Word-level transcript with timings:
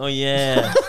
Oh 0.00 0.12
yeah. 0.12 0.72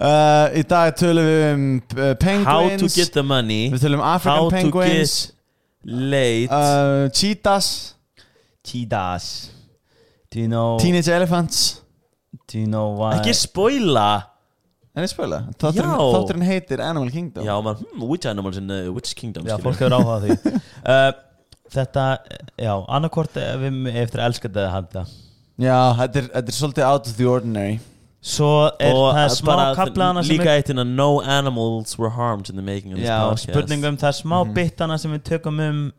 Uh, 0.00 0.46
Í 0.54 0.62
dag 0.70 0.94
tölum 0.96 1.26
við 1.26 1.40
um 1.50 1.62
uh, 1.98 2.12
penguins. 2.20 2.46
How 2.46 2.68
to 2.78 2.88
get 2.94 3.10
the 3.12 3.24
money. 3.26 3.66
Við 3.72 3.82
tölum 3.82 3.98
um 4.00 4.06
African 4.06 4.38
How 4.38 4.46
to 4.46 4.54
penguins. 4.54 5.14
get 5.26 5.96
late. 6.14 6.52
Uh, 6.52 7.08
Cheetahs. 7.12 7.68
Cheetahs. 8.64 9.26
Do 10.30 10.38
you 10.40 10.48
know 10.48 10.78
Teenage 10.80 11.10
elephants. 11.10 11.80
Do 12.46 12.60
you 12.62 12.68
know 12.70 12.94
why? 13.00 13.16
Ekki 13.18 13.34
spoila. 13.34 14.06
En 14.94 15.04
ég 15.04 15.10
spila 15.12 15.42
Þátturinn, 15.60 16.46
heitir 16.46 16.80
Animal 16.82 17.10
Kingdom. 17.14 17.44
Já, 17.46 17.54
maður, 17.62 17.84
hmm, 17.90 18.06
which 18.10 18.26
animals 18.30 18.56
in 18.58 18.70
which 18.94 19.12
kingdom 19.18 19.46
Já, 19.46 19.56
fólk 19.62 19.78
hefur 19.78 19.98
áhugað 19.98 20.28
því. 20.28 20.54
Uh, 20.80 21.10
Þetta, 21.70 22.04
já, 22.58 22.72
annarkort 22.90 23.36
ef 23.38 23.60
við 23.62 24.00
eftir 24.00 24.18
að 24.18 24.30
elska 24.30 24.48
þetta 24.48 24.62
eða 24.64 24.70
handa 24.74 25.02
Já, 25.60 25.76
þetta 26.00 26.18
er, 26.18 26.28
þetta 26.32 26.50
er 26.50 26.56
svolítið 26.56 26.86
out 26.88 27.10
of 27.10 27.18
the 27.20 27.28
ordinary 27.30 27.76
Svo 28.22 28.68
er 28.78 28.92
Og 28.92 29.14
það 29.14 29.22
er 29.24 29.32
smá 29.32 29.54
kaplana 29.74 30.22
sem 30.22 30.36
líka 30.36 30.52
eitt 30.58 30.68
inn 30.68 30.78
að 30.82 30.88
no 30.92 31.20
animals 31.22 31.96
were 31.98 32.10
harmed 32.10 32.50
in 32.50 32.56
the 32.56 32.62
making 32.62 32.92
of 32.92 32.98
this 32.98 33.08
Já, 33.08 33.20
podcast 33.30 33.48
spurningum, 33.48 33.96
það 33.96 34.08
er 34.08 34.18
smá 34.18 34.44
Mhm. 34.44 34.54
bitana 34.54 34.98
sem 34.98 35.10
við 35.12 35.22
tökum 35.30 35.60
um 35.68 35.92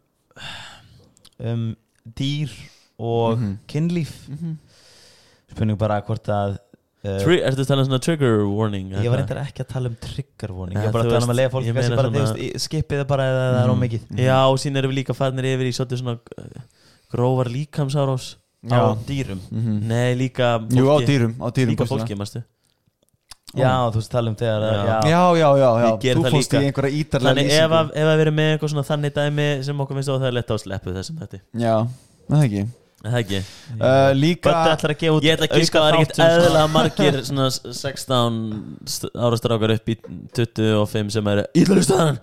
um 1.40 1.76
dýr 2.08 2.50
og 3.00 3.38
Mhm. 3.40 3.58
kynlíf 3.68 4.12
Mhm. 4.30 4.58
Spurning 5.52 5.78
bara 5.78 6.02
hvort 6.02 6.28
að 6.30 6.58
uh, 7.04 7.18
Tri 7.24 7.42
Ertu 7.42 7.62
að 7.64 7.68
tala 7.68 7.82
um 7.82 7.88
svona 7.90 8.00
trigger 8.02 8.46
warning? 8.48 8.92
Ég 8.92 9.10
var 9.10 9.18
reyndar 9.20 9.42
ekki 9.44 9.64
að 9.66 9.68
tala 9.74 9.90
um 9.90 9.96
trigger 10.00 10.54
warning 10.54 10.78
Nei, 10.78 10.86
Ég 10.86 10.92
var 10.94 11.02
bara 11.02 11.04
að 11.10 11.14
tala 11.20 11.26
um 11.26 11.32
að 11.32 11.40
lega 11.42 11.50
fólk 11.50 11.74
bara, 11.74 11.84
svona- 11.84 12.38
veist, 12.38 12.70
skipið 12.70 13.02
það 13.02 13.08
bara 13.08 13.24
eða 13.24 13.42
það 13.42 13.64
er 13.64 13.68
Mhm. 13.68 13.80
ómikið 13.82 14.02
Já, 14.22 14.38
og 14.46 14.58
síðan 14.60 14.78
erum 14.78 14.92
við 14.92 15.04
líka 15.04 15.16
fannir 15.16 15.46
yfir 15.46 15.68
í 15.68 15.74
svona 15.74 16.20
uh, 16.38 16.62
grófar 17.12 17.48
líkamsárós 17.50 18.36
á 18.70 18.94
dýrum. 19.08 19.40
Mhm. 19.50 19.78
Nei, 19.90 20.14
líka 20.16 20.60
fólki 20.62 20.78
Jú, 20.78 20.86
á 20.92 20.98
dýrum, 21.08 21.34
á 21.42 21.48
dýrum 21.50 21.72
Líka 21.74 21.86
fólki, 21.90 22.16
mástu 22.20 22.44
Já, 23.52 23.72
þú 23.92 23.98
veist 24.00 24.12
tala 24.14 24.30
um 24.32 24.36
þegar 24.40 24.62
Já. 24.64 24.84
já. 24.86 25.00
Já, 25.12 25.24
já, 25.36 25.50
já, 25.60 25.70
Þú 26.16 26.22
það 26.24 26.36
líka. 26.38 26.60
í 26.62 26.68
einhverja 26.70 26.94
ítarlega 27.02 27.32
Þannig 27.36 27.50
ef 27.50 27.52
lýsingu. 27.52 27.80
að, 27.82 27.90
ef 28.00 28.06
að 28.08 28.16
við 28.16 28.22
erum 28.26 28.36
með 28.40 28.52
eitthvað 28.54 28.72
svona 28.72 28.86
þannig 28.88 29.14
dæmi 29.18 29.48
sem 29.68 29.82
okkur 29.84 29.98
finnst 29.98 30.12
óþægilegt 30.14 30.52
á 30.52 30.56
sleppu 30.62 30.94
þessum 30.96 31.18
þetta 31.20 31.40
Já, 31.60 31.76
það 32.30 32.46
ekki? 32.46 32.62
Er 33.02 33.10
Það 33.12 33.18
ekki? 33.24 33.40
Uh, 33.82 34.12
Líka 34.14 34.52
ætlar 34.72 34.94
að 34.94 34.98
gefa 35.02 35.16
út 35.18 35.24
Ég 35.26 35.34
ætla 35.36 35.48
að 35.50 35.58
gíska 35.60 35.80
að 35.82 35.84
það 35.84 35.92
er 35.92 36.00
ekkert 36.06 36.24
eðla 36.46 36.64
margir 36.70 37.18
svona 37.26 37.48
16 37.50 38.40
st- 38.86 39.12
ára 39.18 39.40
strákar 39.42 39.74
upp 39.76 39.90
í 39.90 39.96
25 40.38 41.10
sem 41.18 41.28
eru 41.34 41.46
Ég 41.58 41.66
ætla 41.66 41.74
að 41.74 41.82
hlusta 41.82 41.98
á 41.98 42.04
hann 42.06 42.20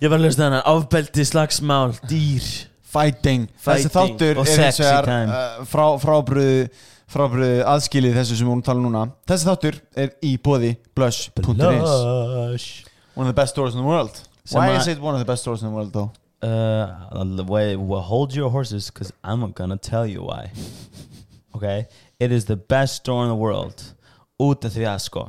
Ég 0.00 0.08
var 0.08 0.16
að 0.22 0.24
hlusta 0.30 0.40
á 0.40 0.46
hann 0.48 0.62
Afbelti, 0.64 1.24
slagsmál, 1.28 1.92
dýr 2.08 2.46
Fighting. 2.90 3.48
Þessi 3.62 3.90
þáttur 3.92 4.40
og 4.42 4.48
er 4.48 4.64
hins 4.64 4.80
vegar 4.82 5.10
uh, 5.10 5.60
frá, 5.68 5.84
frábröðu 6.02 6.64
frábröðu 7.10 7.62
aðskilið 7.66 8.16
þessu 8.18 8.38
sem 8.38 8.46
við 8.46 8.50
vorum 8.52 8.62
að 8.62 8.68
tala 8.68 8.82
um 8.82 8.86
núna. 8.88 9.04
Þessi 9.30 9.48
þáttur 9.48 9.78
er 10.04 10.12
í 10.26 10.32
bóði 10.42 10.72
blush.is 10.98 11.46
Blush. 11.50 12.68
One 13.14 13.26
of 13.26 13.34
the 13.34 13.40
best 13.40 13.54
stores 13.54 13.74
in 13.74 13.82
the 13.82 13.86
world. 13.86 14.22
Sem 14.44 14.60
Why 14.60 14.76
is 14.76 14.88
it 14.88 15.00
one 15.02 15.14
of 15.14 15.20
the 15.20 15.28
best 15.28 15.42
stores 15.42 15.62
in 15.62 15.68
the 15.68 15.74
world 15.74 15.92
though? 15.92 16.10
Uh, 16.42 17.44
wait, 17.46 17.76
well, 17.76 18.00
hold 18.00 18.34
your 18.34 18.50
horses 18.50 18.90
because 18.90 19.12
I'm 19.22 19.52
gonna 19.52 19.76
tell 19.76 20.06
you 20.06 20.22
why. 20.22 20.50
Okay? 21.54 21.86
It 22.18 22.32
is 22.32 22.46
the 22.46 22.56
best 22.56 22.96
store 22.96 23.24
in 23.24 23.28
the 23.28 23.36
world. 23.36 23.82
Út 24.40 24.64
af 24.64 24.72
því 24.72 24.86
að 24.88 25.02
sko 25.04 25.26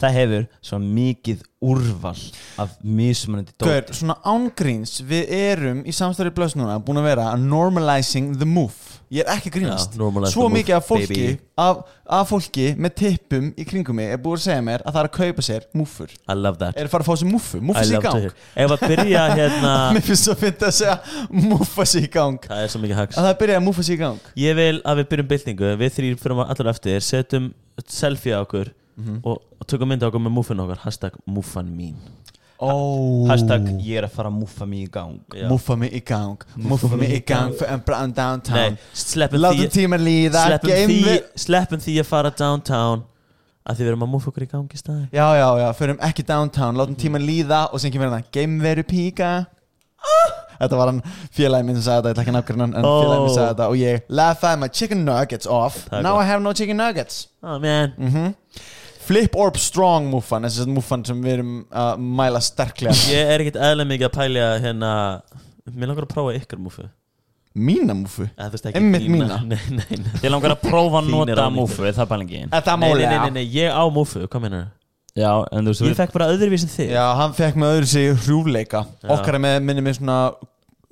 Það 0.00 0.16
hefur 0.16 0.44
svo 0.64 0.78
mikið 0.80 1.42
úrval 1.60 2.16
af 2.60 2.76
mismunandi 2.80 3.52
dóti. 3.60 3.98
Svona 3.98 4.16
ángríns 4.24 4.94
Við 5.04 5.32
erum 5.36 5.82
í 5.84 5.92
samstæri 5.92 6.32
blush 6.32 6.56
núna 6.56 6.78
búin 6.80 7.02
að 7.02 7.10
vera 7.10 7.26
að 7.34 7.44
normalizing 7.50 8.32
the 8.40 8.48
move. 8.48 8.96
Ég 9.10 9.26
er 9.26 9.32
ekki 9.34 9.50
að 9.50 9.56
grínast. 9.58 9.96
Já, 9.98 10.30
Svo 10.30 10.46
mikið 10.52 10.76
af 10.76 10.86
fólki 10.86 11.24
af, 11.58 11.80
af 12.06 12.28
fólki 12.30 12.68
með 12.78 12.94
tippum 13.00 13.48
í 13.58 13.66
kringum 13.66 13.98
mig 13.98 14.12
er 14.14 14.20
búin 14.22 14.38
að 14.38 14.44
segja 14.44 14.62
mér 14.64 14.84
að 14.86 14.94
það 14.94 15.00
er 15.02 15.08
að 15.08 15.16
kaupa 15.16 15.44
sér 15.48 15.66
múffur. 15.76 16.14
I 16.30 16.36
love 16.38 16.60
that. 16.62 16.78
Er 16.78 16.86
að 16.86 16.94
fara 16.94 17.04
að 17.04 17.10
fá 17.10 17.20
sér 17.20 17.32
múffu, 17.32 17.60
múffa 17.60 17.82
I 17.82 17.90
sér 17.90 17.98
í 17.98 18.04
gang. 18.06 18.36
Ef 18.64 18.74
að 18.76 18.84
byrja 18.86 19.24
hérna 19.40 19.74
Mér 19.96 20.06
finnst 20.06 20.28
svo 20.28 20.36
fyndið 20.38 20.68
að 20.70 20.76
segja 20.78 20.96
múffa 21.50 21.88
sér 21.90 22.06
í 22.06 22.12
gang. 22.14 22.38
Það 22.46 22.62
er 22.64 22.72
svo 22.72 22.84
mikið 22.86 23.00
hags. 23.02 23.18
Að 23.18 23.28
það 23.28 23.40
byrjað 23.42 23.60
að 23.60 23.66
múffa 23.66 23.86
sér 23.88 23.98
í 23.98 24.02
gang. 24.06 24.30
Ég 24.46 24.60
vil 24.62 24.76
að 24.78 25.02
við 25.02 25.10
byrjum 25.12 25.32
byltingu. 25.34 25.72
Við 25.82 25.96
þrýr 25.98 26.20
fyrir 26.22 26.44
allar 26.46 26.72
eftir 26.72 27.04
Setjum 27.10 27.50
selfie 27.90 28.36
á 28.36 28.40
okkur 28.44 28.70
og, 29.24 29.40
og 29.60 29.66
tökum 29.66 29.88
myndi 29.90 30.04
á 30.04 30.08
okkur 30.10 30.22
með 30.24 30.34
múfin 30.38 30.62
okkar 30.64 30.82
Hashtag 30.84 31.16
múfan 31.26 31.70
mín. 31.76 31.96
Oh. 32.60 33.24
Hashtag 33.30 33.64
ég 33.80 33.96
er 34.02 34.04
að 34.04 34.12
fara 34.18 34.28
að 34.28 34.36
múffa 34.36 34.66
mig 34.68 34.82
í 34.84 34.88
gang. 34.92 35.20
Já. 35.32 35.46
Múffa 35.48 35.76
mig 35.80 35.94
í 35.96 36.00
gang. 36.04 36.42
Múffa 36.60 36.96
mig 37.00 37.14
í 37.16 37.20
gang 37.24 37.54
fyrir 37.56 37.72
en 37.72 37.84
brann 37.86 38.12
downtown. 38.12 38.76
Látum 39.16 39.62
því 39.62 39.68
tíma 39.72 39.96
líða. 39.96 40.42
sleppum 41.40 41.80
því, 41.80 41.94
að 42.02 42.10
fara 42.10 42.32
downtown. 42.36 43.06
Að 43.64 43.78
því 43.78 43.84
við 43.86 43.90
erum 43.92 44.04
að 44.04 44.10
múfa 44.12 44.28
okkur 44.30 44.44
í 44.44 44.48
gangi 44.50 44.76
í 44.76 44.80
staði 44.80 45.02
Já, 45.12 45.26
já, 45.36 45.46
já, 45.60 45.66
förum 45.78 45.98
ekki 46.04 46.24
downtown. 46.28 46.76
Látum 46.80 46.98
tíma 47.00 47.20
líða 47.20 47.62
og 47.72 47.80
sem 47.80 47.92
kemur 47.92 48.08
hérna. 48.10 48.28
Geimveru 48.32 48.84
píka. 48.88 49.30
Þetta 50.60 50.76
var 50.76 50.90
hann 50.92 51.00
félagi 51.32 51.64
minn 51.64 51.76
sem 51.78 51.86
sagði 51.86 52.10
þetta 52.10 52.10
Ég 52.10 52.14
ætla 52.14 52.22
ekki 52.24 52.32
að 52.32 52.36
nafngrina 52.36 52.66
hann 52.66 52.74
En 52.76 52.88
Oh. 52.88 53.00
félagi 53.04 53.24
minn 53.24 53.34
sagði 53.36 53.50
þetta. 53.54 53.68
Og 53.72 53.76
ég 53.80 54.04
laughed 54.20 54.58
my 54.60 54.68
chicken 54.68 55.04
nuggets 55.06 55.46
off. 55.48 55.86
Now. 55.92 56.18
I 56.20 56.24
have 56.28 56.42
no 56.44 56.52
chicken 56.52 56.76
nuggets. 56.76 57.28
Oh, 57.42 57.58
man. 57.58 57.94
mm 57.96 58.34
Flip 59.10 59.34
Orb 59.42 59.58
Strong 59.58 60.06
múffan 60.12 60.46
Þessi 60.46 60.68
múffan 60.70 61.02
sem 61.08 61.18
við 61.24 61.40
erum 61.40 61.54
að 61.74 62.02
mæla 62.20 62.40
sterklega. 62.44 62.94
Ég 63.10 63.34
er 63.34 63.42
ekkert 63.42 63.58
eðlega 63.58 63.90
mikið 63.90 64.06
að 64.06 64.16
pælja 64.16 64.48
hérna 64.62 64.90
Mér 65.70 65.90
langar 65.90 66.06
að 66.06 66.12
prófa 66.12 66.34
ykkur 66.38 66.60
múfu. 66.62 66.86
Mína 67.60 67.96
Einmitt 68.78 69.02
þína. 69.02 69.16
mína. 69.16 69.38
Nei, 69.50 69.58
nei, 69.74 69.98
nei 69.98 70.22
Ég 70.22 70.30
langar 70.30 70.54
að 70.54 70.62
prófa 70.68 71.00
að 71.02 71.10
er 71.10 71.40
nota 71.40 71.48
múfu, 71.50 71.82
það 71.82 72.04
er 72.04 72.10
Þetta 72.52 72.76
Nei, 72.76 72.78
nei, 72.78 72.92
máli 72.92 73.08
nei, 73.08 73.18
nei, 73.24 73.32
nei, 73.40 73.44
ég 73.56 73.74
á 73.74 73.82
múfu, 73.90 74.22
hvað 74.30 74.44
meinar? 74.46 74.68
Já, 75.18 75.32
en 75.50 75.66
þú 75.66 75.72
veist 75.72 75.82
Ég 75.88 75.98
fekk 75.98 76.14
bara 76.14 76.30
öðruvísi 76.30 76.68
en 76.68 76.70
þig. 76.70 76.92
Já, 76.94 77.02
hann 77.18 77.34
fekk 77.34 77.58
með 77.58 77.74
öðru 77.74 77.88
sig 77.90 78.12
hrjúfleika. 78.14 78.84
Já. 79.02 79.08
Okkar 79.16 79.40
er 79.40 79.42
með, 79.42 79.56
minni 79.66 79.82
með 79.82 79.98
svona 79.98 80.18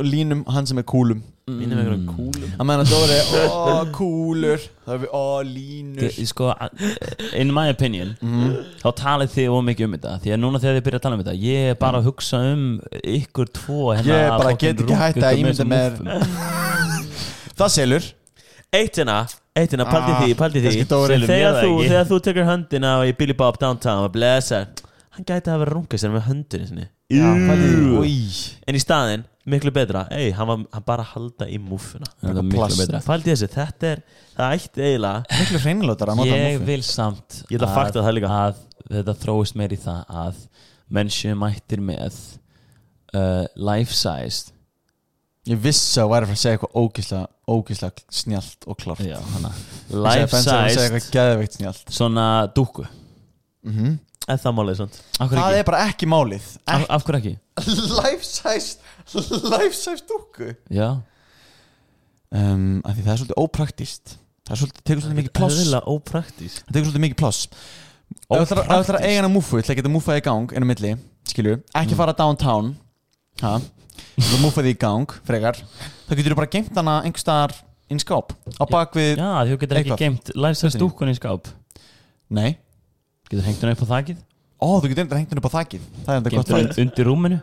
línum, 0.04 0.44
hann 0.46 0.66
sem 0.66 0.78
er 0.78 0.86
kúlum 0.86 1.22
Mínum 1.48 1.78
einhverjum 1.80 2.02
kúlum 2.12 2.50
Hann 2.58 2.66
meðan 2.68 2.88
Dóri, 2.90 3.14
ó, 3.48 3.86
kúlur 3.96 4.60
Það 4.84 4.92
er 4.94 4.98
við, 5.02 5.08
ó, 5.16 5.22
línur 5.48 6.04
Ég- 6.04 6.28
Sko, 6.28 6.50
in 7.40 7.52
my 7.56 7.70
opinion 7.72 8.10
Mhm. 8.20 8.52
þá 8.82 8.88
talið 9.00 9.32
þið 9.32 9.48
of 9.56 9.64
mikið 9.64 9.84
um 9.88 9.94
þetta 9.96 10.12
því 10.22 10.34
að 10.34 10.40
núna 10.42 10.60
þegar 10.60 10.76
þið 10.78 10.84
byrja 10.88 10.98
að 11.00 11.02
tala 11.06 11.16
um 11.18 11.22
þetta 11.24 11.36
ég 11.40 11.70
er 11.70 11.74
bara 11.80 11.98
að 12.02 12.04
hugsa 12.10 12.42
um 12.52 12.80
ykkur 13.02 13.48
tvo 13.58 13.80
hérna 13.96 14.12
Ég 14.12 14.28
bara 14.28 14.50
fucking 14.50 14.76
get 14.76 14.84
ekki 14.84 14.94
hætt 15.00 15.16
rúkið 15.16 15.24
að 15.24 15.32
með 15.32 15.40
ímynda 15.40 15.56
þessum 15.56 15.72
mér 15.72 15.90
muffum. 15.98 16.08
Það 17.58 17.70
selur 17.78 18.04
Eittina, 18.68 19.16
eittina, 19.56 19.84
paldi 19.88 20.12
Ah, 20.12 20.20
því, 20.20 20.34
paldi 20.36 20.60
því 20.60 20.68
kannski 20.68 20.88
Dóri. 20.92 21.14
Selur 21.16 21.24
mér 21.26 21.32
Þegar 21.32 21.54
það 21.56 21.62
þú, 21.64 21.72
ekki. 21.78 21.88
þegar 21.88 22.06
þú 22.12 22.18
tekur 22.28 22.44
höndina 22.52 22.90
og 23.00 23.06
ég 23.08 23.16
Billy 23.18 23.32
Bob 23.32 23.58
downtown 23.58 24.04
og 24.04 24.12
blessa 24.12 24.66
Hann 25.16 25.24
gæti 25.24 25.48
að 25.48 25.58
vera 25.64 25.72
runga 25.72 25.96
sér 25.98 26.12
með 26.12 26.26
höndinu 26.28 26.68
sinni 26.68 26.86
Já, 27.08 27.24
pældi 27.24 27.68
því, 27.72 27.78
Jú. 27.88 28.00
új. 28.04 28.54
En 28.68 28.74
í 28.76 28.80
staðinn, 28.84 29.22
miklu 29.52 29.72
betra. 29.74 30.04
Ei, 30.14 30.30
hann 30.36 30.48
var 30.50 30.60
hann 30.74 30.84
bara 30.86 31.04
að 31.06 31.12
halda 31.14 31.48
í 31.50 31.58
múfuna 31.62 32.08
Það 32.20 32.40
er 32.42 32.46
miklu 32.48 32.78
betra. 32.82 33.00
Paldi 33.06 33.32
þessu, 33.32 33.48
þetta 33.54 33.90
er, 33.92 34.02
það 34.36 34.56
ætti 34.58 34.84
eiginlega 34.86 35.38
Miklu 35.42 35.60
hreinlótar 35.64 36.12
að 36.12 36.20
nota 36.20 36.36
Ég 36.36 36.44
múffu 36.58 36.68
vil 36.68 36.84
samt 36.86 37.38
Ég 37.48 37.56
ætla 37.58 37.68
að 37.70 37.78
fakta 37.80 38.04
það 38.06 38.16
líka. 38.18 38.30
að 38.44 38.60
þetta 38.92 39.16
þróist 39.24 39.58
meir 39.60 39.74
í 39.74 39.80
það 39.82 40.14
að 40.24 40.44
menn 40.98 41.10
séu 41.12 41.34
mættir 41.38 41.82
með 41.84 42.20
uh, 43.16 43.44
life-sized 43.56 44.54
Ég 45.48 45.60
vissi 45.64 46.00
að 46.02 46.10
væri 46.12 46.26
að 46.26 46.30
fara 46.32 46.36
að 46.36 46.42
segja 46.42 46.58
eitthvað 46.58 46.80
ógislega 46.82 47.26
Ógislega 47.48 48.02
snjált 48.12 48.66
og 48.68 48.76
klart. 48.76 49.00
Já, 49.00 49.16
hana, 49.32 49.48
life-sized 49.88 50.82
eitthvað 50.82 51.06
geðveikt 51.14 51.54
snjált 51.56 51.94
svona 51.96 52.26
dúku 52.52 52.84
mm 53.64 53.96
Eða 54.28 54.40
það 54.44 54.56
málið 54.58 54.76
svont 54.78 54.96
Það 55.18 55.54
er 55.58 55.64
bara 55.64 55.78
ekki 55.88 56.06
málið. 56.12 56.46
Af, 56.68 56.82
af 56.98 57.04
hverju 57.06 57.18
ekki? 57.18 57.34
Life-size 57.98 58.76
Life-size 59.48 60.04
dúkku. 60.08 60.50
Já, 60.74 60.88
um, 62.34 62.80
af 62.84 62.96
Því 62.96 63.04
það 63.06 63.12
er 63.14 63.20
svolítið 63.22 63.40
ópraktist 63.42 64.16
Það 64.48 64.54
er 64.54 64.60
svolítið, 64.62 64.82
tekur 64.88 65.02
svolítið 65.04 65.20
mikið 65.22 65.34
pláss. 65.38 65.58
Eðlilega 65.58 65.92
ópraktísk 65.94 66.60
Það 66.66 66.74
tekur 66.76 66.86
svolítið 66.88 67.04
mikið 67.06 67.18
pláss. 67.22 67.40
Þú 68.28 68.38
ætlar- 68.42 68.64
þú 68.68 68.76
ætlar 68.82 68.98
að 69.00 69.06
eiga 69.08 69.18
hana 69.22 69.28
múfu 69.32 69.58
Ég 69.58 69.64
ætla 69.64 69.74
að 69.74 69.80
geta 69.82 69.92
múfað 69.92 70.20
í 70.20 70.24
gang 70.28 70.52
Inn 70.56 70.64
á 70.64 70.68
milli 70.70 70.92
Skilju 71.28 71.56
Ekki 71.76 71.92
Mm. 71.92 71.98
fara 71.98 72.14
downtown. 72.16 72.70
Ha? 73.42 73.54
Þú 74.16 74.38
múfað 74.44 74.68
í 74.70 74.74
gang 74.78 75.10
Frekar. 75.28 75.56
Það 76.08 76.16
getur 76.22 76.34
bara 76.38 76.46
geimt 76.52 76.74
hana 76.76 76.94
einhver 77.04 77.20
staðar 77.24 77.52
Inn 77.90 78.00
í 78.00 78.04
skáp 78.04 78.32
Á 78.60 78.64
bak 78.68 78.92
við 78.96 79.16
já 79.16 79.44
þú 79.48 79.58
getur 79.60 79.76
ekki 79.80 79.92
Eitthvað. 79.92 79.98
geimt 80.04 80.32
life-sized 80.36 80.76
Hvernig? 80.76 80.92
dúkun 80.92 81.08
í 81.12 81.16
skáp. 81.16 81.48
Nei. 82.30 82.58
Getur 83.30 83.44
hengt 83.44 83.60
hann 83.60 83.72
upp 83.76 83.84
á 83.84 83.88
þakið 83.92 84.16
Ó 84.58 84.68
þú 84.82 84.88
getur 84.90 85.04
enda 85.04 85.16
hengt 85.20 85.30
henni 85.30 85.42
upp 85.42 85.50
á 85.50 85.56
þakið. 85.58 85.82
Það 86.04 86.12
er 86.14 86.20
enda 86.20 86.30
gott 86.34 86.48
hann 86.52 86.68
fætt 86.68 86.78
undir 86.82 87.06
rúminu? 87.06 87.40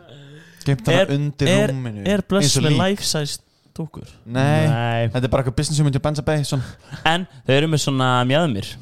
Geimt 0.66 0.86
hana 0.90 1.00
Er- 1.00 1.12
undir 1.16 1.48
er- 1.48 1.70
rúminu. 1.72 2.06
Er 2.06 2.22
og 2.26 2.64
með 2.66 2.74
lík. 2.74 2.80
life-size 2.82 3.38
dúkur? 3.76 4.08
Nei. 4.26 4.66
Nei. 4.66 5.08
Þetta 5.08 5.24
er 5.24 5.28
bara 5.32 5.42
eitthvað 5.44 5.56
business 5.56 5.78
hugmynd 5.80 5.96
hjá 5.96 6.02
Benza 6.02 6.22
Bason 6.22 6.62
En 7.04 7.26
þau 7.46 7.54
eru 7.56 7.68
með 7.68 7.80
svona 7.86 8.10
mjöðmir 8.28 8.74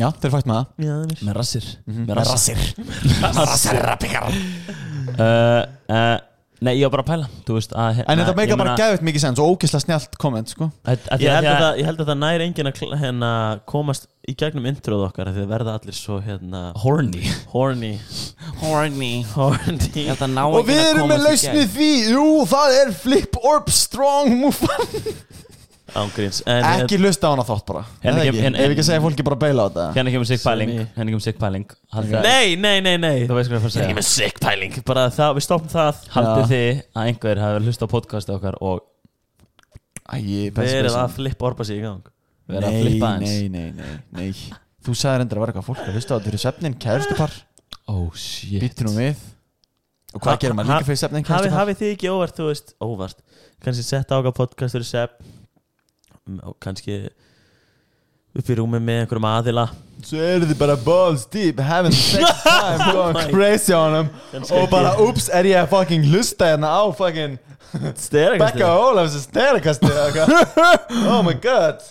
Já, 0.00 0.08
þeir 0.16 0.30
eru 0.30 0.32
fætt 0.38 0.46
með 0.48 0.56
það. 0.56 0.66
Er 0.80 1.24
Með 1.26 1.34
rassir. 1.36 1.64
Mhm. 1.86 2.04
Með 2.06 2.14
rassir. 2.16 2.60
Rassir. 3.20 3.80
Rassir. 3.84 4.40
Uh, 5.20 5.66
uh, 5.90 6.18
Nei, 6.60 6.74
ég 6.76 6.84
var 6.90 6.92
bara 6.98 7.02
að 7.02 7.10
pæla 7.10 7.54
veist 7.56 7.70
að 7.72 8.00
En 8.04 8.18
þetta 8.20 8.34
meika 8.36 8.52
ég 8.52 8.58
bara 8.60 8.74
gæðvitt 8.76 9.04
mikið 9.08 9.22
sens 9.22 9.38
Og 9.40 9.54
ógislega 9.54 9.80
snjált 9.86 10.18
komment 10.20 10.50
sko. 10.52 10.66
Að- 10.84 11.06
að 11.08 11.22
því 11.22 11.24
Ég 11.24 11.32
held 11.32 11.46
því 11.46 11.52
að- 11.54 11.62
það- 11.64 11.78
ég 11.80 11.88
held 11.88 12.00
að 12.04 12.10
það 12.10 12.18
nær 12.20 12.44
enginn 12.46 12.68
að 12.70 12.82
hérna 13.00 13.30
komast 13.72 14.06
í 14.28 14.34
gegnum 14.36 14.66
introð 14.68 15.06
okkar 15.08 15.30
Þið 15.32 15.48
verða 15.48 15.78
allir 15.78 15.96
svo 15.96 16.20
hérna 16.20 16.60
Horny. 16.82 17.24
Horny. 17.54 17.94
Horny. 18.60 19.12
Horny. 19.32 19.88
Ég 20.04 20.20
Og 20.20 20.66
við 20.68 20.82
erum 20.90 21.08
með 21.08 21.24
lausnið 21.30 21.72
því 21.78 21.90
Jú, 22.12 22.26
það 22.52 22.76
er 22.82 22.92
Flip 22.92 23.40
Orb 23.42 23.70
Strong 23.70 24.36
Move 24.42 24.68
Ángríns 25.94 26.42
En 26.46 26.64
Ekki 26.64 26.98
hlusta 27.00 27.26
á 27.26 27.30
hana 27.34 27.44
þátt 27.48 27.64
bara. 27.66 27.82
Kem- 28.02 28.18
ekki? 28.22 28.40
hérna- 28.44 28.58
Ef 28.60 28.70
ekki 28.74 28.82
að 28.84 28.88
segja 28.90 29.00
fólki 29.04 29.24
bara 29.26 29.36
að 29.36 29.42
beila 29.44 29.62
á 29.62 29.66
þetta. 29.70 29.86
Hérna 29.96 30.10
kemur 30.14 30.26
sig 30.30 30.38
pæling. 30.44 30.70
Hérna 30.96 31.10
kemur 31.10 31.20
sig 31.24 31.38
pæling. 31.38 31.66
Nei, 32.22 32.56
nei, 32.56 32.80
nei, 32.80 32.96
nei. 32.96 33.26
Þú 33.26 33.34
veist 33.38 33.50
hvað 33.50 33.56
ég 33.56 33.60
að 33.60 33.64
fara 33.64 33.70
að 33.70 33.76
segja. 33.78 33.96
með 34.00 34.08
sick 34.10 34.40
pæling. 34.40 34.78
Bara 34.84 35.08
það, 35.10 35.34
við 35.40 35.46
stoppum 35.48 35.68
það. 35.74 35.94
Haldið 36.14 36.40
Já. 36.40 36.50
þið 36.52 36.82
að 36.94 37.10
einhver 37.10 37.42
hafi 37.44 37.64
hlusta 37.66 37.84
á 37.86 37.92
podcastið 37.94 38.34
okkar 38.38 38.56
og 38.60 38.80
Æ, 40.10 40.50
Verið 40.50 40.96
að 40.98 41.12
flippa 41.14 41.46
orpa 41.46 41.64
sig 41.64 41.78
í 41.78 41.82
gang. 41.84 42.02
Verið 42.50 42.66
að 42.66 42.72
Nei, 42.72 42.82
flippa 42.82 43.10
eins 43.14 43.30
nei, 43.30 43.48
nei, 43.48 43.70
nei, 43.70 43.98
nei. 44.10 44.32
Þú 44.82 44.94
sagði 44.96 45.20
reyndar 45.22 45.38
að 45.38 45.44
vera 45.44 45.52
eitthvað 45.52 45.68
fólk 45.68 45.82
að 45.86 45.94
hlusta 45.94 46.10
á 46.10 46.16
þetta 46.18 46.30
fyrir 46.30 46.42
svefnin 46.44 46.74
Kærustupar, 46.82 47.30
Oh 47.90 48.10
shit. 48.14 48.62
Býttu 48.62 48.86
nú 48.86 48.94
við. 48.96 49.16
Og 50.14 50.20
hvað 50.24 50.34
Ha- 50.34 50.40
gerir 50.42 50.54
maður 50.58 50.70
líka 50.72 50.86
fyrir 50.88 50.98
svefnin 50.98 51.22
Hafið 51.22 51.30
kærustupar? 51.30 51.58
hafi 51.60 51.74
þið 51.78 51.92
ekki 51.94 52.08
óvart, 52.10 52.34
þú 52.34 52.46
veist, 52.50 52.74
óvart. 52.82 53.18
Kanski 53.62 53.84
setta 53.86 54.18
ákvað 54.18 54.34
podcast 54.34 54.74
fyrir 54.74 54.88
og 54.90 55.10
kannski 56.62 57.02
upp 58.30 58.50
í 58.50 58.56
rúmi 58.58 58.78
með 58.78 59.04
einhverjum 59.04 59.26
aðila. 59.26 59.64
Svo 60.06 60.20
eru 60.22 60.46
þið 60.48 60.58
bara 60.60 60.76
balls 60.80 61.26
deep 61.28 61.58
Having 61.60 61.92
sex 61.98 62.42
time 62.44 62.78
Oh 62.88 62.92
Going 62.94 63.32
crazy 63.34 63.74
on 63.76 63.92
them 63.92 64.44
Og 64.48 64.70
bara, 64.72 64.94
ups, 65.02 65.26
er 65.28 65.44
ég 65.50 65.58
að 65.60 65.68
fucking 65.74 66.06
hlusta 66.08 66.48
hérna 66.54 66.70
á 66.72 66.88
fucking 66.96 67.34
Becca 68.40 68.70
eða 69.92 70.06
eitthvað 70.08 70.32
Oh 71.12 71.20
my 71.26 71.34
god. 71.42 71.84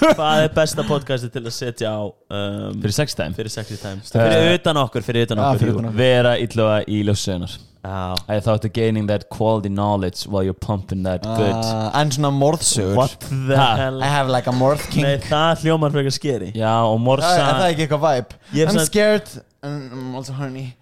Hvað 0.00 0.44
er 0.46 0.54
besta 0.54 0.84
podcasti 0.88 1.28
til 1.34 1.42
að 1.42 1.52
setja 1.52 1.90
á 1.92 2.00
um, 2.06 2.78
Fyrir 2.80 2.94
sex 2.96 3.18
time. 3.18 3.34
fyrir 3.36 3.52
sexy 3.52 3.76
time? 3.82 4.00
Fyrir 4.06 4.54
utan 4.60 4.80
okkur, 4.86 5.04
fyrir 5.04 5.26
utan 5.26 5.42
Já, 5.42 5.48
okkur. 5.50 5.60
fyrir 5.64 5.74
utan 5.74 5.90
okkur. 5.90 5.98
Vera 5.98 6.36
illuga 6.40 6.78
í 6.86 7.02
ljóssegunar 7.10 7.58
Já, 7.82 8.14
I 8.28 8.40
thought 8.40 8.64
of 8.64 8.72
gaining 8.74 9.06
that 9.06 9.28
quality 9.30 9.70
knowledge 9.70 10.26
while 10.28 10.42
you're 10.44 10.52
pumping 10.52 11.02
that 11.04 11.22
good. 11.22 11.54
Uh, 11.64 11.90
En 11.94 12.10
svona 12.12 12.30
morðsögur. 12.30 12.94
What 12.94 13.14
the 13.20 13.56
Ha, 13.56 13.76
hell? 13.76 14.02
I 14.02 14.06
have 14.06 14.28
like 14.28 14.46
a 14.46 14.52
morð 14.52 14.84
king 14.90 15.02
Nei, 15.06 15.16
það 15.16 15.62
hljómar 15.64 15.90
frekar 15.94 16.12
skeri 16.12 16.50
Já, 16.52 16.74
og 16.84 16.98
Það 16.98 17.04
morsa 17.06 17.32
er 17.38 17.54
það 17.62 17.68
ekki 17.70 17.86
eitthvað 17.86 18.04
vibe. 18.04 18.38
Ég 18.52 18.66
hef 18.66 18.68
I'm 18.68 18.76
samt- 18.78 18.86
scared 18.92 19.28
and 19.62 19.92
I'm 19.92 20.14
also 20.14 20.32
horny. 20.36 20.74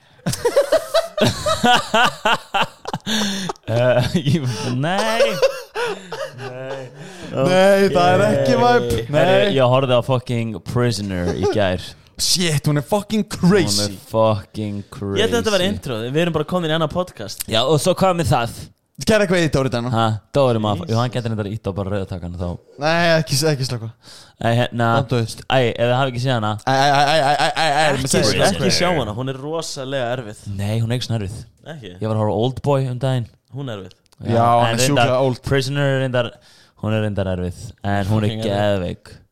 Uh, 3.69 4.03
ég, 4.15 4.43
Nei. 4.77 5.23
Nei, 6.39 7.89
það 7.93 8.09
er 8.11 8.25
ekki 8.27 8.57
vibe. 8.59 8.91
Herri, 8.91 9.07
Nei. 9.15 9.55
Ég 9.57 9.71
horfði 9.73 9.97
á 9.97 10.03
fucking 10.05 10.59
Prisoner 10.69 11.31
í 11.39 11.47
gær 11.55 11.81
Shit, 12.19 12.67
hún 12.67 12.81
er 12.81 12.83
fucking 12.83 13.25
Hún 13.29 13.51
crazy. 13.51 13.85
er 13.85 13.93
fucking 14.11 14.81
crazy 14.91 15.21
Ég 15.21 15.29
held 15.29 15.37
að 15.37 15.43
þetta 15.45 15.55
var 15.55 15.65
intro, 15.69 15.99
við 16.09 16.17
erum 16.25 16.35
bara 16.35 16.45
komin 16.51 16.71
í 16.73 16.75
annar 16.75 16.91
podcast. 16.91 17.45
Já, 17.47 17.61
og 17.63 17.79
svo 17.83 17.95
hvað 17.99 18.17
með 18.19 18.33
það? 18.33 18.57
Gerð 19.07 19.23
eitthvað 19.29 19.45
í 19.47 19.51
Dóri 19.55 19.71
Dana? 19.71 19.91
Ha, 19.95 20.07
Dóri 20.35 20.59
maður, 20.59 20.89
jú, 20.91 20.97
hann 20.99 21.13
getur 21.15 21.31
þetta 21.37 21.53
ítt 21.55 21.69
á 21.69 21.73
bara 21.77 21.93
rauðatakan 21.95 22.33
þá. 22.35 22.49
Nei, 22.83 23.05
ekki, 23.21 23.37
ekki 23.53 23.69
slaka 23.69 23.93
Æ, 24.43 24.49
hérna 24.59 24.89
it. 25.07 25.45
Æ, 25.47 25.59
ef 25.71 25.79
þið 25.87 25.95
hafi 25.95 26.11
ekki 26.13 26.23
séð 26.25 26.35
hana. 26.35 26.51
Æ, 26.67 26.75
æ, 26.75 26.89
æ, 26.89 27.15
æ, 27.15 27.31
æ, 27.31 27.47
æ, 27.47 27.69
æ 27.69 27.85
Ekki, 27.93 28.43
Ekki, 28.49 28.73
sjá 28.75 28.91
hana, 28.99 29.15
hún 29.15 29.31
er 29.31 29.39
rosalega 29.39 30.11
erfið. 30.17 30.43
Nei, 30.59 30.81
hún 30.83 30.91
er 30.91 30.99
ekki 30.99 31.07
snarfið 31.13 31.39
Ekki, 31.77 31.93
Ég 31.95 32.03
var 32.11 32.17
að 32.19 32.23
horfa 32.25 32.35
á 32.35 32.43
Oldboy 32.49 32.89
um 32.91 32.99
daginn. 33.07 33.31
Hún 33.55 33.71
er 33.71 33.79
erfið. 33.85 33.95
Já, 34.27 34.43
hann 34.43 34.75
en 34.75 34.75
er 34.75 34.83
sjúklega 34.83 35.07
reyndar- 35.07 35.23
old. 35.31 35.43
Prisoner 35.47 35.95
er 35.95 36.01
reyndar 36.03 36.33
Hún 36.83 36.95
er 36.99 37.03
reyndar 37.07 37.31
erfið. 37.37 37.63
En 37.85 38.05
hún 38.11 38.23
er 38.27 38.29
Fucking 38.35 38.43
erfið. 38.43 38.51
geðveik. 38.51 39.15
Hún 39.15 39.28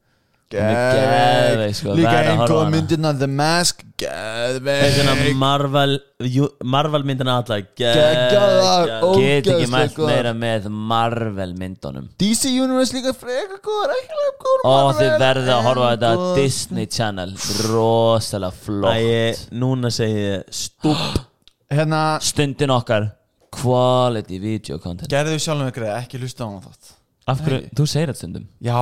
geðveik, 0.54 1.74
sko, 1.74 1.94
Líka 1.98 2.10
verð 2.12 2.16
að 2.16 2.30
einn 2.30 2.38
horfa 2.40 2.46
á 2.46 2.52
góð 2.52 2.60
hana. 2.62 2.74
myndina 2.76 3.10
The 3.18 3.26
Mask 3.26 3.80
Geðveik. 3.98 5.34
Marvel 5.40 5.94
jú- 6.22 6.50
Marvel 6.64 7.02
myndina 7.08 7.34
alla 7.40 7.58
Geggjaðar, 7.80 8.92
ó. 9.02 9.10
Get 9.16 9.46
ekki 9.46 9.66
Ógeðslega 9.66 9.70
mælt 9.74 9.96
góðar. 9.96 10.12
meira 10.12 10.32
með 10.34 10.68
Marvel 10.70 11.54
myndunum. 11.58 12.08
DC 12.20 12.52
Universe 12.62 12.94
líka 12.94 13.12
frekar 13.16 13.58
góður 13.64 13.94
alveg 13.96 14.38
góður 14.44 14.64
Og 14.64 14.76
Marvel, 14.86 15.00
þið 15.02 15.18
verðið 15.24 15.52
að 15.56 15.62
horfa 15.66 15.86
á 15.86 15.90
en 15.90 15.98
þetta 15.98 16.12
góð. 16.16 16.34
Disney 16.36 16.86
Channel. 16.86 17.34
Rosalega 17.72 18.52
flott. 18.52 18.94
Æ, 18.94 19.34
núna 19.52 19.90
segi 19.90 20.22
ég 20.26 20.44
stúpp 20.50 21.20
Hérna 21.74 22.04
Stundin 22.22 22.70
okkar. 22.70 23.10
Quality 23.56 24.38
video 24.38 24.78
content. 24.78 25.08
Gerðu 25.10 25.38
sjálfum 25.40 25.70
ykkur 25.72 25.86
ekki 25.96 26.18
hlusta 26.20 26.44
á 26.44 26.46
hana 26.50 26.60
þátt. 26.60 26.90
Af 27.26 27.40
hverju, 27.42 27.70
þú 27.74 27.86
segir 27.88 28.10
þetta 28.12 28.20
stundum. 28.20 28.44
Já, 28.62 28.76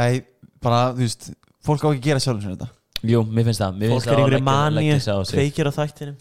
ei, 0.00 0.22
bara, 0.62 0.92
þú 0.96 1.04
veist 1.06 1.32
Fólk 1.62 1.84
á 1.86 1.88
ekki 1.92 2.00
að 2.00 2.06
gera 2.08 2.20
sjálfum 2.22 2.42
sér 2.42 2.54
þetta. 2.56 2.66
Jú, 3.06 3.20
mér 3.26 3.44
finnst 3.46 3.60
það. 3.62 3.76
Mér 3.78 3.92
Fólk 3.92 4.06
finnst 4.08 4.34
er 4.38 4.42
mani 4.42 4.76
leggja 4.80 4.96
sig 5.04 5.14
á 5.14 5.18
sig. 5.22 5.36
Kveikir 5.38 5.68
á 5.70 5.72
þættinum. 5.76 6.16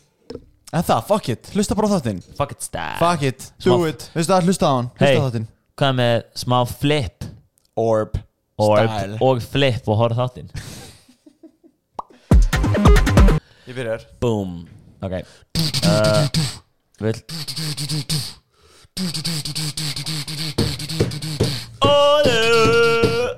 En 0.71 0.83
það, 0.87 0.99
fuck 1.09 1.29
it, 1.33 1.49
hlusta 1.55 1.75
bara 1.75 1.87
á 1.89 1.93
þáttinn. 1.97 2.19
Fuck 2.37 2.51
it 2.53 2.61
stab 2.63 2.99
Fuck 3.01 3.25
it, 3.27 3.47
do 3.59 3.73
Smá- 3.73 3.89
it. 3.89 4.05
Veistu 4.13 4.31
það, 4.31 4.45
hlusta 4.47 4.69
á 4.69 4.73
hann, 4.77 4.91
hlusta 4.93 5.05
Hey. 5.09 5.17
á 5.17 5.25
þáttinn. 5.25 5.47
Hvað 5.81 5.95
með 5.97 6.23
smá 6.43 6.59
flip? 6.69 7.25
Orb 7.81 8.19
Orb 8.61 8.89
Style. 8.89 9.17
og 9.21 9.41
flip 9.41 9.89
og 9.89 9.97
horf 9.97 10.17
þáttinn. 10.21 10.49
Ég 13.67 13.75
byrjar. 13.75 14.05
Boom. 14.21 14.67
Ok. 15.01 15.25
Uh, 15.81 16.27
Vill 17.01 17.17
Ole, 21.81 22.39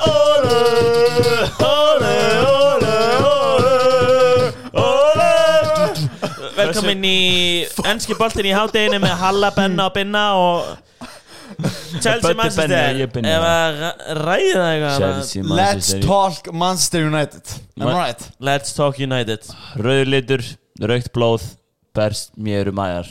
ole, 0.07 0.57
ole, 1.67 2.17
ole, 2.49 2.95
ole, 3.29 4.53
ole 4.83 6.51
Velkomin 6.57 7.05
í 7.07 7.17
ennski 7.89 8.17
boltin 8.19 8.49
í 8.49 8.53
hádeginu 8.55 8.99
með 9.03 9.15
Halla, 9.23 9.51
Benna 9.55 9.87
og 9.89 9.95
Binna 9.95 10.23
og 10.39 10.77
Chelsea 12.03 12.33
Manchester. 12.35 12.71
Ra- 13.23 13.95
ræða 14.17 14.67
eitthvað 14.73 15.49
Let's 15.53 15.91
talk 16.03 16.49
Manchester 16.51 17.07
United. 17.07 17.43
Am 17.79 17.87
I 17.87 17.91
Ma- 17.91 17.97
right? 18.05 18.29
Let's 18.41 18.73
talk 18.75 18.99
United. 18.99 19.45
Rauðlitur, 19.79 20.43
raukt 20.81 21.13
blóð 21.15 21.45
Berst 21.93 22.33
mér 22.41 22.71
um 22.73 22.79
æðar 22.81 23.07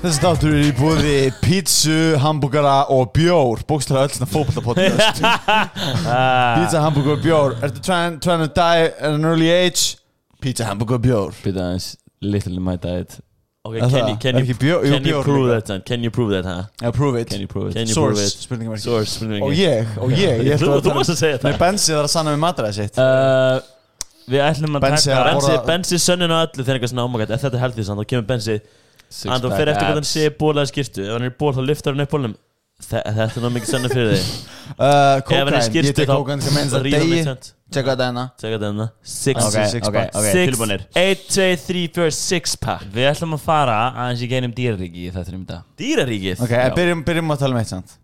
Þessi 0.00 0.20
þáttur 0.22 0.54
er 0.56 0.62
í 0.64 0.70
búði 0.78 1.14
pítsu, 1.44 1.94
hambúgara 2.22 2.86
og 2.94 3.10
bjór. 3.12 3.60
Bókstæðlega 3.68 4.08
öll 4.08 4.14
svona 4.16 4.28
fókbaltapodcast 4.32 5.18
Pizza, 6.56 6.80
hambúgar 6.86 7.18
og 7.18 7.24
bjór. 7.24 7.56
Ertu 7.66 7.82
trying, 7.84 8.16
trying 8.24 8.40
to 8.40 8.48
die 8.56 8.86
at 8.88 9.02
an 9.10 9.26
early 9.28 9.50
age? 9.52 9.98
Pizza, 10.40 10.64
hambúgar 10.70 10.96
og 10.96 11.04
bjór. 11.04 11.34
Býta 11.44 11.66
aðeins 11.66 11.90
Little 12.24 12.60
my 12.64 12.78
diet. 12.80 13.18
Ok, 13.68 13.76
Er 13.76 13.90
can 13.92 14.08
you, 14.08 14.16
can 14.22 14.38
you, 14.40 14.46
ekki 14.46 14.56
bjór- 14.62 14.86
can 14.88 15.04
you 15.10 15.20
prove 15.22 15.50
that 15.52 15.68
then? 15.68 15.82
Can 15.84 16.00
you 16.06 16.10
prove 16.16 16.32
that, 16.32 16.48
huh? 16.48 16.64
Yeah, 16.80 16.94
prove 16.96 17.20
it. 17.20 17.28
Can 17.28 17.44
you 17.44 17.48
prove 17.52 17.68
it? 17.68 17.76
Can 17.76 17.84
you 17.88 17.92
prove 17.94 18.16
Source, 18.16 18.38
it? 18.40 18.46
spurningum 18.46 18.72
ekki 18.78 18.86
Source, 18.88 19.18
spurning 19.18 19.44
Og 19.44 19.52
ég, 19.52 19.84
og 20.00 20.14
ég, 20.16 20.40
ég 20.48 20.56
Þú, 20.56 20.70
ætla 20.70 20.78
að 20.80 20.86
þú 20.88 20.94
varst 20.96 21.12
að 21.12 21.20
segja 21.20 21.36
Nei, 21.44 21.52
það. 21.52 21.60
Bensi 21.66 21.92
þarf 21.92 22.08
að 22.08 22.12
sanna 22.16 22.32
með 22.32 22.40
mataræði 22.46 22.78
sitt. 22.80 22.96
Uh, 23.04 23.60
Við 24.32 24.44
ætlum 24.48 24.78
að 24.80 24.86
taka 24.86 24.96
að- 24.96 25.28
Bensi, 25.28 25.58
Bensi 25.68 26.00
sönnun 26.00 26.32
á 26.32 26.38
öllu 26.46 26.64
þegar 26.64 26.78
eitthvað 26.80 26.92
svona 26.94 27.04
ómagætt 27.10 27.34
Ef 27.36 27.44
þetta 27.44 27.58
er 27.60 27.64
healthy 27.66 27.84
sann, 27.90 28.00
þá 28.00 28.08
kemur 28.14 28.26
Bensi 28.32 28.56
Six 29.10 29.26
Hann 29.32 29.42
þú 29.42 29.50
fyrir 29.56 29.72
eftir 29.74 29.86
hvað 29.88 29.98
hann 30.00 30.08
sé 30.10 30.28
bólaði 30.40 30.70
skýrtu 30.70 31.02
Ef 31.06 31.12
hann 31.16 31.26
er 31.26 31.34
ból 31.40 31.52
þá 31.56 31.60
lyftar 31.66 31.96
hann 31.96 32.04
upp 32.06 32.14
bólnum 32.14 32.36
Þe- 32.80 33.00
Þetta 33.04 33.10
er 33.10 33.26
náttúrulega 33.26 33.54
mikið 33.58 33.70
sönnun 33.74 33.92
fyrir 33.96 34.12
þig. 34.16 34.28
Uh, 34.70 34.86
Ef 34.86 34.86
hann 34.86 35.10
er 35.10 35.22
Kókain, 35.26 35.54
ég 35.58 35.64
skýrtu 35.66 35.92
tek 35.98 36.08
kókain 36.08 36.42
sem 36.44 36.56
eins 36.60 36.74
að 36.78 36.84
degi. 36.86 37.16
Tjekka 37.74 37.90
þetta 37.96 38.04
hérna 38.06 38.22
Tjekka 38.38 38.58
þetta 38.60 38.68
hérna 38.68 38.84
Six, 39.02 39.48
tilbúinir 40.30 40.84
eight, 40.94 41.24
two, 41.26 41.48
three, 41.58 41.88
four, 41.90 42.12
six 42.14 42.54
pack. 42.54 42.84
Við 42.94 43.08
ætlum 43.10 43.34
að 43.34 43.42
fara 43.48 43.74
aðeins 44.04 44.22
í 44.22 44.28
geinum 44.30 44.54
dýraríki 44.54 45.08
í 45.08 45.10
þetta 45.14 45.34
um 45.34 45.42
þetta 45.42 45.58
Dýraríkið? 45.82 46.44
Ok, 46.46 46.54
Já. 46.54 46.70
byrjum, 46.78 47.02
byrjum 47.10 47.34
að 47.34 47.42
tala 47.42 47.56
um 47.56 47.60
eitt 47.64 47.72
sant 47.74 47.96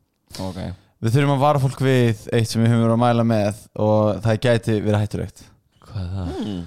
Ok. 0.43 0.59
Við 1.07 1.15
þurfum 1.17 1.35
að 1.37 1.43
vara 1.47 1.63
fólk 1.63 1.83
við 1.87 2.27
eitt 2.35 2.51
sem 2.51 2.63
við 2.65 2.73
höfum 2.75 2.83
verið 2.83 2.97
að 2.97 3.03
mæla 3.07 3.27
með 3.31 3.63
og 3.87 4.21
það 4.27 4.39
gæti 4.49 4.77
verið 4.81 5.03
hættulegt. 5.05 5.43
Hvað 5.87 6.03
er 6.03 6.13
það? 6.19 6.31
hmm. 6.41 6.63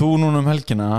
Þú 0.00 0.10
núna 0.24 0.42
um 0.42 0.50
helgina 0.50 0.90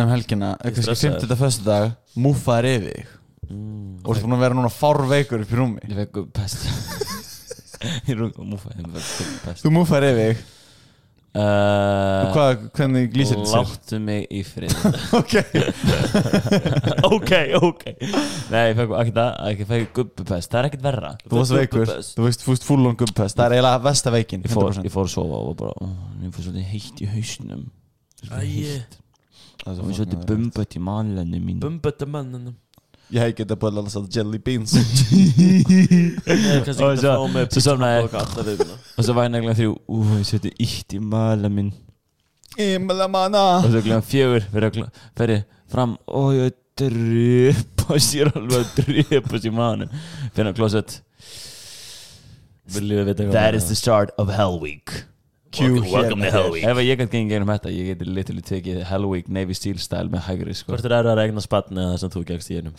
um 0.00 0.10
helgina, 0.14 0.54
kannski 0.62 0.86
stressaður. 0.88 1.20
50. 1.24 1.38
föstu 1.44 1.68
dag 1.68 1.92
múffaðir 2.24 2.70
yfir 2.74 2.90
þig. 2.90 3.12
Mm. 3.44 4.00
og 4.00 4.08
þú 4.08 4.14
ert 4.16 4.24
búin 4.24 4.34
að 4.38 4.42
vera 4.46 4.56
núna 4.56 4.72
fárveikur 4.72 5.42
upp 5.44 5.50
í 5.52 5.58
rúmi. 5.60 5.82
Ég 5.84 5.98
fekk 6.00 6.20
pest. 6.34 6.66
Ég 8.08 8.16
rúk 8.16 8.38
og 8.40 8.46
múfa 8.48 8.72
Ég 8.72 8.86
fekk 8.88 9.40
pest. 9.44 9.64
Þú 9.64 9.72
múffaðir 9.76 10.14
yfir 10.14 10.30
þig. 10.34 10.44
Og 11.34 11.42
uh, 11.42 12.28
hvað, 12.30 12.60
hvernig 12.78 13.16
lýsir 13.18 13.40
þetta 13.40 13.50
sér? 13.50 13.64
Láttu 13.66 13.98
mig 13.98 14.28
í 14.30 14.42
frið 14.46 14.74
Ok, 15.18 15.32
Ok, 17.16 17.32
ok. 17.58 17.82
Nei, 18.52 18.60
ég 18.68 18.76
fekk 18.78 18.94
ekki 19.00 19.14
það 19.16 19.40
Ég 19.50 19.64
fekk 19.72 19.90
gubbupest 19.98 20.52
Það 20.52 20.60
er 20.60 20.68
ekkert 20.68 20.84
verra. 20.86 21.10
Þú 21.24 21.40
varst 21.40 21.56
veikur. 21.56 21.82
Gubbupest. 21.88 22.14
Þú 22.20 22.28
fúst 22.46 22.68
full 22.68 22.86
on 22.86 22.94
gubbpest 23.00 23.34
Það 23.40 23.48
er 23.48 23.56
eiginlega 23.56 23.82
versta 23.88 24.14
veikin 24.14 24.46
Ég 24.46 24.54
fór, 24.54 24.68
100%. 24.70 24.86
ég 24.86 24.94
fór 24.94 25.08
að 25.08 25.14
sofa 25.16 25.40
og 25.42 25.56
bara 25.58 25.90
Ég 26.22 26.36
fór 26.36 26.46
svolítið 26.46 26.70
heitt 26.70 27.02
í 27.02 27.10
hausnum. 27.16 27.66
Æi 28.30 28.78
Og 29.64 29.76
svo 29.78 29.86
svolítið 29.86 30.18
fucking 30.18 30.28
bumbött 30.28 30.76
í 30.76 30.82
manlenni 30.82 31.40
mín 31.40 31.60
Bumbötta 31.62 32.06
mannunum 32.10 32.54
Ég 33.12 33.20
hef 33.20 33.34
getað 33.38 33.58
bara 33.60 33.82
alltaf 33.82 33.92
sagt 33.92 34.16
jelly 34.16 34.38
beans. 34.40 34.72
Svo 36.74 36.88
sofnaði- 36.96 37.48
pizza 37.52 37.74
alla 37.76 38.44
vikuna 38.48 38.76
Og 38.96 39.04
svo 39.04 39.14
væri 39.18 39.32
nefnilega 39.34 39.56
þrjú 39.58 39.74
Ú, 39.92 39.98
ég 40.18 40.24
seti 40.28 40.52
ítt 40.64 40.96
í 40.96 41.00
mala 41.04 41.50
minn. 41.52 41.68
Imla 42.58 43.06
manna. 43.12 43.42
Og 43.60 43.68
svo 43.70 43.82
glemum 43.84 44.06
fjögur 44.08 44.46
Fyrir 45.18 45.44
fram 45.70 45.96
Og 46.08 46.32
ég 46.38 46.56
drepa 46.80 48.00
sér 48.02 48.32
alveg 48.34 48.64
að 48.64 48.68
drepa 48.80 49.42
sér 49.44 49.54
manu 49.54 49.86
Fyrir 50.34 50.50
að 50.50 50.58
klósett. 50.58 50.96
Viljum 52.74 53.04
við 53.04 53.10
vita 53.12 53.30
That 53.36 53.54
is 53.54 53.68
the 53.68 53.76
start 53.78 54.16
of 54.18 54.32
Hell 54.32 54.56
Week 54.58 55.04
Q 55.54 55.68
Welcome 55.92 56.24
to 56.24 56.30
Hell 56.34 56.50
Week 56.54 56.64
Ef 56.66 56.80
ég 56.82 56.98
gæti 57.00 57.12
gengið 57.14 57.32
gegnum 57.36 57.52
þetta 57.54 57.72
Ég 57.74 57.88
geti 57.92 58.08
literally 58.10 58.44
tekið 58.48 58.82
Hell 58.90 59.06
Week 59.10 59.28
Navy 59.32 59.56
Steel 59.56 59.78
style 59.82 60.10
með 60.12 60.26
hægri 60.28 60.56
sko. 60.58 60.72
Hvort 60.74 60.88
er 60.88 60.96
erfið 60.98 61.12
að 61.14 61.18
regna 61.22 61.44
spann 61.44 61.72
eða 61.78 61.94
það 61.94 62.02
sem 62.04 62.12
þú 62.16 62.22
gegst 62.32 62.50
í 62.52 62.58
einum? 62.60 62.74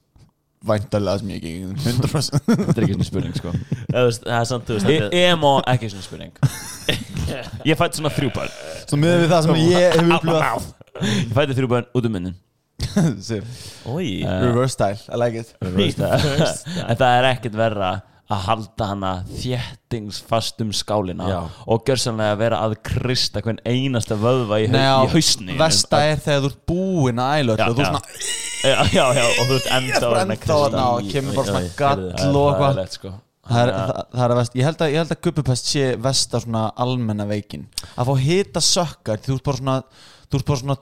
Væntalega 0.70 1.22
sem 1.22 1.30
ég 1.32 1.40
gengið 1.46 1.86
100% 1.88 2.42
Þetta 2.50 2.74
er 2.76 2.84
ekki 2.84 2.96
svona 2.98 3.08
spurning 3.08 3.38
sko. 3.38 3.54
Það 3.88 4.10
er 4.36 4.44
samt, 4.50 4.68
þú 4.68 4.76
veist 4.76 4.90
E- 4.92 5.22
Emo 5.30 5.54
ekki 5.72 5.88
svona 5.94 6.04
spurning. 6.04 6.36
Ég 7.70 7.78
fætti 7.78 8.00
svona 8.00 8.10
þrjú 8.12 8.30
börn. 8.34 8.52
Svo 8.84 8.98
með 9.00 9.20
við 9.22 9.32
það 9.32 9.46
sem 9.46 9.58
ég 9.62 9.84
hef 9.94 10.14
upplifað. 10.18 10.68
Ég 11.00 11.34
fætti 11.38 11.56
þrjú 11.56 11.70
börn 11.72 11.88
út 11.96 12.08
um 12.10 12.16
munnin 12.18 12.36
Eh, 12.80 14.42
Reverse 14.44 14.72
style, 14.72 14.98
I 15.12 15.16
like 15.20 15.36
it. 15.40 15.54
En 15.60 16.96
það 16.96 17.10
er 17.18 17.26
ekkert 17.34 17.56
verra 17.58 17.90
að 18.30 18.42
halda 18.46 18.86
hana 18.92 19.12
þéttingsfast 19.26 20.62
um 20.62 20.70
skálina 20.76 21.26
Já. 21.30 21.38
og 21.66 21.88
gjörsanlega 21.88 22.34
að 22.36 22.42
vera 22.44 22.60
að 22.66 22.76
krista 22.86 23.42
hvern 23.42 23.58
einasta 23.66 24.18
vöðva 24.20 24.60
í, 24.62 24.68
Nei, 24.70 24.84
í 24.84 24.86
á, 24.86 25.02
hausni 25.10 25.56
Vesta 25.58 26.02
er 26.06 26.22
þegar 26.22 26.44
þú 26.44 26.50
ert 26.52 26.60
búinn 26.70 27.22
að 27.22 27.32
æla 27.40 27.56
og 27.56 27.64
þú 27.64 27.82
já. 27.82 27.88
svona 27.88 28.02
já, 28.94 29.02
já, 29.18 29.24
og 29.26 29.50
þú 29.50 29.56
ert 29.56 29.72
enda 29.78 29.98
að 29.98 30.06
bara 30.06 30.20
reyna 30.20 30.36
að 30.36 30.36
ennþá 30.36 30.60
að 30.60 30.76
ná, 30.76 30.86
krista 30.86 31.10
kemur 31.10 31.40
bara 31.40 31.50
svona 31.50 31.74
gall 31.80 32.06
er 32.12 32.38
og 32.44 32.52
eitthvað 32.52 32.94
sko. 32.98 33.12
Það 33.50 33.60
er, 33.64 33.70
það, 33.74 34.00
það 34.12 34.22
er 34.22 34.32
að 34.32 34.38
vest, 34.38 34.56
ég 34.60 34.66
held 34.68 34.82
að, 34.84 34.92
að 35.16 35.20
guppupest 35.26 35.70
sé 35.72 35.84
vesta 35.98 36.40
svona 36.44 36.62
almenna 36.84 37.24
veikin 37.26 37.64
Að 37.98 38.10
fá 38.12 38.20
hita 38.22 38.62
sökkar, 38.62 39.18
þú 39.24 39.38
ert 39.40 39.48
bara 39.48 39.58
svona 39.58 39.76
Þú 40.30 40.38
ert 40.38 40.46
bara 40.46 40.60
svona 40.60 40.76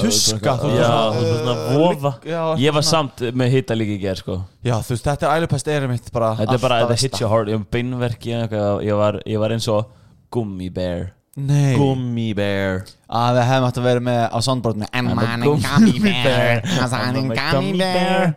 tuska 0.00 0.54
þú 0.60 0.70
ert 0.74 0.86
svona 1.30 1.54
uh, 1.54 1.74
vofa. 1.78 2.12
Ég 2.60 2.76
var 2.76 2.86
samt 2.86 3.24
með 3.36 3.56
hitta 3.56 3.76
líka 3.78 3.96
í 3.96 4.00
ger 4.02 4.20
sko. 4.20 4.38
Já, 4.64 4.76
þú 4.84 4.94
veist, 4.94 5.08
þetta 5.08 5.28
er 5.30 5.42
ælupest 5.42 5.70
er 5.72 5.88
mitt 5.90 6.12
bara 6.14 6.34
Þetta 6.40 6.56
er 6.58 6.62
bara 6.62 6.80
þetta 6.82 6.94
versta. 6.94 7.20
your 7.22 7.32
heart 7.32 7.52
Ég 7.52 7.60
var 7.62 7.68
beinverki 7.76 8.34
eitthvað, 8.38 8.84
ég, 8.84 8.98
var, 9.00 9.20
eins 9.56 9.68
og 9.72 9.92
gummi 10.34 10.70
bear. 10.74 11.12
Nei, 11.34 11.74
Gummy 11.74 12.28
bear. 12.38 12.84
Að 13.10 13.40
við 13.40 13.48
hefum 13.48 13.64
átt 13.66 13.78
að 13.80 13.86
vera 13.88 14.02
með 14.06 14.20
á 14.30 14.38
soundboardinu 14.46 14.86
I'm 14.92 15.08
I'm 15.10 15.18
a 15.18 15.56
gummy 15.58 15.98
bear. 16.04 16.62
I'm 16.62 17.32
a 17.32 17.38
gummy 17.40 17.78
bear. 17.80 18.34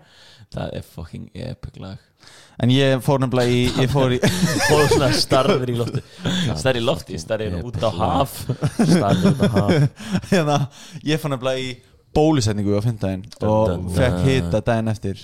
Það 0.56 0.78
er 0.80 0.92
fucking 0.96 1.30
epic 1.36 1.78
lag 1.84 2.07
En 2.58 2.72
ég 2.74 3.02
fór 3.06 3.22
nefnilega 3.22 3.54
í, 3.54 3.66
ég 3.84 3.92
fór 3.92 4.16
í 4.16 4.18
Og 4.74 4.88
svona 4.90 5.12
starfir 5.14 5.70
í 5.70 5.76
lofti 5.78 6.02
Stærri 6.58 6.82
í 6.82 6.86
lofti, 6.86 7.20
Epic 7.20 7.68
út 7.68 7.78
á 7.86 7.92
haf. 7.94 8.40
Starfir 8.96 9.36
út 9.36 9.44
á 9.46 9.50
haf. 9.54 10.08
Hérna, 10.32 10.58
ég 11.06 11.22
fór 11.22 11.36
nefnilega 11.36 11.62
í 11.62 11.76
bólusetningu 12.18 12.74
á 12.74 12.82
fimmdægin 12.82 13.28
Dun, 13.38 13.50
og 13.52 13.92
fekk 13.98 14.24
hita 14.26 14.64
daginn 14.66 14.90
eftir. 14.94 15.22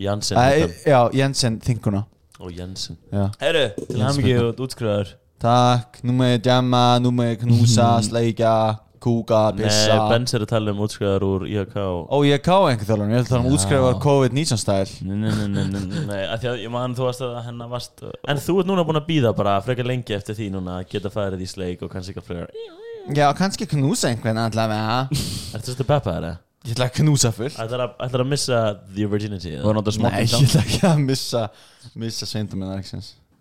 Jansen 0.00 0.40
Æ, 0.40 0.64
Já, 0.88 1.00
Jensen 1.14 1.60
þinguna. 1.62 2.06
Og 2.40 2.50
Jensen. 2.56 2.96
Herru, 3.42 3.68
til 3.84 4.00
hann 4.02 4.24
út 4.48 4.64
útskriðar 4.64 5.12
Takk, 5.44 5.98
nú 6.06 6.14
með 6.16 6.30
ég 6.38 6.42
djama, 6.46 6.82
nú 7.04 7.10
með 7.12 7.34
ég 7.34 7.42
knúsa, 7.42 7.88
sleikja, 8.06 8.54
kúka, 9.04 9.40
Nei, 9.54 9.66
pissa 9.66 9.98
Benz 10.10 10.34
er 10.36 10.44
að 10.44 10.50
tala 10.54 10.72
um 10.74 10.80
útskriðar 10.86 11.26
úr 11.26 11.44
IHK 11.50 11.76
Ó, 11.84 12.16
er 12.24 12.40
ká 12.44 12.54
einhver 12.56 12.88
þjálfur, 12.88 13.10
ég 13.12 13.20
held 13.20 13.28
að 13.28 13.32
það 13.34 13.40
um 13.42 13.48
Já. 13.48 13.56
útskrifar 13.58 13.98
COVID-19 14.04 14.62
stæl. 14.62 14.94
Nei, 15.04 15.16
nei, 15.16 15.30
nei, 15.30 15.48
nei, 15.52 15.66
nei, 15.72 15.82
nei. 15.90 16.04
Nei, 16.08 16.22
því 16.42 16.50
að 16.52 16.62
ég 16.64 16.72
man 16.74 16.96
þú 16.96 17.08
varst 17.08 17.24
að 17.26 17.36
hennar 17.48 17.72
varst 17.72 18.04
En 18.04 18.40
þú 18.46 18.58
ert 18.62 18.70
núna 18.70 18.86
búin 18.88 19.00
að 19.02 19.08
býða 19.10 19.34
bara 19.36 19.58
frekar 19.66 19.90
lengi 19.90 20.16
eftir 20.16 20.38
því 20.38 20.50
núna 20.56 20.78
að 20.80 20.88
geta 20.94 21.12
farið 21.14 21.44
í 21.44 21.50
sleik 21.50 21.84
og 21.84 21.92
kannski 21.92 22.14
ekki 22.14 22.24
að 22.24 22.30
frekar. 22.32 22.54
Já, 23.14 23.26
kannski 23.36 23.68
knúsa 23.68 24.10
einhvern 24.10 24.40
allavega. 24.46 25.02
Ertu 25.56 25.76
stu 25.76 25.84
peppa 25.84 26.16
það? 26.16 26.30
Ég 26.64 26.72
ætla 26.72 26.86
að 26.88 26.94
knúsa 27.02 27.28
fullt. 27.36 27.58
Ætlar 27.60 27.82
að, 27.84 27.98
ætlar 28.06 28.22
að 28.24 28.30
missa 28.30 28.60
the 28.94 29.04
virginity 29.04 29.52
Nei, 29.52 30.22
ég 30.24 30.38
ætla 30.38 30.62
ekki 30.64 30.80
að 30.88 31.04
missa 31.04 31.44
missa 32.00 32.28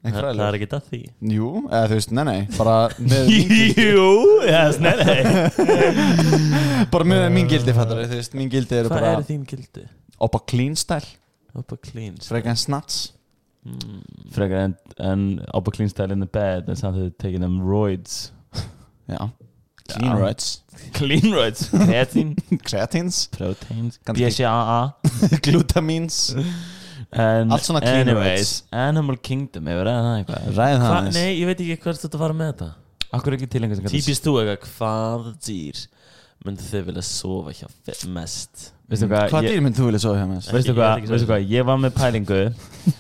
Það 0.04 0.26
það 0.36 0.42
er 0.44 0.56
ekki 0.58 0.68
það 0.68 0.88
því. 0.92 0.98
Jú, 1.32 1.50
eða 1.70 1.84
þú 1.88 1.98
veist, 1.98 2.10
nei, 2.18 2.24
nei 2.28 2.40
Bara 2.58 2.74
með 3.00 3.30
Jú, 3.80 4.08
yes, 4.44 4.80
nei, 4.84 4.92
nei. 5.00 5.20
Bara 6.92 7.08
með 7.08 7.24
mín 7.32 7.48
gildi, 7.52 7.76
fattar 7.78 8.02
þú 8.02 8.18
veist 8.20 8.36
Mín 8.36 8.52
gildi 8.52 8.82
eru 8.82 8.92
Hvað 8.92 9.00
bara 9.00 9.14
er 9.16 9.24
þín 9.30 9.46
gildi? 9.48 9.86
Oppa 10.28 10.42
clean 10.52 10.76
stæl 10.80 11.06
Uppa 11.56 11.80
clean 11.88 12.20
Frekan 12.20 12.60
snats 12.60 13.00
mm. 13.64 14.04
Frekar 14.36 14.66
en, 14.66 14.76
en 15.00 15.26
Oppa 15.56 15.72
clean 15.78 15.94
style 15.94 16.12
in 16.18 16.26
the 16.26 16.28
bed 16.28 16.68
En 16.68 16.80
samt 16.84 17.00
þau 17.00 17.08
tekið 17.24 17.48
þeim 17.48 17.58
roids. 17.64 18.20
Já. 19.08 19.24
Clean 19.88 20.20
rights 20.20 20.52
Clean 20.98 21.32
roids. 21.32 21.70
Kreatín 21.72 22.36
Creatines. 22.68 23.30
Proteins. 23.32 24.02
BCAA 24.04 25.40
Glutamins 25.48 26.34
En 27.14 27.52
Allt 27.54 27.66
svona 27.68 27.82
clean 27.84 28.08
anyways 28.08 28.54
Animal 28.74 29.18
Kingdom 29.22 29.68
Hefur 29.70 29.86
ræðið 29.90 30.08
það 30.08 30.20
eitthvað? 30.22 30.46
Ræð 30.58 30.78
það 30.78 30.86
Hva? 30.88 30.94
aðeins. 31.00 31.18
Nei, 31.20 31.34
ég 31.40 31.50
veit 31.52 31.60
ekki 31.66 31.80
hvert 31.86 32.02
þetta 32.08 32.22
var 32.24 32.34
með 32.40 32.54
þetta. 32.54 32.70
Akkur 33.14 33.36
ekki 33.38 33.50
til 33.54 33.62
einhvers 33.68 33.92
Típist 33.94 34.26
þú 34.26 34.38
eitthvað 34.42 34.72
Hvað 34.78 35.28
dýr 35.48 35.84
myndu 36.44 36.66
þið 36.68 36.82
vilja 36.90 37.02
sofa 37.08 37.52
hjá 37.56 37.68
fe- 37.88 38.10
mest? 38.12 38.64
Veistu 38.92 39.08
hvað 39.08 39.30
Hvað 39.32 39.46
ég- 39.46 39.54
dýr 39.54 39.62
mynd 39.64 39.78
þú 39.78 39.86
vilja 39.88 40.02
svo 40.04 40.12
hjá 40.18 40.26
þess? 40.28 40.50
Veistu 40.52 40.74
hvað, 40.76 41.06
veistu 41.08 41.28
hvað, 41.30 41.46
ég 41.54 41.64
var 41.70 41.78
með 41.80 41.94
pælingu 41.96 42.40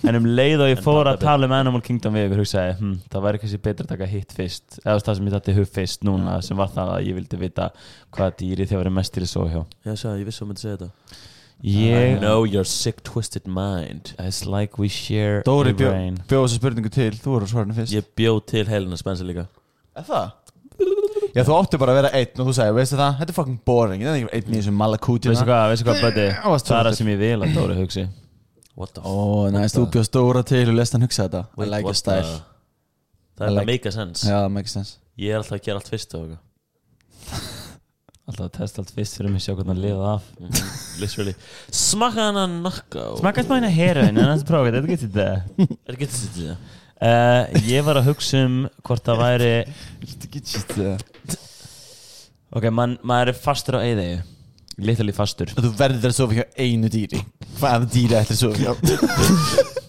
En 0.07 0.15
um 0.21 0.29
leið 0.37 0.63
og 0.63 0.69
ég 0.71 0.79
fór 0.85 1.09
að 1.11 1.17
tala 1.25 1.49
um 1.49 1.55
Animal 1.57 1.81
Kingdom 1.83 2.15
við 2.15 2.29
ykkur 2.29 2.39
hugsaði 2.45 2.77
hm, 2.79 2.93
Það 3.11 3.25
væri 3.27 3.41
kannski 3.43 3.59
betra 3.67 3.83
að 3.83 3.91
taka 3.91 4.07
hitt 4.13 4.31
fyrst. 4.37 4.77
Eða 4.79 4.93
þú 4.93 4.95
veist, 4.95 5.09
það 5.09 5.19
sem 5.19 5.27
ég 5.27 5.35
dætti 5.35 5.57
hug 5.59 5.69
fyrst 5.75 6.07
núna 6.07 6.37
Sem 6.47 6.61
var 6.61 6.71
það 6.71 6.93
að 6.95 7.03
ég 7.09 7.17
vildi 7.19 7.41
vita 7.43 7.67
hvaða 8.15 8.37
dýri 8.39 8.69
þið 8.71 8.79
væri 8.79 8.95
mest 9.01 9.13
til 9.17 9.25
að 9.27 9.31
svo 9.33 9.45
hjá. 9.51 9.61
Já, 9.89 9.93
sjá, 9.99 10.09
ég 10.15 10.25
vissi 10.31 10.45
að 10.45 10.51
myndi 10.53 10.63
segja 10.63 10.77
þetta 10.85 11.19
I 11.61 11.67
Ég 11.67 12.19
know 12.19 12.43
your 12.43 12.63
sick 12.65 13.03
twisted 13.03 13.45
mind. 13.47 14.13
It's 14.19 14.45
like 14.45 14.77
we 14.77 14.87
share 14.89 15.43
Dóri 15.43 15.69
a 15.71 15.73
bjó- 15.73 15.91
brain. 15.91 16.17
Bjóð 16.27 16.47
þessu 16.47 16.59
spurningu 16.59 16.89
til, 16.91 17.11
þú 17.11 17.35
voru 17.37 17.47
svarinu 17.47 17.73
fyrst. 17.77 17.93
Ég 17.93 18.03
bjóð 18.17 18.45
til 18.51 18.65
Helena 18.67 18.97
Spencer 18.99 19.25
líka. 19.25 19.45
Er 19.95 20.03
það? 20.03 20.31
Já, 21.33 21.43
þú 21.47 21.53
átti 21.55 21.79
bara 21.79 21.93
að 21.93 21.99
vera 22.01 22.11
einn 22.19 22.41
og 22.41 22.47
þú 22.49 22.53
sagði, 22.57 22.73
veistu 22.77 22.97
það, 22.99 23.15
þetta 23.19 23.29
er 23.33 23.37
fucking 23.37 23.59
boring. 23.65 24.01
Ég 24.03 24.09
er 24.09 24.17
ekki 24.19 24.33
einn 24.37 24.53
í 24.53 24.59
þessum 24.59 24.75
malakútina 24.81 25.31
Veistu 25.33 25.47
hvað, 25.47 25.69
veistu 25.71 25.85
hvað, 25.87 26.01
varst 26.51 26.67
Það 26.67 26.79
er 26.79 26.89
það 26.89 26.97
sem 26.99 27.07
ég 27.13 27.17
vil 27.23 27.39
að 27.47 27.53
Dóri 27.57 27.77
hugsi. 27.79 28.07
What 28.75 28.93
the 28.95 29.01
Ó, 29.05 29.49
næst, 29.53 29.75
þú 29.77 29.85
bjóð 29.93 30.07
stóra 30.09 30.43
til 30.45 30.65
og 30.69 30.75
lest 30.75 30.93
hann 30.97 31.05
hugsa 31.05 31.27
þetta. 31.29 31.45
I 31.57 31.65
like 31.69 31.83
what 31.85 31.93
your 31.93 31.93
style. 31.93 32.23
The- 32.23 32.43
Það 33.37 33.45
I 33.45 33.47
er 33.47 33.53
like- 33.53 33.63
að 33.63 33.71
make 33.71 33.85
a 33.85 33.91
sense. 33.91 34.27
Já, 34.29 34.47
makes 34.51 34.71
sense. 34.73 34.97
Ég 35.17 35.29
er 35.33 35.37
alltaf 35.39 35.57
að 35.59 35.63
gera 35.63 35.77
allt 35.79 35.89
fyrst 35.93 36.13
og 36.15 36.21
eitthvað 36.27 36.39
Alltaf 38.23 38.45
að 38.47 38.53
testa 38.55 38.79
allt 38.79 38.91
fyrst 38.95 39.17
fyrir 39.19 39.33
mig 39.33 39.41
sjá 39.43 39.51
hvernig 39.57 39.73
að 39.75 39.81
liða 39.83 40.11
af. 40.13 40.27
Mhm, 40.39 40.67
Literally. 41.01 41.33
Smakka 41.75 42.27
hann 42.29 42.39
að 42.39 42.53
nakka 42.63 43.01
Smakast 43.19 43.49
maður 43.51 43.65
hérna 43.67 43.71
heroin 43.75 44.21
en 44.23 44.29
það 44.31 44.45
prófið, 44.47 44.77
þetta 44.77 44.91
getur 44.93 45.11
þetta. 45.17 45.67
Er 45.83 45.97
ekki 45.97 46.07
þetta 46.13 46.35
þetta? 46.37 46.55
uh, 47.03 47.65
Ég 47.67 47.83
var 47.89 47.99
að 47.99 48.07
hugsa 48.07 48.43
um 48.47 48.55
hvort 48.87 49.03
það 49.09 49.19
væri 49.25 49.51
Viltu 50.03 50.29
ekki 50.29 50.43
tjýtt 50.47 51.43
Ok, 52.53 52.69
man, 52.71 52.95
maður 53.03 53.33
er 53.33 53.39
fastur 53.43 53.75
á 53.75 53.83
eyðegu 53.83 54.21
Literally 54.83 55.13
fastur. 55.13 55.51
Þú 55.53 55.69
verður 55.77 56.09
að 56.09 56.15
sofa 56.17 56.33
hjá 56.39 56.45
einu 56.63 56.89
dýri. 56.89 57.19
Hvaða 57.59 57.85
dýri 57.93 58.15
ætlir 58.17 58.33
að 58.33 58.39
sofa 58.39 58.57
hjá? 58.57 58.71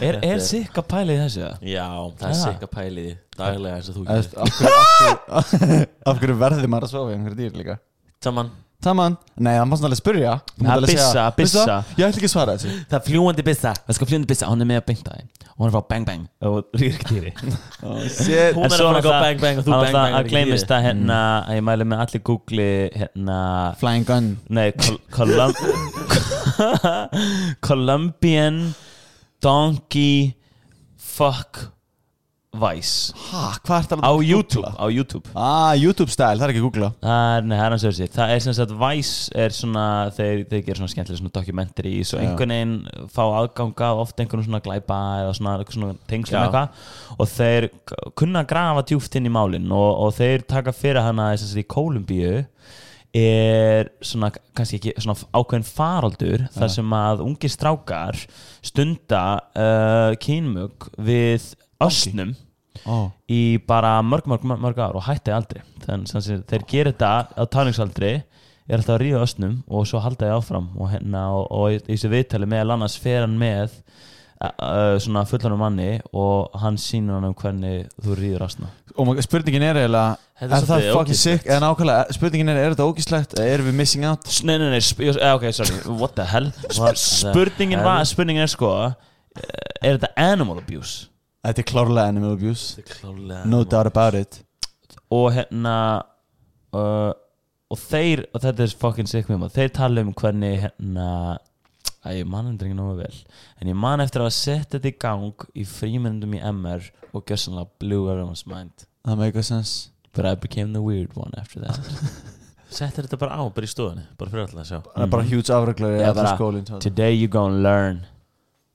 Er, 0.00 0.16
Þetta 0.16 0.28
er 0.32 0.40
sikka 0.40 0.82
pælið 0.88 1.18
þessu? 1.20 1.48
Já, 1.68 1.84
það 2.18 2.30
er 2.30 2.38
sikka 2.38 2.68
pæliði 2.72 3.10
Daglega 3.38 3.76
eins 3.80 3.88
og 3.90 3.94
þú 3.96 4.02
Af 4.06 4.08
gerir. 4.08 4.28
hverju- 4.58 5.18
af 5.28 5.50
hverju- 5.50 5.88
af 6.06 6.20
hverju 6.20 6.36
verður 6.44 6.68
maður 6.70 6.84
að 6.86 6.92
sofa 6.94 7.08
hjá 7.10 7.16
einhverju 7.18 7.38
dýri 7.40 7.56
líka? 7.62 7.78
Saman 8.22 8.50
Taman? 8.84 9.14
Nei, 9.40 9.54
það 9.56 9.64
má 9.70 9.76
svona 9.78 9.88
alveg 9.88 9.96
spyrja. 10.02 10.32
Þú 10.44 10.60
mátt 10.60 10.68
Ja, 10.68 10.74
alveg 10.76 10.90
byssa, 10.90 11.04
segja- 11.08 11.36
byssa. 11.38 11.40
Veistu 11.40 11.70
það? 11.70 11.84
Ég 11.96 12.04
ætla 12.04 12.18
ekki 12.20 12.28
að 12.28 12.32
svara 12.34 12.52
þessu. 12.54 12.72
Það 12.90 12.96
er 12.98 13.04
fljúandi 13.06 13.42
byssa 13.46 13.70
Það 13.86 13.94
skal 13.96 14.06
fljóndi 14.10 14.26
byssa, 14.28 14.46
hún 14.50 14.60
er 14.60 14.68
með 14.68 14.76
að 14.80 14.86
beinta 14.90 15.10
þig 15.14 15.24
Og 15.54 15.56
hún 15.56 15.66
er 15.68 15.72
frá 15.72 15.82
Bang 15.88 16.04
Bang. 16.06 16.28
Og 16.42 16.64
ríktýri 16.76 17.30
Shit 18.12 18.54
Hún 18.58 18.64
er 18.64 18.68
að 18.68 18.84
fara 18.84 19.00
að 19.00 19.06
gá 19.06 19.14
bang 19.24 19.40
bang 19.40 19.56
og 19.58 19.64
þú 19.64 19.70
bang 19.80 19.92
bang 19.96 20.14
Að 20.18 20.28
gleymist 20.28 20.68
að 20.68 20.82
hérna 20.84 21.20
Að 21.48 21.54
ég 21.56 21.64
mæli 21.64 21.84
með 21.88 21.98
allir 22.04 22.22
googli 22.28 22.68
Hérna 22.92 23.38
Flying 23.80 24.04
gun. 24.04 24.28
Nei, 24.50 24.70
Col 24.72 24.98
Colum 25.10 25.54
Colombian 27.64 28.74
Donkey 29.40 30.34
Fuck 30.96 31.70
Vice 32.54 33.12
Hæ, 33.18 33.40
hvað 33.66 33.76
er 33.80 33.86
það 33.90 34.04
Á 34.06 34.12
YouTube 34.22 34.70
Á 34.78 34.86
YouTube 34.94 35.30
Ah, 35.34 35.72
YouTube 35.74 36.12
style, 36.14 36.38
það 36.38 36.44
er 36.46 36.52
ekki 36.54 36.62
að 36.62 36.66
googla 36.68 36.90
Það 37.02 37.34
er, 37.38 37.46
nei, 37.48 37.54
það 37.58 37.64
er 37.66 37.74
hans 37.74 37.86
öðru 37.88 37.98
sér 37.98 38.12
Það 38.14 38.34
er 38.36 38.44
sem 38.44 38.56
sagt 38.58 38.74
Vice 38.84 39.42
er 39.44 39.56
svona 39.56 39.86
Þeir, 40.14 40.42
þeir 40.52 40.62
gera 40.68 40.78
svona 40.80 40.92
skemmtilega 40.94 41.20
svona 41.22 41.34
dokumentari 41.38 41.94
Já. 41.98 42.12
einhvern 42.22 42.54
veginn 42.54 43.08
fá 43.16 43.22
aðganga 43.40 43.90
Ofta 44.04 44.24
einhvern 44.24 44.46
svona 44.46 44.62
glæpa 44.64 45.00
Eða 45.24 45.34
svona, 45.40 45.56
svona 45.74 45.92
tengslum 46.10 46.38
Já. 46.38 46.46
eitthvað 46.46 47.18
Og 47.18 47.32
þeir 47.34 47.68
kunna 48.20 48.44
að 48.44 48.50
grafa 48.54 48.86
djúft 48.92 49.18
inn 49.18 49.28
í 49.30 49.34
málin 49.34 49.68
Og, 49.74 49.90
og 50.06 50.14
þeir 50.20 50.46
taka 50.54 50.74
fyrir 50.76 51.02
hana 51.04 51.32
Þess 51.34 51.52
að 51.56 51.64
í 51.64 51.68
Kólumbíu 51.74 52.34
er 53.14 53.92
svona 54.02 54.32
kannski 54.58 54.80
ekki 54.80 54.92
svona 54.98 55.14
ákveðin 55.38 55.66
faraldur 55.68 56.42
þar 56.50 56.64
Ja. 56.66 56.72
sem 56.74 56.94
að 56.98 57.20
ungir 57.22 57.52
strákar 57.52 58.18
stunda 58.66 59.20
uh, 59.54 60.16
kynmög 60.18 60.88
við 60.98 61.44
ösnum 61.86 62.34
Ó, 62.84 63.08
í 63.30 63.56
bara 63.64 63.96
mörg, 64.02 64.26
mörg, 64.28 64.42
mörg, 64.44 64.80
ár 64.82 64.96
og 64.98 65.06
hætti 65.06 65.32
aldrei 65.32 65.62
þannig 65.84 66.16
að 66.18 66.42
þeir 66.50 66.64
gerir 66.68 66.92
þetta 66.92 67.12
á 67.38 67.44
táningsaldri 67.46 68.14
er 68.64 68.78
alltaf 68.78 68.96
að 68.96 69.02
ríða 69.04 69.22
ösnum 69.24 69.54
og 69.68 69.86
svo 69.88 70.00
halda 70.02 70.26
þið 70.26 70.34
áfram 70.38 70.66
og, 70.74 70.90
hérna, 70.92 71.28
og, 71.36 71.46
og 71.52 71.76
í 71.76 71.80
þessu 71.86 72.10
viðtali 72.12 72.48
meðal 72.50 72.74
annars 72.74 72.96
fer 73.00 73.22
hann 73.22 73.38
með 73.40 73.76
uh, 74.40 74.96
svona 75.02 75.24
fullanum 75.28 75.60
manni 75.60 75.90
og 76.16 76.54
hann 76.60 76.78
sýnir 76.80 77.16
hann 77.18 77.28
um 77.28 77.36
hvernig 77.38 77.86
þú 78.02 78.18
ríður 78.18 78.46
ösna 78.48 78.70
og 79.00 79.22
spurningin 79.24 79.64
er 79.66 79.80
eiginlega 79.82 80.16
er 80.40 80.66
það 80.66 80.88
fucking 80.90 81.18
sick? 81.18 81.46
Eða 81.46 81.62
nákvæmlega, 81.64 82.16
spurningin 82.16 82.52
er, 82.52 82.60
er 82.60 82.74
þetta 82.74 82.86
ógíslegt? 82.90 83.38
Erum 83.42 83.70
við 83.70 83.78
missing 83.80 84.06
out? 84.08 84.28
Nei, 84.46 84.56
nei, 84.58 84.68
nei, 84.74 84.82
eh, 84.82 85.32
ok, 85.32 85.48
sorry, 85.54 85.80
what 86.00 86.14
the 86.18 86.26
hell 86.30 86.50
Sp 86.68 86.94
Spurningin 86.98 87.82
var, 87.84 88.04
spurningin 88.08 88.46
er 88.46 88.52
sko 88.52 88.70
eh, 88.84 88.94
Er 89.84 89.98
þetta 89.98 90.12
animal 90.20 90.60
abuse? 90.62 91.10
Þetta 91.44 91.60
er 91.60 91.68
klárlega 91.68 92.08
animal 92.08 92.34
abuse. 92.38 92.78
Þetta 92.78 92.94
er 92.94 93.00
klálega 93.02 93.44
No 93.52 93.62
doubt 93.64 93.90
about 93.90 94.16
it. 94.16 94.38
Og 95.12 95.26
hérna 95.36 95.74
uh, 96.72 97.12
Og 97.72 97.80
þeir, 97.80 98.24
og 98.32 98.44
þetta 98.44 98.64
er 98.64 98.76
fucking 98.80 99.10
sick 99.10 99.28
með 99.30 99.42
maður 99.42 99.58
Þeir 99.58 99.74
tala 99.76 100.04
um 100.04 100.12
hvernig 100.16 100.62
hérna 100.64 101.08
Æ, 102.04 102.18
ég 102.20 102.28
man 102.28 102.50
þetta 102.50 102.66
ekki 102.68 102.76
nógu 102.76 102.98
vel. 102.98 103.18
En 103.60 103.70
ég 103.70 103.76
man 103.80 104.02
eftir 104.04 104.20
að 104.24 104.34
sett 104.36 104.74
þetta 104.76 104.90
í 104.90 104.96
gang 105.00 105.46
Í 105.56 105.64
frímyndum 105.68 106.36
í 106.36 106.42
MR 106.50 106.88
Og 107.14 107.24
gjössanlega 107.28 107.70
blew 107.80 108.08
everyone's 108.12 108.44
mind. 108.50 108.88
Það 109.04 109.20
make 109.20 109.38
a 109.40 109.44
sense. 109.44 109.90
But 110.14 110.26
I 110.28 110.34
became 110.38 110.72
the 110.72 110.82
weird 110.82 111.12
one 111.16 111.32
after 111.38 111.60
that. 111.64 111.80
Settir 112.74 113.06
þetta 113.06 113.18
bara 113.20 113.36
á, 113.38 113.42
bara 113.54 113.68
í 113.68 113.70
stofunni 113.70 114.04
Bara 114.18 114.32
fyrir 114.32 114.46
alltaf 114.46 114.62
að 114.64 114.70
sjá. 114.70 114.78
Það 114.88 115.04
er 115.04 115.12
bara 115.12 115.28
huge 115.30 115.46
bara- 116.24 116.36
skólinn 116.38 116.66
svo. 116.68 116.80
Today 116.82 117.14
you 117.14 117.28
gonna 117.30 117.60
learn 117.62 118.02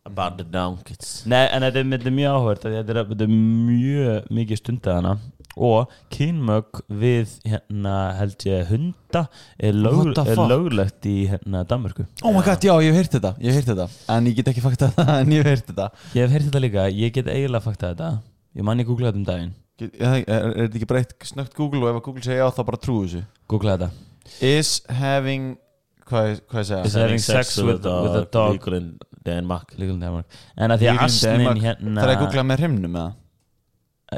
About 0.08 0.38
the 0.40 0.46
donkeys 0.48 1.24
Nei, 1.30 1.44
en 1.52 1.62
þetta 1.66 1.82
er, 1.82 1.90
þetta 1.98 2.08
er 2.10 2.16
mjög 2.16 2.38
áhvert 2.38 2.64
Þetta 2.66 2.94
er, 2.96 3.00
þetta 3.12 3.26
er 3.26 3.34
mjög 3.36 4.30
mikið 4.40 4.62
stundæðana 4.62 5.12
Og 5.60 5.92
kynmög 6.14 6.80
við 7.02 7.34
hérna 7.50 7.94
held 8.16 8.46
ég 8.48 8.70
hunda 8.70 9.26
er, 9.60 9.76
lög, 9.76 10.14
er 10.24 10.40
löglegt 10.48 11.08
í 11.10 11.16
hérna 11.28 11.66
Danmörku. 11.68 12.06
Oh 12.24 12.32
my 12.32 12.44
god, 12.46 12.64
já, 12.64 12.72
ég 12.86 12.94
hef 12.94 13.00
heyrt 13.02 13.18
þetta 13.18 13.32
Ég 13.44 13.50
hef 13.52 13.58
heyrt 13.60 13.72
þetta. 13.74 13.88
En 14.16 14.30
ég 14.30 14.38
get 14.38 14.52
ekki 14.54 14.64
fakta 14.64 14.88
það 14.96 15.12
En 15.18 15.34
ég 15.36 15.42
hef 15.44 15.50
heyrt 15.52 15.72
þetta. 15.74 15.88
Ég 16.16 16.22
hef 16.24 16.36
heyrt 16.38 16.48
þetta 16.48 16.62
líka, 16.64 16.86
ég 17.02 17.12
get 17.18 17.28
eiginlega 17.34 17.66
faktað 17.66 17.92
þetta. 17.98 18.12
Ég 18.62 18.68
man 18.70 18.80
ég 18.80 18.88
googlaði 18.88 19.12
þetta 19.12 19.20
um 19.20 19.28
daginn. 19.34 19.52
Get- 19.82 20.00
Er, 20.00 20.16
er, 20.28 20.48
þetta 20.64 20.76
ekki 20.80 20.88
breytt 20.94 21.14
snögt 21.28 21.54
Google 21.56 21.84
Og 21.86 21.90
ef 21.92 22.00
að 22.00 22.06
Google 22.08 22.24
segja 22.26 22.40
já 22.46 22.50
þá 22.56 22.64
bara 22.68 22.80
trúu 22.84 23.04
þessu? 23.06 23.22
Googlaði 23.52 23.88
þetta. 23.90 24.08
Is 24.54 24.72
having 25.02 25.54
Hvað, 26.10 26.40
hvað 26.50 26.64
ég 26.64 26.68
segja? 26.72 26.82
Is 26.90 26.96
having 26.98 27.22
sex 27.22 27.52
with- 27.62 27.84
with 27.86 28.16
a 28.18 28.24
dog. 28.34 28.56
Legal 28.56 28.80
Legal 29.78 29.96
in 29.96 30.04
Denmark. 30.04 30.38
En 30.58 30.72
að 30.72 30.84
því 30.84 30.88
að 30.90 30.94
in 30.94 31.00
asnin 31.06 31.64
hérna 31.64 31.96
Það 32.02 32.10
er 32.10 32.16
að 32.16 32.22
googla 32.26 32.44
með 32.50 32.64
hrimnum 32.64 32.96
eða? 33.00 33.10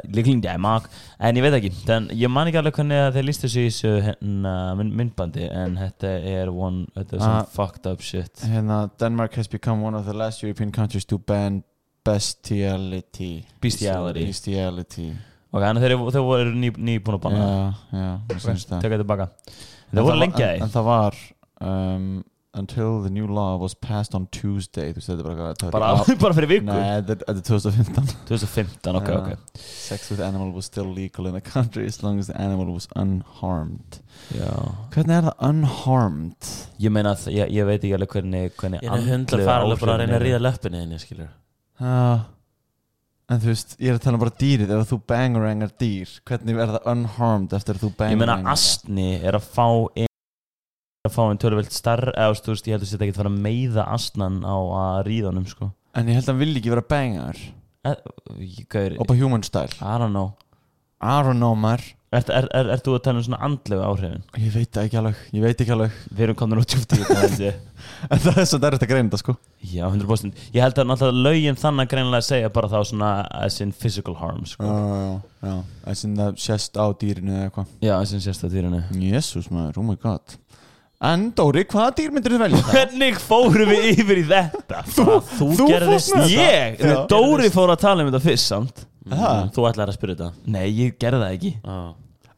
Legal 0.08 0.32
in 0.32 0.40
Denmark. 0.40 0.86
En 1.20 1.36
ég 1.36 1.44
veit 1.44 1.56
ekki, 1.58 1.70
þann, 1.84 2.06
ég 2.16 2.30
man 2.32 2.48
ekki 2.48 2.60
alveg 2.62 2.78
hvernig 2.78 3.00
að 3.06 3.16
þeir 3.18 3.26
listu 3.28 3.48
sig 3.52 3.66
í 3.66 3.72
þessu 3.72 3.90
hérna, 4.06 4.52
mynd- 4.78 4.94
myndbandi 5.00 5.48
En 5.52 5.76
þetta 5.76 6.12
er 6.32 6.52
one, 6.52 6.86
þetta 6.96 7.12
er 7.18 7.18
svona 7.26 7.42
Ah. 7.42 7.50
fucked 7.52 7.86
up 7.90 8.00
shit. 8.00 8.32
Hérna, 8.46 8.90
Denmark 8.98 9.34
has 9.34 9.48
become 9.48 9.82
one 9.82 9.94
of 9.94 10.06
the 10.06 10.14
last 10.14 10.42
European 10.42 10.72
countries 10.72 11.04
to 11.04 11.18
ban 11.18 11.62
bestiality. 12.04 13.44
Bestiality. 13.60 14.24
Bestiality. 14.26 15.12
Ok, 15.52 15.60
þannig 15.60 15.82
að 15.82 15.84
þeir, 15.84 15.98
voru 16.24 16.54
ný, 16.56 16.70
ný 16.80 16.94
búin 17.04 17.18
að 17.18 17.22
banna 17.26 17.44
Já, 17.44 17.74
já, 17.92 18.18
það. 18.70 18.80
Tekka 18.80 18.96
þetta 18.96 19.08
En 19.92 19.98
Það 19.98 20.06
voru 20.06 20.16
að 20.16 20.22
en, 20.22 20.62
en 20.64 20.72
það 20.72 20.84
var 20.88 21.16
um, 21.60 22.06
Until 22.54 23.00
the 23.00 23.08
new 23.08 23.26
law 23.26 23.56
was 23.56 23.72
passed 23.72 24.14
on 24.14 24.26
Tuesday. 24.30 24.90
Þú 24.92 24.98
veist 25.00 25.08
þetta 25.08 25.22
er 25.22 25.24
bara 25.24 25.36
hvað 25.56 25.70
bara, 25.72 25.86
bara 26.26 26.34
fyrir 26.36 26.50
viku? 26.50 26.66
Nei, 26.66 26.98
þetta 27.00 27.14
er- 27.14 27.22
þetta 27.24 27.40
er 27.40 27.46
2015 27.46 28.10
2015, 28.28 28.98
ok, 29.00 29.08
ok. 29.16 29.56
Sex 29.56 30.10
with 30.12 30.20
animal 30.20 30.50
was 30.52 30.68
still 30.68 30.84
legal 30.84 31.30
in 31.30 31.32
the 31.32 31.40
country 31.40 31.86
As 31.88 32.02
long 32.04 32.18
as 32.20 32.28
the 32.28 32.36
animal 32.36 32.68
was 32.74 32.90
unharmed. 32.94 34.02
Já. 34.36 34.52
Hvernig 34.92 35.16
er 35.16 35.30
það 35.30 35.48
unharmed? 35.48 36.52
Ég 36.84 36.92
meina 36.92 37.14
að 37.16 37.24
ég, 37.38 37.56
ég 37.56 37.70
veit 37.70 37.80
ekki 37.80 37.94
alveg 37.96 38.18
hvernig, 38.18 38.52
hvernig 38.60 38.84
Ég 38.84 38.92
er 38.92 39.00
hundla 39.00 39.16
andlegu 39.16 39.48
fara 39.48 39.64
alveg 39.70 39.82
bara 39.86 39.96
að 39.96 40.04
reyna 40.04 40.12
að 40.12 40.20
áhrifin 40.20 40.28
ríða 40.28 40.44
löppinni 40.50 40.84
henni, 40.84 41.00
skilur 41.00 41.32
Já 41.80 41.98
En 43.32 43.40
þú 43.40 43.48
veist, 43.48 43.76
ég 43.80 43.88
er 43.88 43.96
að 43.96 44.02
tala 44.04 44.18
um 44.18 44.20
bara 44.26 44.34
dýrið. 44.36 44.72
Ef 44.76 44.90
þú 44.92 44.96
bangerangar 45.08 45.70
dýr 45.80 46.10
Hvernig 46.28 46.58
er 46.60 46.72
það 46.76 46.88
unharmed 46.92 47.54
eftir 47.56 47.78
að 47.78 47.86
þú 47.86 47.94
Ég 48.12 48.18
meina 48.20 48.40
astni 48.52 49.12
er 49.24 49.40
að 49.40 49.46
fá 49.54 49.68
að 51.02 51.14
fá 51.16 51.22
einn 51.26 51.38
töluvelt 51.42 51.74
starr 51.74 52.12
eða 52.12 52.34
þú 52.38 52.52
veist, 52.52 52.66
ég 52.68 52.76
heldur 52.76 52.86
að 52.86 52.92
þetta 52.92 53.06
ekki 53.08 53.16
fara 53.16 53.30
að 53.32 53.38
meiða 53.42 53.86
astnan 53.90 54.36
á 54.46 54.54
að 54.54 54.98
ríða 55.08 55.32
honum 55.32 55.48
sko. 55.50 55.72
En 55.98 56.06
ég 56.06 56.14
held 56.14 56.28
að 56.28 56.30
hann 56.30 56.42
vil 56.44 56.60
ekki 56.60 56.70
vera 56.76 56.84
bangar 56.92 57.40
Eh, 57.82 57.96
Gaur, 58.70 58.94
Oppa 59.02 59.16
human 59.18 59.42
style. 59.42 59.74
I 59.82 59.98
don't 59.98 60.14
know. 60.14 60.36
I 61.02 61.18
don't 61.26 61.42
know 61.42 61.56
Ert 62.12 62.28
er, 62.28 62.46
er, 62.54 62.68
er 62.74 62.80
þú 62.84 62.92
að 62.94 63.00
tala 63.06 63.18
um 63.18 63.24
svona 63.26 63.40
andlegu 63.42 63.82
áhrifin? 63.82 64.22
Ég 64.36 64.52
veit 64.54 64.68
það 64.70 64.84
ekki 64.84 64.98
alveg 65.00 65.20
Ég 65.32 65.42
veit 65.42 65.62
ekki 65.64 65.72
alveg. 65.74 65.94
Við 66.12 66.24
erum 66.26 66.36
komin 66.38 66.60
út 66.62 66.74
held 66.76 67.40
ég. 67.42 67.56
En 68.12 68.22
það 68.22 68.38
er 68.44 68.46
svo 68.52 68.60
dærið 68.62 68.84
að 68.84 68.90
greina 68.92 69.08
þetta 69.08 69.20
sko. 69.24 69.34
Já, 69.72 69.82
100% 69.88 70.42
Ég 70.54 70.62
held 70.62 70.78
að 70.78 70.88
náttúrulega 70.92 71.24
lögin 71.26 71.58
þannig 71.58 71.88
að 71.88 71.92
greinilega 71.96 72.28
segja 72.28 72.52
bara 72.54 72.70
þá 72.70 72.78
svona 72.92 73.10
as 73.40 73.58
in 73.64 73.72
physical 73.74 74.14
harm 74.20 74.44
sko. 74.46 74.68
Já, 74.68 75.48
já 75.48 75.56
Það 75.88 75.98
sem 76.04 76.14
það 76.20 76.38
sést 76.46 76.78
á 76.78 76.86
dýrinu 77.02 77.34
eða 77.34 77.48
eitthvað. 77.48 77.74
Já, 77.88 77.94
as 77.98 78.14
in 78.14 78.22
sérst 78.28 78.46
að 78.46 78.54
dýrinu. 78.60 78.84
Jésús 79.08 79.50
maður, 79.50 79.82
oh 79.82 79.88
my 79.90 79.98
god 80.04 80.36
En 81.02 81.24
Dóri, 81.34 81.64
hvaða 81.66 81.94
dýr 81.98 82.12
myndir 82.14 82.36
þú 82.36 82.40
velja? 82.44 82.60
Hvernig 82.70 83.16
fórum 83.18 83.72
við 83.72 83.88
yfir 83.96 84.20
í 84.20 84.26
þetta? 84.28 84.82
Þú, 84.94 85.06
þú, 85.32 85.48
þú 85.58 85.66
gerðist 85.72 86.12
þetta? 86.14 86.28
Ég? 86.30 86.76
Já. 86.78 86.94
Dóri 87.10 87.50
fór 87.54 87.72
að 87.74 87.80
tala 87.82 88.04
um 88.04 88.12
þetta 88.12 88.22
fyrst 88.28 88.52
samt 88.52 88.84
Það? 89.02 89.48
Þú 89.56 89.64
ætlaði 89.66 89.90
að 89.90 89.96
spyrja 89.98 90.14
þetta 90.20 90.54
Nei, 90.54 90.64
ég 90.78 90.94
gerði 91.02 91.24
það 91.24 91.34
ekki 91.40 91.52
Já. 91.58 91.80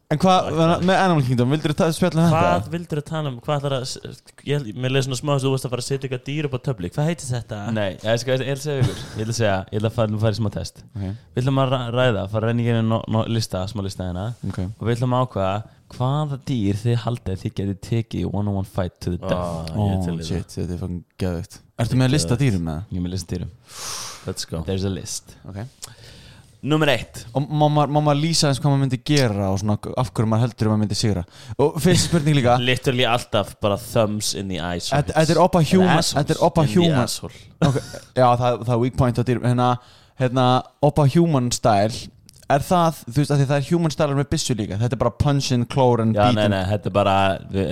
En 0.05 0.19
hvað, 0.21 0.47
með 0.85 0.99
Animal 1.01 1.23
Kingdom, 1.25 1.53
vildir 1.53 1.73
þú 1.77 1.85
spjalla 1.97 2.25
um 2.25 2.33
Hvað 2.33 2.47
þetta? 2.49 2.71
vildur 2.75 2.99
þú 3.01 3.03
tala 3.09 3.29
um? 3.31 3.37
Hvað 3.45 3.55
ætlar 3.59 3.75
að 3.77 4.49
Ég 4.49 4.67
mér 4.77 4.93
leið 4.93 5.05
svona 5.07 5.17
smá 5.21 5.31
að 5.35 5.45
þú 5.45 5.53
varst 5.55 5.65
að 5.65 5.73
fara 5.75 5.83
að 5.85 5.87
setja 5.87 6.05
eitthvað 6.09 6.25
dýr 6.29 6.47
upp 6.49 6.57
á 6.57 6.59
töfli 6.67 6.91
Hvað 6.93 7.09
heitir 7.09 7.29
þetta? 7.31 7.61
Nei, 7.73 7.87
ég 8.01 8.21
skal 8.21 8.35
ég 8.37 8.61
segja 8.65 8.83
ykkur 8.83 8.99
Ég 9.21 9.31
að 9.31 9.39
segja, 9.39 9.55
ég 9.73 9.79
ætla 9.81 9.89
að 9.91 9.97
fara, 9.97 10.19
fara 10.25 10.37
í 10.37 10.39
smá 10.41 10.51
test 10.53 10.83
Ok, 10.85 11.05
Við 11.05 11.41
ætlum 11.41 11.61
að 11.63 11.73
ræ- 11.73 11.89
ræða, 11.97 12.25
fara 12.35 12.49
að 12.49 12.53
reyna 12.53 12.65
í 12.65 12.85
no, 12.85 13.23
lista, 13.33 13.63
smá 13.71 13.81
lista 13.85 14.05
hérna 14.09 14.27
ok 14.45 14.59
Og 14.67 14.85
við 14.85 14.93
ætlum 14.99 15.17
að 15.17 15.25
ákvaða 15.25 15.55
hvaða 15.93 16.39
dýr 16.49 16.79
þið 16.81 16.97
haldið 17.03 17.43
þið 17.43 17.53
getið 17.59 17.77
tekið 17.85 18.23
í 18.23 18.25
one-on-one 18.31 18.65
fight 18.67 18.95
to 19.03 19.13
the 19.15 19.19
death? 19.21 19.69
er 19.69 20.01
til 20.01 20.15
Oh 20.15 20.17
það. 20.17 20.25
shit, 20.25 20.55
þetta 20.55 20.73
er 20.73 20.81
fucking 20.81 21.03
geðvögt 21.21 21.59
Ertu 21.83 21.99
með 21.99 22.07
að 22.07 22.15
lista 22.15 22.37
dýrum 22.39 22.65
með 22.65 22.95
Ég 22.95 23.03
með 23.03 23.13
lista 23.15 23.35
dýrum. 23.35 23.49
Let's 24.25 24.47
go. 24.49 24.61
There's 24.65 24.85
a 24.87 24.89
list. 24.89 25.35
Það? 25.43 25.65
Ok. 25.65 25.95
Númer 26.65 26.89
eitt. 26.95 27.19
Og 27.37 27.43
má 27.45 27.67
maður 27.69 28.17
lýsa 28.23 28.47
eins 28.49 28.57
hvað 28.57 28.71
maður 28.73 28.81
myndi 28.85 28.97
gera 29.05 29.51
og 29.53 29.59
svona 29.61 29.75
af 30.01 30.09
hverju 30.15 30.29
maður 30.31 30.47
heldur 30.47 30.69
að 30.69 30.71
maður 30.71 30.81
myndi 30.81 30.97
sigra? 30.97 31.23
Og 31.61 31.75
fyrst 31.83 32.07
spurning 32.07 32.37
líka. 32.39 32.55
Literally 32.71 33.05
alltaf 33.05 33.51
bara 33.61 33.77
thumbs 33.77 34.31
in 34.39 34.49
the 34.49 34.57
eyes. 34.57 34.87
Þetta 34.89 35.35
er 35.35 35.41
oppa 35.43 35.61
human 35.61 36.01
Þetta 36.01 36.33
er 36.37 36.41
oppa 36.47 36.65
human. 36.71 37.13
okay. 37.69 37.85
Já, 38.17 38.25
það, 38.39 38.63
það 38.63 38.73
er 38.77 38.81
weak 38.81 38.97
point 38.97 39.21
á 39.21 39.23
dýrum. 39.27 39.45
Hérna, 39.45 39.69
hérna 40.23 40.47
oppa 40.89 41.05
human 41.13 41.51
style 41.53 41.93
Er 42.45 42.61
það, 42.61 42.97
þú 43.09 43.15
veist, 43.23 43.31
það 43.49 43.51
er 43.55 43.63
human 43.71 43.89
style 43.93 44.13
með 44.13 44.27
byssu 44.29 44.53
líka. 44.53 44.75
Þetta 44.77 44.93
er 44.93 44.99
bara 45.01 45.11
punch 45.17 45.47
and 45.55 45.65
claw 45.67 45.95
and 46.01 46.13
Já, 46.13 46.27
beat 46.27 46.35
nei, 46.37 46.43
and- 46.45 46.53
nei, 46.53 46.63
þetta 46.69 46.85
er 46.85 46.93
bara 46.93 47.15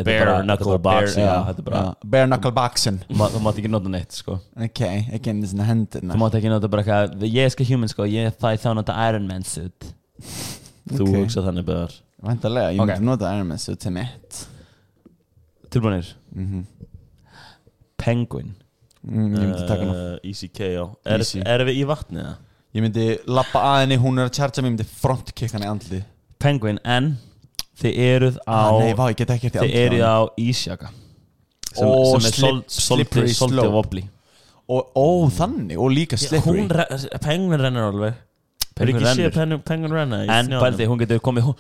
Bare 0.08 0.38
knuckle 0.48 0.78
boxing. 0.80 1.26
bare- 1.26 1.44
Já, 1.46 1.54
Já, 1.78 1.96
já, 2.24 2.26
knuckle 2.26 2.52
boxing. 2.52 2.98
Þú 3.10 3.18
má- 3.20 3.30
Þú 3.30 3.42
mátt 3.46 3.60
ekki 3.62 3.70
nota 3.70 3.90
neitt, 3.90 4.12
sko. 4.18 4.40
Ok, 4.58 4.82
ekki 5.14 5.28
inn 5.30 5.44
í 5.44 5.48
svona 5.52 5.68
hendurna 5.68 6.16
Þú 6.16 6.18
mátt 6.24 6.38
ekki 6.40 6.50
nota 6.50 6.68
bara 6.68 6.84
eitthvað 6.84 7.22
Ég 7.22 7.46
er 7.46 7.50
sko 7.54 7.64
human, 7.70 7.88
sko. 7.88 8.04
Ég 8.10 8.34
í 8.34 8.58
þá 8.58 8.74
nota 8.76 8.94
Iron 9.10 9.28
Man 9.28 9.44
suit. 9.44 9.94
Þú 10.90 11.06
hugsa 11.22 11.44
þannig 11.46 11.66
beðar 11.66 11.94
Væntalega, 12.24 12.74
ég 12.74 12.80
myndi 12.82 13.02
nota 13.02 13.30
Iron 13.36 13.48
Man 13.48 13.58
suit 13.60 13.80
til 13.80 13.92
mitt. 13.92 14.48
Tilbúinir 15.70 16.14
mm 16.36 16.66
Penguin. 17.98 18.56
Mm, 19.06 19.36
Ég 19.36 19.40
myndi 19.40 19.68
taka 19.68 19.84
uh, 19.84 20.18
Easy 20.24 20.48
KO 20.48 20.98
Er-. 21.06 21.20
Erum 21.46 21.68
við 21.68 21.78
í 21.78 21.86
vatnið 21.86 22.26
það? 22.26 22.36
Ég 22.74 22.82
myndi 22.82 23.06
lappa 23.30 23.62
að 23.62 23.84
henni, 23.84 24.00
hún 24.02 24.18
er 24.18 24.30
að 24.30 24.38
chargea 24.40 24.64
mig 24.64 24.72
Ég 24.72 24.76
myndi 24.78 24.88
frontkicka 25.02 25.54
henni 25.58 25.68
í 25.68 25.72
andli 25.74 26.02
Penguin, 26.42 26.80
en 26.84 27.14
Þið 27.82 28.00
eruð 28.08 28.40
á 28.46 28.54
ah, 28.54 28.80
Nei, 28.82 28.94
vá, 28.98 29.06
ég 29.12 29.20
get 29.22 29.34
ekki 29.36 29.50
eftir 29.52 29.66
Þið 29.68 29.78
eruð 29.84 30.04
á 30.06 30.18
ísjaka. 30.42 30.90
Sem, 31.74 31.88
Ó, 31.88 31.94
sem 32.20 32.28
er 32.30 32.36
slip- 32.38 32.68
slippery 32.70 33.30
svolítið 33.30 33.38
svolítið 33.40 33.62
slope. 33.62 33.74
vobli 33.78 34.04
Og, 34.74 34.92
ó, 34.96 35.08
þannig, 35.36 35.78
og 35.78 35.90
líka 35.92 36.18
slippery. 36.18 36.62
Hún, 36.64 36.70
re- 36.72 37.20
penguin 37.22 37.60
rennur 37.60 37.90
alveg. 37.90 38.14
Penguin 38.74 39.04
rennur. 39.04 39.34
penguin, 39.36 39.64
penguin 39.68 39.92
renna 39.94 40.22
í 40.24 40.30
En 40.30 40.48
snjónum? 40.48 40.64
bældi, 40.64 40.88
hún 40.90 41.02
getur 41.02 41.20
komið 41.20 41.50
hún, 41.50 41.58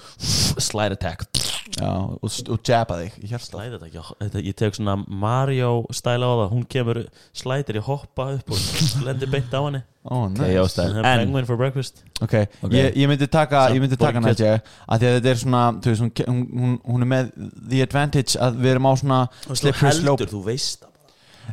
Slide 0.63 0.95
attack 0.97 1.25
Já, 1.73 1.89
og, 1.89 2.29
og 2.53 2.59
jabba 2.67 2.99
þig 2.99 3.15
í 3.25 3.29
hjarta 3.31 3.47
Slæði 3.47 3.71
þetta 3.73 3.87
ekki 3.87 4.01
þetta, 4.19 4.41
Ég 4.45 4.55
tek 4.59 4.75
svona 4.77 4.93
Mario 5.07 5.71
stæla 5.95 6.27
á 6.29 6.33
það. 6.43 6.51
Hún 6.51 6.65
kemur, 6.69 6.99
slætir 7.33 7.79
ég 7.79 7.87
hoppa 7.87 8.27
upp 8.35 8.53
og 8.53 9.01
lendir 9.07 9.31
beint 9.31 9.55
á 9.57 9.61
henni. 9.63 9.81
Ok, 10.03 10.37
nice. 10.37 10.85
Penguin 11.01 11.47
for 11.47 11.57
breakfast. 11.57 12.03
Ok, 12.21 12.35
Ok. 12.61 12.75
Ég, 12.75 12.91
ég 12.99 13.09
myndi 13.09 13.27
taka, 13.31 13.65
ég 13.73 13.81
myndi 13.81 13.97
taka. 13.97 14.21
Nadja 14.21 14.57
að 14.59 15.05
að 15.05 15.05
þetta 15.17 15.31
er 15.31 15.39
svona, 15.41 15.61
þú 15.79 15.93
veist, 15.93 16.25
hún, 16.27 16.41
hún, 16.51 16.75
hún, 16.85 17.05
er 17.05 17.09
með 17.13 17.31
the 17.71 17.81
advantage 17.85 18.37
að 18.37 18.59
við 18.61 18.75
erum 18.75 18.89
á 18.89 18.93
svona 19.01 19.21
slippery 19.47 19.95
slope. 19.97 20.19
heldur, 20.21 20.33
þú 20.35 20.43
veist 20.49 20.83
það. 20.83 20.91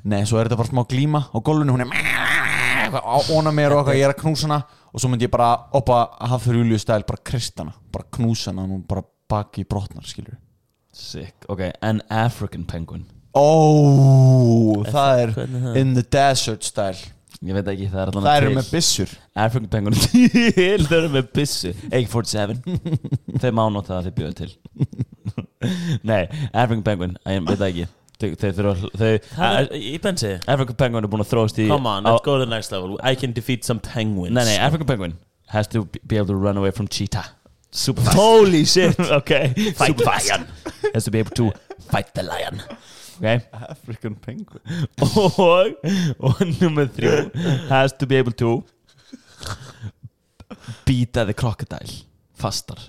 Nei, 0.05 0.21
svo 0.29 0.39
er 0.39 0.51
þetta 0.51 0.59
bara 0.61 0.71
smá 0.71 0.85
glíma 0.91 1.23
á 1.33 1.39
gólfinu 1.41 1.75
Hún 1.75 1.87
er 1.87 3.01
óna 3.33 3.55
mér 3.55 3.75
og 3.79 3.89
ég 3.95 4.05
er 4.05 4.13
að 4.13 4.21
knúsa 4.21 4.51
hana. 4.51 4.61
Og 4.91 5.01
svo 5.01 5.09
myndi 5.09 5.29
ég 5.29 5.33
bara 5.33 5.55
oppa 5.79 6.03
Hafþur 6.29 6.61
Júliu 6.61 6.79
stæl, 6.83 7.07
bara 7.07 7.23
kristana 7.23 7.73
bara 7.95 8.09
knúsa 8.11 8.51
hana, 8.51 8.67
hún 8.67 8.83
bara 8.89 9.05
baki 9.31 9.65
brotnar, 9.71 10.05
skilur 10.09 10.37
Sick, 10.93 11.47
ok, 11.49 11.61
en 11.87 12.01
African 12.11 12.65
penguin. 12.67 13.05
Ó, 13.39 14.83
það 14.91 15.21
er 15.23 15.33
Hvernig 15.37 15.63
það? 15.65 15.77
in 15.81 15.93
the 15.95 16.03
desert 16.13 16.67
stæl 16.67 16.97
Ég 17.41 17.57
veit 17.57 17.69
ekki, 17.73 17.87
það 17.89 18.01
er 18.03 18.11
allan 18.11 18.25
Það 18.27 18.39
eru 18.43 18.51
með 18.59 18.67
byssur. 18.75 19.13
African 19.47 19.69
penguin 19.73 19.95
til, 20.03 20.83
það 20.85 20.97
eru 20.99 21.13
með 21.15 21.31
byssu. 21.39 21.71
AK-47 21.89 22.59
Þeir 23.41 23.55
má 23.57 23.63
nota 23.73 23.95
það 23.95 24.09
þeir 24.11 24.17
bjöðu 24.19 24.37
til. 24.43 24.51
Nei, 26.11 26.21
African 26.53 26.85
penguin, 26.85 27.15
ég 27.25 27.47
veit 27.49 27.57
það 27.63 27.67
ekki. 27.71 27.87
Þeir, 28.21 28.35
þeir 28.43 28.55
þurfa 28.59 28.91
þeir, 29.01 29.17
Það 29.33 29.57
er, 29.63 29.71
í 29.81 29.95
bensi 30.05 30.35
African 30.53 30.77
penguin 30.83 31.07
er 31.07 31.13
búin 31.15 31.25
að 31.25 31.31
þróast 31.31 31.63
í 31.65 31.71
Come 31.71 31.89
on, 31.89 32.05
let's 32.05 32.21
go 32.27 32.35
to 32.37 32.45
the 32.45 32.51
next 32.51 32.75
level. 32.75 32.99
I 33.01 33.15
can 33.17 33.33
defeat 33.33 33.65
some 33.65 33.81
penguins. 33.81 34.35
Nei, 34.37 34.45
nei, 34.45 34.59
African 34.61 34.91
penguin 34.91 35.17
has 35.55 35.71
to 35.73 35.87
be 36.05 36.19
able 36.21 36.29
to 36.29 36.37
run 36.37 36.61
away 36.61 36.71
from 36.77 36.89
cheetah 36.93 37.25
Super 37.73 38.03
fast 38.03 38.17
Holy 38.17 38.65
shit. 38.65 38.99
Ok, 39.19 39.31
Fight 39.77 39.87
super 39.87 39.95
the 39.99 40.05
fast 40.05 40.29
lion. 40.31 40.47
Has 40.95 41.05
to 41.05 41.11
be 41.11 41.19
able 41.21 41.31
to 41.37 41.53
fight 41.91 42.13
the 42.15 42.23
lion. 42.23 42.61
Ok. 43.21 43.41
African 43.53 44.15
penguin. 44.17 44.63
Og, 45.03 45.75
og 46.19 46.41
nummer 46.61 46.87
þrjú 46.97 47.69
has 47.69 47.93
to 48.01 48.07
be 48.07 48.17
able 48.19 48.33
to 48.33 48.63
beata 50.87 51.25
the 51.25 51.33
crocodile 51.35 51.93
fastar 52.41 52.81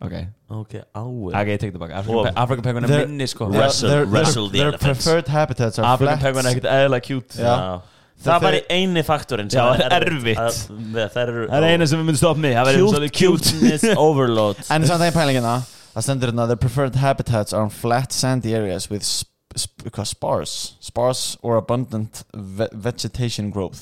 ok, 0.00 0.14
Ok, 0.50 0.74
áir 0.96 1.34
ok, 1.34 1.48
ég 1.50 1.58
tek 1.60 1.74
það 1.74 1.82
baka 1.82 1.98
African, 2.00 2.24
pe 2.24 2.40
African 2.40 2.64
penguin 2.64 2.84
er 2.86 2.88
Their- 2.94 3.08
minni 3.10 3.26
sko. 3.28 3.50
Their- 3.50 3.60
Wrestle- 3.66 4.06
wrestle 4.08 4.46
the 4.48 4.58
their 4.58 4.68
elephants. 4.70 5.04
preferred 5.04 5.28
habitats 5.28 5.78
are 5.78 5.86
African 5.86 6.18
flat. 6.18 6.22
penguin 6.24 6.46
er 6.46 6.50
ekkert 6.54 6.70
eðla 6.72 7.00
cute. 7.04 7.34
Já. 7.36 7.42
Já. 7.44 7.56
Það 7.60 7.99
Það 8.20 8.42
var 8.44 8.56
í 8.58 8.62
eini 8.76 9.02
faktorinn 9.06 9.50
sem 9.50 9.60
Já, 9.60 9.80
það 9.80 9.96
er 9.96 10.06
erfitt. 10.10 10.40
Að- 10.44 11.14
Það 11.14 11.56
er 11.56 11.68
eina 11.72 11.86
sem 11.88 11.98
við 12.02 12.04
myndum 12.10 12.20
stoppa 12.20 12.40
mig 12.44 12.54
það 12.58 12.70
verður 12.70 13.10
Cute, 13.16 13.54
cuteness 13.54 13.84
overload. 14.08 14.60
En 14.70 14.84
samt 14.88 15.06
er 15.08 15.14
pælingina 15.16 15.54
Það 15.90 16.04
stendur 16.06 16.30
hérna 16.30 16.44
The 16.46 16.56
preferred 16.60 16.94
habitats 17.02 17.52
are 17.56 17.64
on 17.66 17.70
flat 17.74 18.12
sandy 18.14 18.52
areas 18.54 18.90
with 18.92 19.02
sp 19.08 19.26
sp 19.58 19.88
hvað, 19.90 20.06
sparse 20.06 20.76
sparse 20.78 21.32
or 21.42 21.56
abundant 21.58 22.20
ve 22.32 22.68
vegetation 22.70 23.48
growth. 23.50 23.80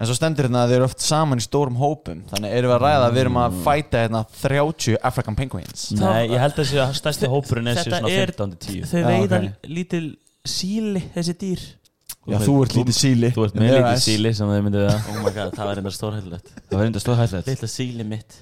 En 0.00 0.08
svo 0.08 0.16
stendur 0.18 0.48
hérna 0.48 0.64
að 0.64 0.72
þeir 0.72 0.80
eru 0.80 0.88
oft 0.88 1.04
saman 1.04 1.38
í 1.38 1.44
stórum 1.44 1.76
hópum. 1.78 2.24
Þannig 2.32 2.56
erum 2.58 2.72
við 2.72 2.74
að 2.74 2.82
ræða 2.82 3.04
að 3.06 3.14
við 3.14 3.22
erum 3.22 3.38
að 3.44 3.60
fæta 3.68 4.02
hérna 4.02 4.24
30 4.42 4.96
African 5.06 5.38
penguins. 5.38 5.84
Nei, 5.94 6.24
ég 6.32 6.42
held 6.42 6.56
að 6.58 6.64
þessi 6.64 6.88
stærsti 6.98 7.30
hópurinn 7.30 7.70
er 7.70 7.78
sér 7.78 7.94
svona 7.94 8.10
er- 8.10 8.34
15-10 8.34 8.82
Þau 8.90 8.98
Já, 8.98 9.06
veiða 9.12 9.38
ok. 9.44 9.70
lítil 9.78 10.04
síli 10.46 11.04
þessi 11.14 11.36
dýr 11.44 11.62
Já, 12.26 12.38
þú 12.42 12.54
ert 12.64 12.74
lítið 12.76 12.96
síli. 12.96 13.28
Þú 13.36 13.44
ert 13.46 13.54
með 13.60 13.72
lítið 13.76 14.00
síli 14.02 14.32
sem 14.34 14.48
þau 14.50 14.60
myndið 14.66 14.86
það. 14.88 15.08
Oh 15.12 15.18
my 15.22 15.32
god, 15.36 15.52
það 15.56 15.68
var 15.70 15.80
enda 15.82 15.92
stórhællilegt 15.94 16.48
Það 16.70 16.78
var 16.80 16.86
enda 16.90 17.02
hættið 17.20 17.50
Lilla 17.52 17.68
síli 17.70 18.06
mitt. 18.12 18.38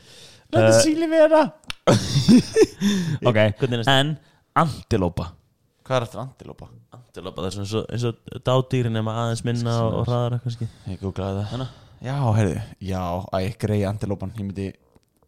Lítið 0.55 0.69
Eh, 0.71 0.83
síli 0.85 1.09
vera. 1.11 1.43
Ok, 3.29 3.39
en 3.91 4.15
antilópa 4.57 5.31
Hvað 5.85 5.97
er 5.99 6.05
eftir 6.07 6.21
antilópa? 6.23 6.69
Antilopa, 6.97 7.43
það 7.43 7.49
er 7.49 7.55
svona 7.55 7.65
eins 7.67 7.75
og- 7.77 7.91
eins 7.93 8.05
og 8.09 8.45
dádýrin 8.49 8.95
nema 8.97 9.13
aðeins 9.21 9.43
minna 9.45 9.75
og, 9.85 9.99
og 9.99 10.07
hraðara 10.09 10.39
kannski. 10.41 10.69
Ég 10.89 11.03
googlaði 11.03 11.43
það. 11.51 11.67
Já, 12.05 12.15
heyrðu, 12.39 12.63
já, 12.81 13.03
æ, 13.37 13.39
grei 13.61 13.83
antilópan 13.89 14.33
Ég 14.39 14.47
myndi 14.49 14.71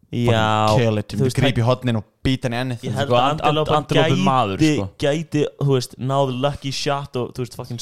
Já, 0.07 0.71
Ég 0.79 0.87
þú 0.87 0.95
myndi 0.95 1.23
veist, 1.27 1.37
grípa 1.37 1.59
í 1.61 1.65
hotnin 1.67 1.97
og 1.99 2.05
býta 2.23 2.47
henni 2.47 2.59
ennið. 2.63 2.83
Ég 2.87 2.93
held 2.95 3.09
að 3.11 3.17
ant- 3.21 3.41
antilopan 3.43 3.75
ant- 3.77 3.91
antilope 3.91 4.19
maður, 4.23 4.57
gæti, 4.61 4.75
sko. 4.77 4.89
gæti, 5.03 5.45
þú 5.61 5.71
veist, 5.75 5.95
náð 5.99 6.33
lucky 6.47 6.71
shot 6.71 7.15
og 7.21 7.33
þú 7.35 7.43
veist, 7.43 7.57
fucking 7.59 7.81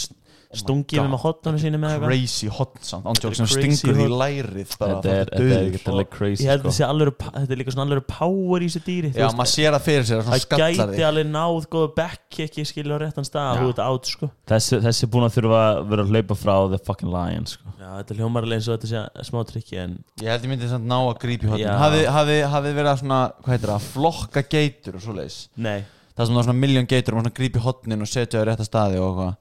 stungið 0.62 1.00
God. 1.02 1.10
með 1.14 1.22
hotnunum 1.26 1.62
sínu 1.62 1.80
með 1.82 1.94
eitthvað. 1.96 2.12
Crazy 2.12 2.50
hot 2.56 2.78
samt. 2.86 3.08
Ándjók 3.12 3.36
sem 3.40 3.50
stingur 3.50 3.98
því 4.00 4.08
lærið 4.12 4.76
bara 4.82 4.98
er, 5.16 5.32
það 5.34 6.00
er 6.02 6.10
crazy 6.16 6.46
Ég 6.46 6.52
held 6.54 6.64
sko. 6.66 6.72
að 6.72 6.76
alveg, 6.90 7.26
þetta 7.36 7.56
er 7.56 7.62
líka 7.62 7.76
svona 7.76 7.86
alveg 7.90 8.08
power 8.10 8.66
í 8.66 8.70
þessu 8.70 8.84
dýri 8.86 9.12
Já, 9.16 9.28
maður 9.36 9.52
sér 9.54 9.76
það 9.78 9.86
fyrir 9.90 10.08
sér 10.10 10.22
að 10.22 10.30
Það 10.32 10.60
gæti 10.62 11.06
alveg 11.10 11.30
náð 11.32 11.68
góða 11.76 11.92
back 12.00 12.40
ekki 12.46 12.66
skilja 12.70 12.96
á 12.96 13.00
réttan 13.06 13.28
stað 13.28 13.62
ert 13.66 13.82
átt 13.86 14.12
sko. 14.12 14.30
Þessi, 14.52 14.80
þessi 14.86 15.06
er 15.08 15.12
búin 15.16 15.28
að 15.28 15.36
þurfa 15.40 15.62
að 15.66 15.82
vera 15.92 16.06
að 16.06 16.14
hlaupa 16.16 16.38
frá 16.40 16.56
The 16.76 16.82
fucking 16.86 17.12
lion 17.14 17.50
sko. 17.50 17.74
Já, 17.80 17.90
þetta 18.02 18.18
hljómar 18.20 18.48
alveg 18.48 18.60
eins 18.62 18.70
og 18.70 18.80
þetta 18.80 18.92
sé 18.92 19.28
smá 19.30 19.42
trikki 19.50 19.80
en 19.82 19.98
Ég 20.24 20.32
held 20.32 20.46
ég 20.48 20.52
myndi 20.54 20.70
samt 20.72 20.88
ná 20.90 20.98
að 21.02 21.20
hotnin 21.24 21.60
Já. 21.62 21.74
Hafið 21.80 22.08
hafi, 22.16 22.38
hafi 22.56 22.74
verið 22.76 22.92
að 22.94 23.02
svona, 23.04 23.20
heitir 23.50 23.72
það, 23.74 23.88
flokka 23.96 24.44
geitur 24.56 24.98
og 25.00 25.06
svoleiðis? 25.06 25.40
Nei, 25.56 25.80
Það 26.16 26.30
sem 26.30 26.36
það 26.38 26.40
er 26.40 26.46
svona 26.48 26.62
miljón 26.62 26.86
geitur 26.88 27.16
og 27.16 27.20
í 27.60 27.62
hotnin 27.66 28.06
og 28.06 28.08
setja 28.08 28.40
í 28.40 28.46
rétta 28.48 28.64
staði 28.64 29.02
og 29.04 29.18
hvað 29.18 29.34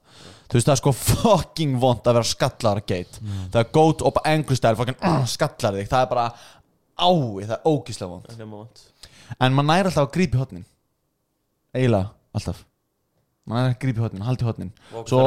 Þú 0.45 0.57
veist 0.59 0.67
það 0.69 0.75
er 0.75 0.81
sko 0.81 0.91
fucking 0.99 1.77
vond 1.81 2.05
að 2.05 2.19
vera 2.19 2.29
skallar 2.29 2.81
geit 2.85 3.17
Það 3.51 3.59
er 3.63 3.71
goat 3.73 4.03
og 4.05 4.13
bara 4.19 4.33
angry 4.35 4.55
style 4.59 4.75
fucking 4.77 4.97
uh, 5.01 5.23
skallar 5.25 5.73
þig. 5.79 5.87
Það 5.89 6.03
er 6.05 6.11
bara 6.11 6.25
ái, 6.95 7.45
það 7.47 7.55
er 7.57 7.65
ógíslega 7.71 8.09
vond 8.11 8.29
En 9.41 9.55
maður 9.57 9.69
næri 9.71 9.89
alltaf 9.89 10.05
að 10.05 10.13
grípa 10.15 10.37
í 10.37 10.41
hotnin 10.43 10.65
Eiginlega, 11.75 12.11
alltaf. 12.37 12.59
Maður 13.45 13.61
næri 13.65 13.73
að 13.75 13.79
grípa 13.83 13.99
í 13.99 14.03
hotnin, 14.05 14.23
haldi 14.25 14.45
í 14.45 14.47
hotnin 14.47 14.69
Svo- 15.09 15.23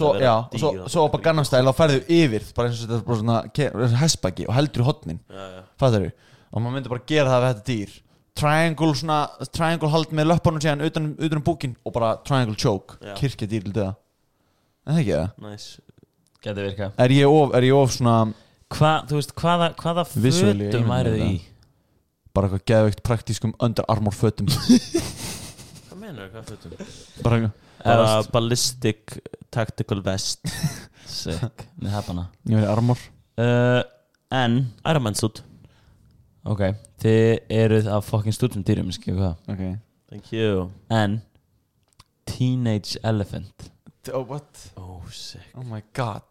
svo, 0.00 0.08
já, 0.24 0.32
og 0.34 0.58
svo, 0.60 0.70
svo 0.96 1.04
Gangnam 1.24 1.46
Style 1.48 1.68
þá 1.70 1.78
ferðu 1.82 2.00
yfir 2.18 2.48
bara 2.56 2.68
eins 2.68 2.80
og 2.80 2.88
þetta 2.88 2.98
er 2.98 3.04
bara 3.08 3.20
svona 3.20 3.98
hestbaki 4.02 4.48
og 4.48 4.54
heldur 4.58 4.84
já 4.88 5.20
fattar 5.80 6.04
og 6.54 6.60
maður 6.64 6.74
myndi 6.78 6.92
bara 6.92 7.06
gera 7.08 7.30
það 7.32 7.44
við 7.44 7.52
þetta 7.54 7.66
dýr. 7.70 7.94
Triangle 8.34 8.94
svona 8.98 9.16
triangle 9.54 9.88
hald 9.94 10.10
með 10.14 10.26
löppunum 10.32 10.60
síðan 10.64 10.82
utan, 10.88 11.08
utan 11.18 11.38
um 11.38 11.44
búkin 11.46 11.76
og 11.86 11.92
bara 11.94 12.16
triangle 12.26 12.56
choke. 12.58 12.98
Kirkja 13.18 13.46
dýr 13.48 13.62
til 13.68 13.72
döða 13.76 13.94
það 14.86 15.00
ekki 15.02 15.14
það 15.16 15.48
Nice. 15.48 15.80
Gæti 16.44 16.64
virka 16.68 16.90
er 17.00 17.14
ég 17.16 17.30
of, 17.38 17.54
er 17.56 17.66
ég 17.70 17.76
of 17.78 17.92
svona 17.94 18.16
Hva, 18.74 18.92
Þú 19.08 19.18
veist, 19.20 19.34
hvaða, 19.38 19.68
hvaða 19.80 20.04
Visually, 20.14 20.66
fötum 20.70 20.84
ég 20.84 20.90
væri 20.92 21.12
þið 21.14 21.20
myndi 21.24 21.34
í? 21.38 21.42
bara 22.34 22.48
eitthvað 22.48 22.64
geðveikt 22.72 23.02
praktískum 23.06 23.52
under 23.62 23.84
armor 23.88 24.14
fötum. 24.16 24.48
Hvað 25.86 25.98
meinar 26.00 26.32
hvað 26.32 26.48
fötum? 26.50 26.72
bara 27.22 27.36
eitthvað. 27.38 27.52
Bara 27.84 28.06
Eða- 28.08 28.30
ballistic 28.34 29.18
tactical 29.54 30.00
vest. 30.02 30.40
Sick, 31.06 31.66
með 31.78 31.94
hefana 31.94 32.24
ég 32.48 32.56
verið 32.58 32.72
armor. 32.72 33.04
Uh, 33.38 33.82
En, 34.34 34.56
Iron 34.90 35.04
Man 35.04 35.14
suit. 35.14 35.42
Ok 36.48 36.60
Þið 37.04 37.52
eruð 37.54 37.86
af 37.94 38.08
fucking 38.08 38.34
stúdum 38.34 38.64
dýrum 38.66 38.90
Skilju 38.92 39.20
hvað 39.20 39.52
ok. 39.54 39.62
Thank 40.10 40.32
you. 40.34 40.66
En 40.90 41.20
Teenage 42.26 42.98
Elephant 43.04 43.70
oh 44.12 44.24
what? 44.28 44.70
Oh 44.76 45.02
sick. 45.10 45.46
Oh 45.54 45.64
my 45.64 45.82
god. 45.94 46.22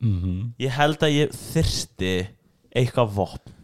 Mm 0.00 0.20
-hmm. 0.22 0.50
Ég 0.58 0.70
held 0.70 1.02
að 1.02 1.10
ég 1.10 1.30
þyrsti 1.54 2.28
eitthvað 2.70 3.14
vopn. 3.14 3.54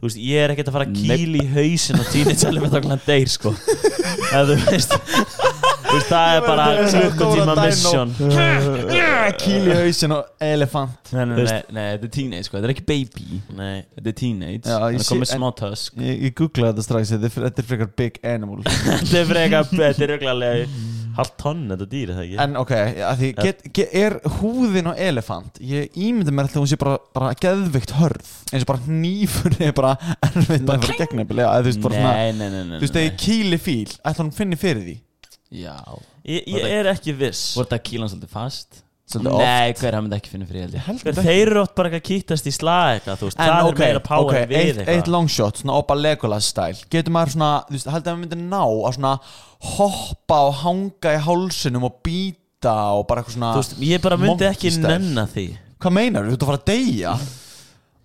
Þú 0.00 0.06
veist, 0.08 0.16
ég 0.16 0.40
er 0.40 0.50
ekkert 0.50 0.68
að 0.68 0.72
fara 0.72 0.84
að 0.88 0.94
kýla 0.96 1.42
í 1.42 1.48
hausin 1.52 1.98
og 2.00 2.06
teenage 2.08 2.46
element 2.48 2.72
á 2.72 2.80
glæðan 2.80 3.02
deyr, 3.04 3.28
sko. 3.28 3.50
Eða 4.32 4.44
þú 4.48 4.56
veist 4.70 4.94
Þú 5.90 5.96
veist, 5.96 6.10
það 6.10 6.36
er 6.36 6.44
bara 6.46 6.66
klukkutíma 6.86 7.54
mission. 7.58 8.12
Kýl 9.42 9.58
í 9.66 9.74
hausin 9.74 10.14
og 10.14 10.46
elefant. 10.46 11.10
Nei, 11.12 11.24
nei, 11.26 11.36
nei, 11.36 11.58
nei, 11.74 11.86
þetta 11.96 12.08
er 12.08 12.12
teenage 12.14 12.46
sko. 12.46 12.56
Þetta 12.56 12.68
er 12.70 12.74
ekki 12.76 12.86
baby. 12.86 13.40
Nei, 13.58 13.82
Þetta 13.96 14.12
er 14.12 14.16
teenage. 14.22 14.62
Það 14.68 14.86
er 14.86 15.18
en- 15.18 15.30
smá 15.32 15.48
tusk. 15.58 15.98
Ég, 15.98 16.22
ég 16.28 16.36
googlaði 16.38 16.70
þetta 16.70 16.86
strax 16.86 17.12
þetta 17.16 17.50
er, 17.50 17.68
frekar 17.72 17.92
big 17.98 18.20
animal. 18.22 18.62
Þetta 19.02 19.20
er 19.20 19.30
frekar, 19.34 19.68
þetta 19.74 20.06
er 20.06 20.12
reglalega 20.14 20.66
halvt 21.18 21.36
tonn 21.40 21.62
þetta 21.72 21.88
dýr, 21.92 22.10
er 22.12 22.18
það 22.18 22.26
ekki? 22.26 22.38
En 22.44 22.56
ok, 22.60 22.72
að 23.10 23.22
því, 23.22 23.30
get, 23.40 23.62
get, 23.78 23.94
er 24.00 24.16
húðin 24.38 24.90
á 24.90 24.94
elefant 25.08 25.60
Ég 25.64 25.96
ímyndi 25.96 26.34
mér 26.34 26.48
alltaf 26.48 26.60
að 26.60 26.64
hún 26.64 26.72
sé 26.72 26.80
bara, 26.80 26.96
bara 27.16 27.32
geðvikt 27.40 27.94
hörð 27.98 28.32
eins 28.50 28.66
og 28.66 28.70
bara 28.72 28.84
hnífur 28.86 29.56
er 29.60 29.74
bara 29.76 29.94
erfitt 30.28 30.66
bara 30.68 30.84
fyrir 30.84 31.00
gegnefnilega 31.04 31.56
Þú 31.60 32.82
veist, 32.82 32.94
þegar 32.94 33.08
ég 33.08 33.18
kýli 33.20 33.60
fíl 33.60 33.96
ætla 34.04 34.24
hún 34.24 34.34
finni 34.36 34.58
fyrir 34.60 34.84
því? 34.86 34.96
Já. 35.50 35.76
Ég, 36.22 36.46
ég 36.46 36.76
er 36.78 36.88
ekki 36.92 37.14
viss. 37.18 37.56
Að 37.58 37.80
kýla 37.82 38.06
hann 38.06 38.12
svolítið 38.12 38.32
fast 38.32 38.84
Nei, 39.18 39.72
hver 39.80 39.96
myndi 40.00 40.16
ekki 40.16 40.30
Hver, 40.30 40.84
þetta 41.02 41.24
Þeir 41.26 41.40
eru 41.50 41.62
oft 41.64 41.74
bara 41.74 41.90
eitthvað 41.90 42.00
að 42.00 42.08
kýtast 42.10 42.46
í 42.46 42.52
slag 42.54 42.98
eitthvað, 42.98 43.18
þú 43.20 43.28
veist, 43.28 43.40
En 43.40 43.50
það 43.50 43.68
ok, 43.70 43.80
er 43.80 43.84
meira 43.86 44.02
power 44.06 44.28
ok, 44.30 44.36
en 44.38 44.48
við 44.50 44.60
eitt, 44.60 44.78
eitt 44.80 44.88
eitthvað 44.94 45.12
long 45.16 45.30
shot, 45.34 45.60
svona 45.60 45.76
Oppa 45.80 45.96
Legolas 45.98 46.50
stæl 46.52 46.82
Getur 46.92 47.16
maður 47.16 47.34
svona, 47.34 47.50
þú 47.66 47.76
veist, 47.76 47.90
haldið 47.90 48.12
að 48.12 48.16
maður 48.20 48.22
myndi 48.26 48.40
ná 48.46 48.62
að 48.62 48.96
svona 48.98 49.14
hoppa 49.70 50.40
og 50.46 50.54
hanga 50.62 51.14
í 51.16 51.20
hálsinum 51.26 51.86
og 51.90 51.98
býta 52.06 52.76
og 52.96 53.06
bara 53.10 53.24
eitthvað 53.24 53.36
svona 53.36 53.52
Þú 53.56 53.64
veist, 53.64 53.76
ég 53.90 54.04
bara 54.06 54.20
myndi 54.20 54.48
ekki 54.48 54.72
style. 54.72 54.96
nenna 54.96 55.26
því. 55.28 55.46
Hvað 55.80 55.96
meinar 55.96 56.28
þú? 56.28 56.30
Þú 56.30 56.36
ert 56.36 56.44
að 56.44 56.50
fara 56.52 56.60
að 56.60 56.68
deyja? 56.70 57.14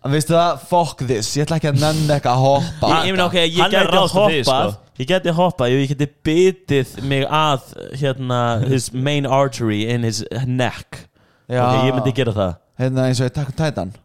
En 0.06 0.14
veistu 0.14 0.36
það, 0.36 0.60
fuck 0.70 1.00
this. 1.10 1.32
Ég 1.34 1.48
ætla 1.48 1.58
ekki 1.58 1.72
að 1.72 1.80
nenni 1.82 2.14
eitthvað 2.14 2.36
að 2.36 2.44
hoppa. 2.46 2.90
Ég, 2.92 3.08
ég 3.10 3.16
meina 3.16 3.26
ok, 3.26 3.38
ég 3.42 3.74
er 3.80 3.88
ráðst 3.90 4.14
á 4.14 4.22
því, 4.22 4.42
hoppað 4.44 4.68
sko. 4.70 4.82
Ég 5.02 5.10
gæti 5.10 5.34
hoppað, 5.36 5.74
ég 5.74 5.90
gæti 5.92 6.08
bitið 6.30 6.92
mig 7.10 7.26
að 7.26 7.64
hérna, 8.00 8.42
his 8.70 8.92
main 8.94 9.26
artery 9.26 9.82
in 9.90 10.06
his 10.06 10.22
neck. 10.46 11.02
Já. 11.50 11.64
Ok, 11.66 11.88
ég 11.90 11.98
myndi 11.98 12.14
gera 12.22 12.36
það. 12.38 12.54
Hérna 12.80 13.08
eins 13.10 13.22
og 13.24 13.30
ég 13.30 13.34
takk 13.36 13.50
um 13.54 13.58
tætan 13.60 13.96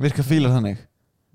Virka 0.00 0.24
fílar 0.26 0.50
þannig. 0.56 0.80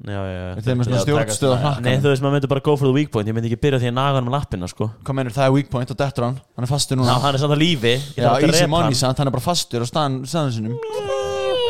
Já, 0.04 0.18
já, 0.20 0.32
já. 0.36 0.48
Þeir 0.66 0.76
með 0.76 0.88
svona 0.90 0.98
Já, 0.98 1.04
stjórnstöð 1.06 1.52
á 1.54 1.56
svona- 1.56 1.60
Nei, 1.80 1.94
hnakkan 1.94 2.02
þú 2.04 2.10
veist, 2.12 2.24
maður 2.26 2.34
myndi 2.36 2.50
bara 2.52 2.64
go 2.66 2.74
for 2.76 2.90
the 2.90 2.96
weak 2.98 3.12
point. 3.14 3.30
Ég 3.30 3.36
myndi 3.38 3.48
ekki 3.48 3.62
byrja 3.64 3.80
því 3.80 3.88
að 3.92 3.96
naga 3.96 4.18
hann 4.18 4.26
með 4.28 4.36
lappina, 4.36 4.68
sko. 4.68 4.90
Hvað 5.06 5.16
meinur, 5.16 5.36
það 5.38 5.46
er 5.46 5.54
weak 5.56 5.70
point 5.72 5.92
og 5.94 5.98
dettur 6.02 6.26
hann 6.28 6.42
Hann 6.58 6.66
er 6.68 6.72
fastur 6.74 6.98
Já, 6.98 7.00
núna 7.00 7.16
hann 7.24 7.36
er 7.36 7.40
samt 7.46 7.56
að 7.56 7.64
lífi. 7.64 7.94
Já, 8.18 8.28
easy 8.44 8.68
money 8.68 8.92
hann. 8.92 9.00
sant 9.00 9.18
Hann 9.24 9.28
er 9.32 9.32
bara 9.38 9.46
fastur 9.48 9.80
á 9.80 9.88
staðan, 9.88 10.20
staðan 10.28 10.52
sinum 10.52 11.24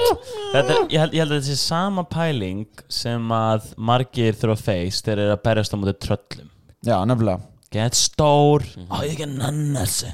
er, 0.10 0.70
ég, 0.90 1.00
held, 1.00 1.14
ég 1.16 1.20
held 1.24 1.32
að 1.32 1.38
þetta 1.40 1.48
sé 1.50 1.58
sama 1.62 2.04
pæling 2.10 2.66
sem 2.92 3.32
að 3.36 3.72
margir 3.78 4.38
þurfa 4.40 4.56
að 4.58 4.64
face 4.68 5.02
þegar 5.02 5.18
þeir 5.20 5.24
eru 5.26 5.36
að 5.38 5.44
berjast 5.48 5.74
á 5.74 5.78
mútið 5.82 5.98
tröllum. 6.06 6.50
Já, 6.86 6.98
nefnilega. 7.10 7.42
Get 7.76 7.98
stór. 8.00 8.64
Ó, 8.88 9.02
ég 9.04 9.18
kan 9.20 9.34
nanna 9.40 9.84
þessi 9.86 10.14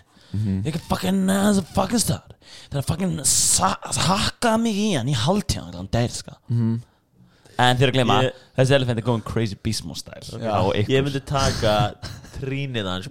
Ég 0.64 0.72
kan 0.78 0.84
fucking 0.88 1.18
nanna 1.28 1.50
þessi 1.52 1.66
fucking 1.76 2.02
stór. 2.02 2.38
Það 2.72 2.80
er 2.82 2.88
fucking 2.88 3.18
sa- 3.28 3.78
hakka 4.08 4.56
mig 4.60 4.78
í 4.80 4.90
hann 4.96 5.10
í 5.12 5.16
hálftíðan 5.18 5.70
þegar 5.72 5.82
hann 5.82 5.92
deyr 5.92 6.16
sko 6.16 6.38
En 7.62 7.78
þeir 7.78 7.84
eru 7.88 7.92
að 7.92 7.98
gleyma 8.00 8.16
Ég- 8.26 8.40
Þessi 8.58 8.76
elefant 8.78 8.98
er 9.02 9.06
going 9.06 9.22
crazy 9.28 9.58
beast 9.62 9.84
mode 9.86 10.00
style. 10.00 10.40
Já. 10.42 10.56
Ég 10.88 11.04
myndi 11.06 11.22
taka 11.28 11.76
trínið 12.40 12.88
hans 12.90 13.10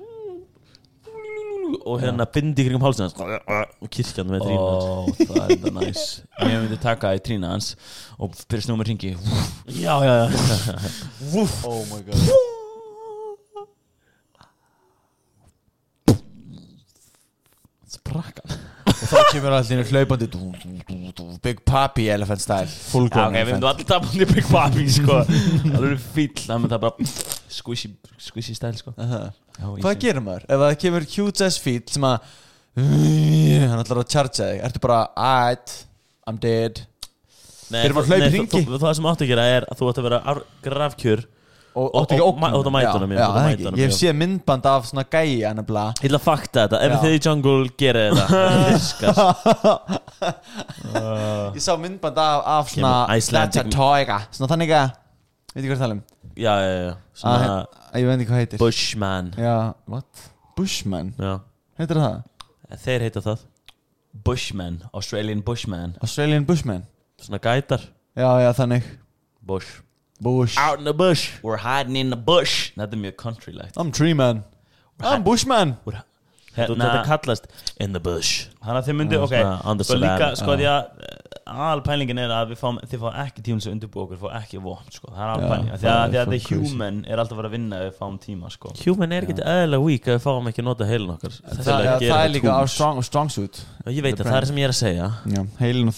Og 1.84 2.00
hérna 2.02 2.26
bindi 2.34 2.64
kringum 2.66 2.84
hálsinn 2.84 3.08
hans. 3.08 3.16
Og 3.80 3.90
kirkjan 3.92 4.30
með 4.30 4.46
hans. 4.46 4.56
Ó, 4.60 5.10
það 5.20 5.42
er 5.42 5.52
þetta 5.54 5.74
næs. 5.78 6.06
Ég 6.44 6.56
myndi 6.56 6.80
taka 6.82 7.12
í 7.16 7.20
trína 7.24 7.52
hans 7.54 7.74
og 8.18 8.34
byrja 8.46 8.68
snúma 8.68 8.86
ringi 8.86 9.14
Já, 9.66 9.94
já, 10.04 10.14
já. 10.20 10.26
Oh 11.64 11.84
my 11.92 12.02
god. 12.06 12.20
Sprakka 17.90 18.42
Og 19.00 19.08
þá 19.08 19.20
kemur 19.32 19.54
allir 19.56 19.86
hlaupandi 19.88 20.26
dú, 20.30 20.50
dú, 20.60 20.70
dú, 20.88 20.96
dú, 21.16 21.26
Big 21.42 21.62
Papi 21.66 22.08
elephant 22.12 22.42
style. 22.42 22.68
Full 22.90 23.08
Já, 23.08 23.14
grown 23.14 23.30
ok, 23.32 23.38
við 23.38 23.52
myndum 23.54 23.70
allir 23.70 23.86
tapa 23.88 24.10
hann 24.10 24.24
í 24.24 24.28
Big 24.28 24.48
Papi, 24.50 24.86
sko. 24.92 25.20
Það 25.70 25.86
eru 25.88 26.00
það 26.36 26.66
það 26.66 26.82
bara 26.84 27.08
squishy, 27.60 27.92
squishy 28.20 28.56
style, 28.58 28.76
sko. 28.76 28.92
Aha. 29.00 29.22
Já, 29.30 29.49
Hvað 29.60 29.98
gerir 30.00 30.22
maður? 30.24 30.44
Ef 30.48 30.58
það 30.64 30.76
kemur 30.84 31.06
huge 31.16 31.40
ass 31.46 31.58
fíl 31.60 31.82
sem 31.90 32.02
að 32.08 32.18
Hann 32.80 33.80
ætlar 33.82 33.98
að 34.04 34.08
charge 34.12 34.38
þig 34.40 34.62
Ertu 34.68 34.80
bara, 34.80 35.00
alright, 35.16 35.74
I'm 36.26 36.38
dead 36.40 36.80
Nei, 37.70 37.82
Þeir 37.82 37.90
eru 37.90 37.94
bara 37.94 38.06
þú- 38.06 38.10
hlaup 38.10 38.18
í 38.18 38.22
nei, 38.24 38.30
hringi. 38.34 38.60
þú- 38.66 38.78
Það 38.82 38.94
sem 38.98 39.04
áttu 39.10 39.22
að 39.26 39.30
gera 39.34 39.44
er 39.56 39.62
að 39.70 39.76
þú 39.78 39.90
átt 39.90 39.98
að 40.00 40.06
vera 40.08 40.20
grafkjör 40.64 41.20
Og, 41.70 41.84
Og- 41.86 41.92
áttu 42.02 42.14
ekki 42.16 42.24
ógnum. 42.26 42.42
og- 42.54 42.66
og 42.66 42.72
mætunum, 42.74 43.10
já, 43.14 43.18
já, 43.20 43.26
það 43.30 43.50
ekki. 43.52 43.64
Ég 43.78 43.84
hef 43.86 43.92
séð 43.94 44.14
myndband 44.18 44.64
af 44.66 44.86
svona 44.90 45.04
gæja 45.06 45.52
nefnilega 45.54 45.90
Ég 46.02 46.08
ætla 46.10 46.18
að 46.18 46.24
fakta 46.24 46.64
þetta, 46.66 46.78
ef 46.82 46.90
Já. 46.90 46.98
þið 47.04 47.12
í 47.14 47.20
Jungle 47.26 47.68
gerir 47.78 48.10
þetta 48.10 48.26
virkar. 48.70 49.14
Ég 51.54 51.62
sá 51.62 51.76
myndband 51.78 52.18
af, 52.18 52.42
af 52.46 52.68
svona 52.74 53.06
Kemur 53.06 53.16
Icelandic- 53.16 53.54
That's 53.54 53.66
a 53.66 53.76
toiga 53.76 54.18
Svona 54.34 54.50
þannig 54.54 54.70
að 54.80 54.90
Veit 55.50 55.64
ekki 55.64 55.70
hvað 55.72 55.78
það 55.80 55.84
tala 55.84 55.96
um? 55.96 56.02
Já, 56.38 56.52
já, 56.62 56.74
já 56.86 56.92
Svona 57.20 57.54
Ég 57.98 58.06
veit 58.06 58.20
ekki 58.20 58.30
hvað 58.30 58.40
heitir. 58.44 58.60
Bushman. 58.62 59.30
Já, 59.36 59.54
what? 59.90 60.26
Bushman? 60.56 61.12
Já, 61.18 61.32
Heitir 61.80 61.98
það? 61.98 62.18
þeir 62.84 63.04
heita 63.06 63.22
það. 63.24 63.46
Bushman, 64.26 64.80
Australian 64.94 65.40
Bushman. 65.46 65.96
Australian 66.02 66.44
Bushman. 66.46 66.84
Svona 67.20 67.38
gætar. 67.42 67.82
Já, 68.16 68.30
já, 68.44 68.50
þannig. 68.58 68.86
Bush. 69.42 69.80
Bush. 70.20 70.56
Out 70.58 70.78
in 70.78 70.84
the 70.84 70.92
bush. 70.94 71.30
We're 71.42 71.56
hiding 71.64 71.96
in 71.96 72.10
the 72.10 72.16
bush. 72.16 72.70
Þetta 72.76 72.92
er 72.96 73.00
mjög 73.00 73.16
country-legt 73.16 73.76
I'm 73.80 73.90
tree 73.92 74.12
man 74.14 74.44
I'm 75.00 75.22
Bushman. 75.24 75.76
Þú- 75.86 76.02
Hérna- 76.56 76.82
Þetta 76.86 77.02
kallast 77.06 77.44
In 77.80 77.92
the 77.94 78.00
bush. 78.02 78.46
Þannig 78.64 78.80
að 78.82 78.86
þið 78.90 78.96
myndi, 79.00 79.14
Já, 79.18 79.22
ok 79.26 79.34
the 79.78 79.84
Sko 79.86 79.98
líka, 80.02 80.30
sko 80.40 80.56
því 80.58 80.66
að 80.66 80.82
Alpælingin 81.50 82.18
er 82.22 82.30
að 82.30 82.50
við 82.52 82.58
fáum, 82.60 82.76
þið 82.86 83.00
fáum 83.02 83.16
ekki 83.24 83.42
tíma 83.42 83.62
sem 83.64 83.72
undirbúa 83.74 84.02
okkur, 84.04 84.18
fáum 84.20 84.34
ekki 84.38 84.60
vopn, 84.62 84.90
sko. 84.94 85.08
Það 85.10 85.22
er 85.22 85.30
Já, 85.30 85.34
alpæling, 85.34 85.64
því 85.70 85.74
að, 85.74 85.80
það 85.82 86.04
að 86.20 86.28
the 86.30 86.38
crazy. 86.44 86.58
human 86.70 86.98
er 87.10 87.22
alltaf 87.22 87.32
að 87.34 87.40
vera 87.40 87.48
að 87.50 87.54
vinna 87.56 87.80
ef 87.80 87.86
við 87.88 87.96
fáum 87.98 88.18
tíma, 88.22 88.50
sko. 88.54 88.70
Human 88.84 89.12
er 89.16 89.26
ekkert 89.26 89.40
eðlilega 89.50 89.82
weak 89.86 90.06
ef 90.06 90.14
við 90.14 90.22
fáum 90.28 90.50
ekki 90.50 90.62
að 90.62 90.68
nota 90.68 90.86
heilin 90.90 91.10
okkar. 91.16 91.34
Það, 91.40 91.58
að 91.58 91.64
það, 91.66 92.04
gera 92.04 92.12
það 92.14 92.22
er 92.28 92.30
líka 92.36 92.50
á 92.54 92.60
tools. 92.60 92.74
strong, 92.76 93.02
strong 93.08 93.32
suit. 93.34 93.62
Ég 93.90 94.02
veit 94.06 94.14
að 94.22 94.30
það 94.30 94.38
er 94.40 94.46
sem 94.52 94.60
ég 94.62 94.68
er 94.68 94.74
að 94.74 94.78
segja. 94.78 95.08
Já, 95.34 95.42
heilin 95.58 95.90
og 95.90 95.96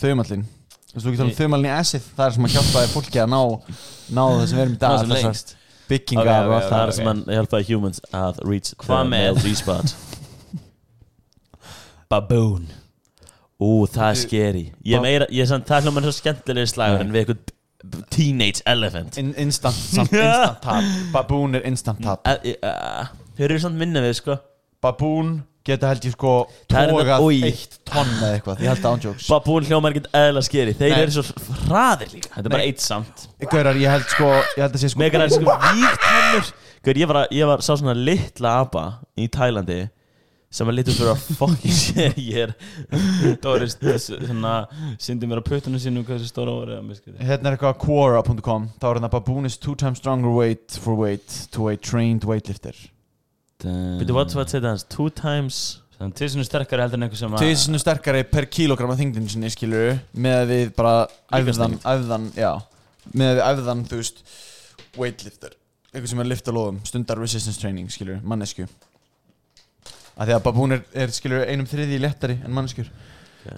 acid 1.73 2.03
Það 2.17 2.27
er 2.27 2.33
sem 2.37 2.45
að 2.49 2.53
hjálpa 2.57 2.81
fólki 2.93 3.21
að 3.23 3.31
ná 3.33 3.39
Ná 4.13 4.23
það 4.29 4.43
sem 4.51 4.59
við 4.59 4.63
erum 4.63 4.73
í 4.73 4.77
Það 4.77 4.83
dag 4.83 4.99
byggingar 5.89 6.49
og 6.49 6.53
allt. 6.53 6.67
Það. 6.67 6.73
það 6.73 6.83
er 6.83 6.93
sem 6.99 7.07
hann 7.09 7.23
hjálpaði 7.33 7.69
humans 7.73 8.03
að 8.13 8.43
reach 8.49 8.75
Hvað 8.77 8.99
the 8.99 9.09
með- 9.09 9.29
male 9.33 9.41
G-spot 9.47 9.95
Baboon. 12.13 12.69
Ú, 13.63 13.87
það 13.87 14.09
er 14.11 14.19
scary. 14.23 14.65
Ég 14.85 15.03
meira, 15.05 15.27
ég 15.31 15.45
er 15.45 15.51
samt, 15.53 15.67
það 15.69 15.79
er 15.79 15.87
hljóman 15.89 16.07
svo 16.09 16.15
skemmtilega 16.17 16.71
slagur 16.73 17.05
en 17.05 17.13
við 17.15 17.23
eitthvað 17.23 18.03
teenage 18.15 18.63
elephant. 18.71 19.17
In, 19.23 19.31
Instant, 19.43 19.75
samt 19.79 20.13
instant 20.19 20.61
tap. 20.65 20.91
Baboon 21.15 21.55
er 21.59 21.65
instant 21.71 22.03
tap. 22.03 22.27
Þeir 22.27 23.49
eru 23.49 23.63
samt 23.63 23.79
minna 23.81 24.03
við, 24.05 24.17
sko. 24.21 24.37
Baboon 24.83 25.41
geta 25.63 25.93
held 25.93 26.03
ég 26.09 26.15
sko 26.17 26.31
Það 26.67 26.77
er 26.81 26.89
þetta- 26.91 27.03
Tógað 27.05 27.25
oj. 27.29 27.37
eitt 27.47 27.75
tonn 27.87 28.09
eða 28.17 28.31
eitthvað. 28.35 28.63
Ég 28.65 28.71
held 28.73 28.81
að 28.83 28.95
ándjóks 28.97 29.27
Babún 29.31 29.67
hljómar 29.69 29.93
ekkert 29.95 30.09
eðla 30.19 30.43
scary. 30.43 30.73
Þeir 30.75 30.91
Nei. 30.97 31.03
eru 31.05 31.13
svo 31.15 31.55
hraðir 31.69 32.11
líka. 32.17 32.33
Þetta 32.35 32.43
er 32.51 32.55
bara 32.57 32.65
eitt 32.67 32.83
samt. 32.83 33.23
Gaurar, 33.47 33.79
ég 33.79 33.93
held 33.95 34.09
sko 34.11 34.31
Ég 34.57 34.59
held 34.65 34.75
að 34.75 34.83
sé 34.83 34.91
sko 34.91 34.99
Megar 35.05 35.23
er 35.23 35.31
sko 35.31 35.47
víkt 35.47 36.09
hennur 36.09 36.51
Gauður, 36.83 36.99
ég 37.05 37.07
var, 37.13 37.21
að- 37.23 37.37
ég 37.39 37.47
var 37.53 37.63
sá 37.63 37.71
svona 37.79 37.95
litla 37.95 38.57
apa 38.65 38.83
í 39.15 39.29
Tælandi 39.31 39.79
sem 40.53 40.69
að 40.69 40.79
litur 40.79 40.97
fyrir 40.99 41.13
að 41.15 41.27
fucking 41.39 41.77
sé 41.83 42.09
ég 42.21 42.47
er 42.47 43.37
Doris, 43.43 43.77
Sindi 45.01 45.29
mér 45.29 45.41
á 45.41 45.45
puttunum 45.47 45.81
sínum 45.81 46.05
hvað 46.05 46.21
þessi 46.21 46.33
stóra 46.33 46.79
skriði 46.97 47.29
Hérna 47.29 47.51
er 47.51 47.57
eitthvað 47.57 47.79
Quora.com 47.83 48.69
Þá 48.77 48.89
er 48.91 48.99
hérna 49.01 49.13
Baboon 49.13 49.49
is 49.49 49.57
two 49.57 49.77
times 49.79 50.03
stronger 50.03 50.33
weight 50.35 50.77
for 50.83 50.99
weight 50.99 51.39
to 51.57 51.69
a 51.73 51.77
trained 51.77 52.27
weightlifter. 52.29 52.77
Býtu, 53.63 54.13
what's 54.13 54.37
what 54.37 54.51
say 54.51 54.61
það 54.61 54.85
Two 54.93 55.09
times? 55.11 55.83
Svona 56.03 56.45
sterkari 56.47 56.83
heldur 56.83 56.99
en 56.99 57.07
einhver 57.07 57.19
sem 57.21 57.35
að 57.37 57.45
Tvisinu 57.45 57.79
sterkari 57.79 58.23
per 58.27 58.49
kilogram 58.51 58.91
af 58.91 58.99
þingdinu 58.99 59.31
sinni 59.31 59.51
skilur 59.55 60.01
með 60.19 60.39
að 60.41 60.49
við 60.51 60.73
bara 60.75 60.95
æfðan, 61.39 61.77
æfðan, 61.87 62.25
já 62.35 62.51
með 63.15 63.29
að 63.29 63.37
við 63.37 63.45
æfðan, 63.47 63.85
þú 63.87 64.01
veist 64.01 64.25
weightlifter, 64.99 65.55
eitthvað 65.93 66.09
sem 66.11 66.23
er 66.23 66.27
að 66.27 66.33
lifta 66.33 66.55
lóðum 66.57 66.81
stundar 66.89 67.23
resistance 67.23 67.63
training, 67.63 67.93
skilur, 67.93 68.19
mannesku 68.27 68.67
að 70.17 70.29
því 70.29 70.37
að 70.37 70.45
babún 70.47 70.77
er, 70.77 70.85
er 70.95 71.15
skilur 71.15 71.45
einum 71.49 71.69
þriði 71.69 72.01
léttari 72.03 72.39
en 72.43 72.55
manneskjur. 72.57 72.91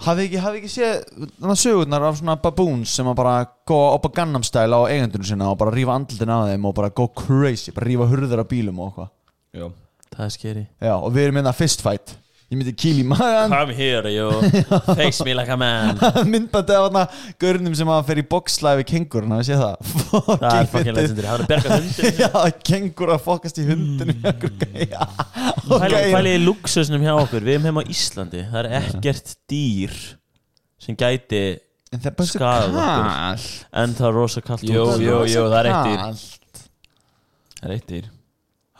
Hafið 0.01 0.23
ekki, 0.23 0.41
hafið 0.41 0.59
ekki 0.63 0.71
séð 0.73 0.93
þannig 1.13 1.51
að 1.53 1.61
sögurnar 1.61 2.05
af 2.07 2.15
svona 2.17 2.35
babúns 2.41 2.93
sem 2.97 3.09
að 3.11 3.17
bara 3.19 3.35
á 3.45 4.07
Gangnam 4.15 4.45
style 4.45 4.79
á 4.81 4.89
eigendunum 4.89 5.27
sinna 5.29 5.51
og 5.51 5.59
bara 5.61 5.73
rífa 5.75 5.93
andlutin 5.93 6.33
af 6.33 6.47
þeim 6.49 6.65
og 6.65 6.77
bara 6.79 6.89
go 6.89 7.05
crazy, 7.13 7.73
bara 7.75 7.91
rífa 7.91 8.07
hurður 8.09 8.41
af 8.41 8.49
bílum 8.49 8.81
og 8.81 8.89
eitthvað? 8.89 9.75
Það 10.15 10.25
er 10.25 10.33
scary. 10.33 10.63
Já, 10.81 10.95
og 10.95 11.11
við 11.13 11.27
erum 11.27 11.37
minna 11.37 11.53
fist 11.53 11.85
fight 11.85 12.15
ég 12.45 12.59
myndi 12.59 12.73
kýl 12.77 12.99
í 13.01 13.05
magan 13.09 13.49
Come 13.49 13.73
here 13.73 14.09
you 14.13 14.27
Face 14.99 15.23
me 15.25 15.33
like 15.33 15.49
a 15.49 15.57
man. 15.57 15.97
Myndbandi 16.31 16.75
af 16.75 16.85
þarna 16.87 17.03
gaurnum 17.41 17.75
sem 17.77 17.89
að 17.89 18.03
fer 18.11 18.21
í 18.21 18.25
boxslæði 18.35 18.83
við 18.83 18.87
kengur 18.91 19.25
hann 19.25 19.37
að 19.39 19.43
sé 19.47 19.57
það? 19.57 19.75
Það 20.29 20.45
er 20.51 20.69
fucking 20.73 20.97
legendary 20.99 21.25
Það 21.25 21.35
er 21.35 21.41
að 21.41 21.49
berga 21.53 21.79
hundin 21.79 22.59
kengur 22.69 23.13
að 23.15 23.23
fokast 23.25 23.57
í 23.61 23.67
pæli 26.13 26.35
í 26.37 26.41
luxusnum 26.45 27.01
hjá 27.05 27.13
okkur. 27.17 27.41
Við 27.45 27.57
erum 27.57 27.67
heima 27.69 27.81
á 27.81 27.89
Íslandi. 27.95 28.45
Það 28.51 28.59
er 28.61 28.69
ekkert 28.83 29.35
dýr 29.49 29.95
sem 30.85 30.97
gæti 30.99 31.43
en 31.95 32.01
það 32.01 32.09
er 32.11 32.15
bara 32.19 32.27
svo 32.29 32.39
Skaðað 32.39 32.75
okkur. 32.75 33.05
kall 33.09 33.45
en 33.81 33.95
það 33.97 34.07
er 34.09 34.17
rosa 34.19 34.41
kallt 34.45 34.65
Jú, 34.67 34.83
jú, 35.01 35.19
jú, 35.31 35.45
það 35.49 35.59
er 35.61 35.69
eitt 35.71 35.85
dýr. 35.89 36.01
Kallt. 36.05 36.65
Það 37.55 37.69
er 37.69 37.75
eitt 37.79 37.87
dýr. 37.89 38.11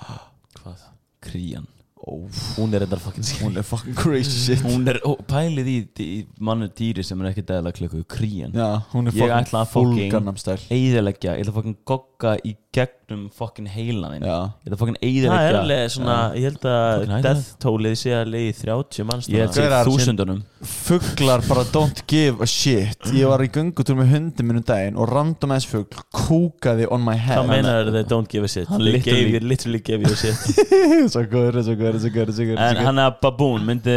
Hvað? 0.60 0.84
Krían 1.26 1.66
Hún 2.06 2.74
er 2.78 2.84
endar 2.86 3.00
fucking 3.02 3.24
scary 3.26 3.46
hún 3.50 3.58
er 3.58 3.64
fucking 3.66 3.96
crazy 3.98 4.38
shit. 4.56 4.60
Hún 4.66 4.88
er, 4.92 5.00
ó, 5.04 5.16
pælið 5.26 5.70
í, 5.72 5.78
í 6.06 6.20
mannu 6.40 6.68
dýri 6.78 7.04
sem 7.04 7.22
er 7.24 7.32
ekki 7.32 7.44
dæðilega 7.50 7.80
klukku 7.80 8.04
Krían. 8.16 8.54
Já, 8.54 8.68
hún 8.94 9.08
er 9.10 9.16
Ég 9.16 9.24
fucking 9.24 9.40
ætla 9.40 9.62
að 9.66 9.72
full 9.74 9.90
fucking- 9.94 10.12
Gangnam 10.14 10.38
style. 10.38 10.62
Eðilegja, 10.70 11.34
ég 11.36 11.46
ætla 11.46 11.54
að 11.54 11.58
fucking 11.60 11.78
gogga 11.90 12.36
í 12.46 12.56
gegnum 12.76 13.24
fucking 13.36 13.68
heilanin 13.72 14.24
Ég 14.26 14.68
ætla 14.68 14.76
að 14.76 14.82
fucking 14.82 14.98
Það 15.00 15.06
er 15.06 15.20
eðilegja 15.20 15.62
alveg 15.62 15.94
svona, 15.94 16.18
ég 16.36 16.48
held 16.50 16.68
að 16.72 17.04
death 17.26 17.50
tólið 17.64 17.96
sé 18.02 18.14
að 18.18 18.32
leiði 18.34 18.54
30 18.62 19.08
manns 19.10 19.30
Ég 19.32 19.44
held 19.46 19.58
sér 19.58 19.76
þúsundunum. 19.90 20.42
Fuglar 20.66 21.44
bara 21.50 21.66
don't 21.74 22.02
give 22.10 22.42
a 22.44 22.50
shit. 22.50 23.10
Ég 23.16 23.30
var 23.30 23.44
í 23.46 23.50
göngutúr 23.54 24.00
með 24.00 24.12
hundin 24.16 24.50
minnum 24.50 24.66
daginn 24.66 24.98
og 25.00 25.12
random 25.12 25.54
ass 25.56 25.70
fugl 25.70 26.04
kúkaði 26.16 26.90
on 26.92 27.06
my 27.06 27.16
head. 27.16 27.40
Hvað 27.42 27.52
meinar 27.54 27.92
they 27.94 28.08
don't 28.10 28.32
give 28.32 28.48
a 28.48 28.52
shit. 28.52 28.68
Hann 28.72 28.84
literally- 28.84 29.44
Literally 29.46 29.80
gave 29.80 30.02
you 30.02 30.12
a 30.12 30.18
shit. 30.18 30.36
Svo 31.14 31.22
góður, 31.30 31.62
svo 31.64 31.78
góður, 31.78 32.02
svo 32.02 32.12
góður, 32.16 32.60
En 32.66 32.84
hann 32.88 33.00
er 33.06 33.16
baboon, 33.22 33.64
myndi 33.68 33.96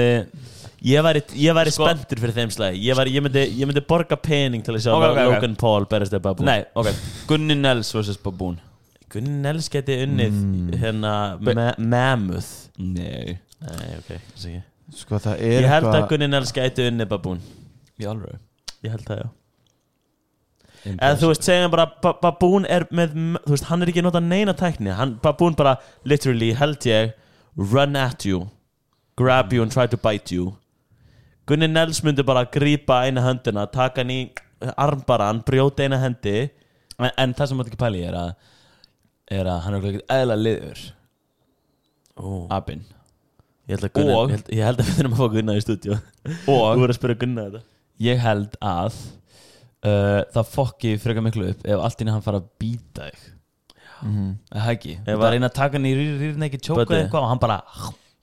Ég 0.86 1.02
væri, 1.02 1.22
væri 1.34 1.72
Sko- 1.74 1.88
spenntur 1.88 2.20
fyrir 2.22 2.36
þeim 2.36 2.52
slæði 2.54 2.82
ég, 2.86 2.98
ég, 3.10 3.22
myndi, 3.24 3.42
ég 3.58 3.66
myndi 3.66 3.82
borga 3.82 4.14
pening 4.22 4.62
til 4.62 4.76
að 4.76 4.84
sjá 4.84 4.92
Ok, 4.94 5.02
ok, 5.08 5.18
ok. 5.18 5.32
Logan 5.32 5.56
Paul 5.58 5.86
berast 5.90 6.14
eða 6.14 6.22
babu 6.28 6.46
Nei, 6.46 6.60
ok. 6.78 6.92
Gunni 7.26 7.56
Nels 7.58 7.90
vs. 7.96 8.20
Baboon 8.22 8.60
Gunni 9.12 9.38
Nels 9.42 9.70
geti 9.72 9.96
unnið 10.04 10.40
hérna 10.82 11.12
ma 11.40 11.70
Mammoth. 11.78 12.68
Nei. 12.76 13.38
Nei, 13.58 13.88
ok, 13.98 14.10
kannski 14.10 14.52
ekki. 14.52 14.64
Sko 14.98 15.18
Ég 15.36 15.66
held 15.68 15.88
að 15.88 15.94
eitthvað 15.94 16.10
Gunni 16.12 16.28
Nels 16.30 16.54
geti 16.56 16.88
unnið 16.90 17.16
alveg 17.18 18.38
Ég 18.84 18.92
held 18.94 19.08
það, 19.08 19.24
já. 19.24 19.28
Eða 20.94 21.16
þú 21.18 21.30
veist, 21.32 21.42
segjum 21.42 21.72
bara 21.72 21.88
ba 22.02 22.12
Babún 22.22 22.66
er 22.70 22.84
með, 22.94 23.16
þú 23.42 23.50
veist, 23.56 23.66
hann 23.66 23.82
er 23.82 23.90
ekki 23.90 24.04
að 24.04 24.06
nota 24.06 24.20
neina 24.22 24.54
tækni. 24.54 24.92
Hann, 24.94 25.16
Babún 25.24 25.56
bara, 25.58 25.74
literally, 26.06 26.52
held 26.54 26.86
ég 26.86 27.16
run 27.58 27.98
at 27.98 28.24
you 28.24 28.46
grab 29.18 29.52
you 29.52 29.62
and 29.62 29.72
try 29.74 29.86
to 29.86 29.98
bite 29.98 30.30
you. 30.30 30.52
Gunni 31.48 31.66
Nels 31.66 32.02
myndi 32.06 32.22
bara 32.26 32.44
grípa 32.46 33.02
eina 33.08 33.24
höndina, 33.24 33.66
taka 33.72 34.04
hann 34.04 34.12
í 34.14 34.20
armbaran, 34.78 35.42
brjóta 35.46 35.86
eina 35.86 35.98
hendi. 36.02 36.36
En, 36.98 37.10
en 37.10 37.34
það 37.34 37.50
sem 37.50 37.58
maður 37.58 37.72
ekki 37.72 37.82
pæli 37.82 38.04
er 38.06 38.18
að 38.18 38.30
er 39.30 39.44
að 39.50 39.60
hann 39.64 39.74
er 39.78 39.86
ekki 39.90 40.02
eðla 40.18 40.36
liður. 40.40 40.84
Abin. 42.50 42.84
Ég 43.68 43.76
held 43.78 43.92
Gunni 43.92 44.14
Og- 44.16 44.30
ég 44.30 44.34
held, 44.36 44.48
ég 44.56 44.64
held 44.64 44.78
að 44.80 44.86
við 44.88 44.94
þurfum 44.98 45.14
að 45.14 45.20
fá 45.20 45.32
Gunna 45.34 45.54
í 45.58 45.62
stúdíu 45.62 45.96
Þú 46.46 46.54
og 46.54 46.78
verður 46.80 46.92
að 46.94 46.96
spyrja 46.98 47.18
Gunna 47.20 47.42
þetta. 47.48 47.60
Ég 48.06 48.22
held 48.22 48.54
að 48.64 48.94
uh, 49.84 50.22
það 50.34 50.48
fokki 50.54 50.92
frekar 51.02 51.24
miklu 51.26 51.50
upp 51.52 51.66
ef 51.68 51.82
allt 51.84 52.00
inni 52.04 52.14
hann 52.14 52.24
fara 52.24 52.40
að 52.40 52.48
býta 52.62 53.08
þig. 53.10 53.26
Mhm. 53.98 54.26
Það 54.54 54.62
er 54.64 54.72
ekki? 54.74 54.92
Ef 54.98 55.06
Það 55.08 55.14
að- 55.18 55.26
er 55.28 55.34
reyna 55.36 55.50
að 55.50 55.56
taka 55.60 55.76
hann 55.78 55.88
í 55.90 55.94
rýrn 55.98 56.46
ekki 56.48 56.60
tjóka 56.64 56.84
Böddi. 56.86 57.00
eitthvað 57.04 57.22
og 57.26 57.28
hann 57.34 57.42
bara 57.44 57.60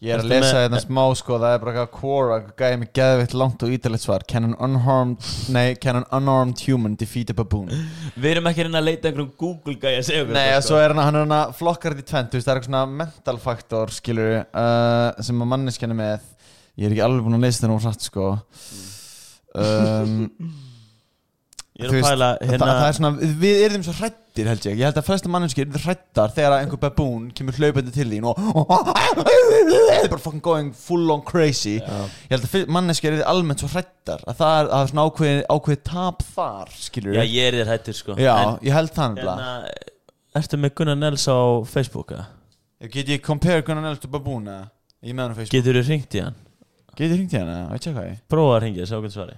Ég 0.04 0.12
er 0.12 0.20
að 0.20 0.28
lesa 0.28 0.66
þetta 0.66 0.80
smá 0.84 1.02
sko 1.16 1.38
Það 1.40 1.54
er 1.56 1.62
bara 1.62 1.72
eitthvað 1.72 1.94
Quora 1.96 2.38
Gæði 2.60 2.80
með 2.82 2.90
geðvitt 3.00 3.36
langt 3.40 3.64
og 3.64 3.72
ítalegt 3.72 4.04
svar. 4.04 4.26
Can 4.28 4.50
an 4.50 4.56
unharmed 4.68 5.30
Nei, 5.56 5.70
can 5.80 6.02
an 6.02 6.08
unarmed 6.18 6.60
human 6.68 6.98
defeat 7.00 7.32
a 7.32 7.36
baboon? 7.38 7.72
Við 8.20 8.28
erum 8.34 8.50
ekki 8.52 8.66
reyna 8.68 8.82
að 8.82 8.90
leita 8.90 9.08
einhverjum 9.10 9.32
Google 9.40 9.78
gæja 9.80 10.02
að 10.02 10.08
segja 10.10 10.26
okkur 10.26 10.36
Nei, 10.36 10.50
og 10.58 10.68
svo 10.68 10.82
er 10.82 10.92
hann, 10.92 11.02
hann 11.08 11.20
er 11.22 11.24
hann 11.24 11.38
að 11.38 11.56
flokkar 11.62 11.96
þetta 11.96 12.04
í 12.06 12.12
tvent 12.12 12.36
þú 12.36 12.40
veist, 12.42 12.50
Það 12.50 12.54
er 12.54 12.62
eitthvað 12.62 12.74
svona 12.74 13.00
mental 13.06 13.38
faktor 13.48 13.96
skilur 13.96 14.36
uh, 14.44 15.24
sem 15.30 15.46
að 15.48 15.52
manneskjan 15.56 15.96
er 15.96 16.02
með. 16.04 16.30
Ég 16.76 16.90
er 16.90 16.98
ekki 16.98 17.06
alveg 17.08 17.26
búin 17.30 17.40
að 17.40 17.48
lesa 17.48 17.62
þetta 17.64 17.72
nú 17.72 17.80
hratt 17.86 18.10
sko. 18.12 18.30
Um, 19.56 20.16
Ég 20.36 20.62
er 21.76 21.90
Þú 21.90 21.92
að 21.92 21.96
veist, 21.98 22.08
pæla 22.08 22.28
það, 22.30 22.50
hérna 22.50 22.68
það 22.78 22.86
er 22.88 22.96
svona, 22.98 23.30
við 23.42 23.62
erum 23.66 23.82
svo 23.84 23.94
hrættir 23.98 24.48
held 24.48 24.66
ég 24.68 24.78
Ég 24.80 24.88
held 24.88 25.00
að 25.02 25.08
flesta 25.10 25.32
manneskir 25.34 25.66
eru 25.68 25.82
hrættar 25.84 26.34
þegar 26.36 26.54
að 26.56 26.62
einhver 26.64 26.80
baboon 26.86 27.26
kemur 27.36 27.58
hlaupandi 27.60 27.94
til 27.96 28.06
þín 28.14 28.28
og 28.30 28.40
bara 28.46 30.22
fucking 30.22 30.44
going 30.46 30.70
full 30.86 31.12
on 31.12 31.24
crazy 31.28 31.76
Ég 31.82 32.32
held 32.32 32.48
að 32.48 32.72
manneskir 32.78 33.18
eru 33.18 33.26
almennt 33.28 33.64
svo 33.64 33.72
hrættar 33.74 34.24
að 34.24 34.40
það 34.40 34.54
er, 34.60 34.70
að 34.70 34.72
það 34.72 34.86
er 34.86 34.94
svona 34.94 35.06
ákveðið 35.10 35.42
ákveð 35.58 35.82
tap 35.92 36.24
þar 36.36 36.72
skilur 36.86 37.20
Já, 37.20 37.24
ég 37.26 37.50
er 37.50 37.60
þér 37.60 37.74
hættur 37.74 38.00
sko 38.00 38.18
Já, 38.20 38.34
En, 38.36 38.56
ég 38.64 38.78
held 38.78 38.96
það 38.96 39.18
nefnilega 39.18 39.50
hérna, 39.52 39.92
Ertu 40.36 40.60
með 40.60 40.76
Gunnar 40.80 41.00
Nels 41.00 41.28
á 41.32 41.40
Facebook 41.72 42.16
eða? 42.16 42.26
Get 42.92 43.12
ég 43.12 43.24
compare 43.24 43.64
Gunnar 43.68 43.90
Nels 43.90 44.04
baboon 44.08 44.48
eða? 44.52 44.70
Ég 45.04 45.16
með 45.16 45.28
hann 45.28 45.36
á 45.36 45.38
Facebook 45.42 45.60
Getur 45.60 45.80
þú 45.82 45.90
ringt 45.92 46.16
í 46.16 46.24
hann? 46.24 46.40
Get 46.96 47.10
ég 47.10 47.18
hringt 47.20 47.36
í 47.36 47.40
hann 47.40 47.52
eða? 47.52 47.68
Veit 47.72 47.88
ég 47.90 47.96
hvað 47.96 48.10
ég? 48.10 48.22
Prófa 48.32 48.56
að 48.58 48.64
ringja, 48.66 48.88
sjá 48.88 48.98
hvernig 49.00 49.16
svari 49.16 49.38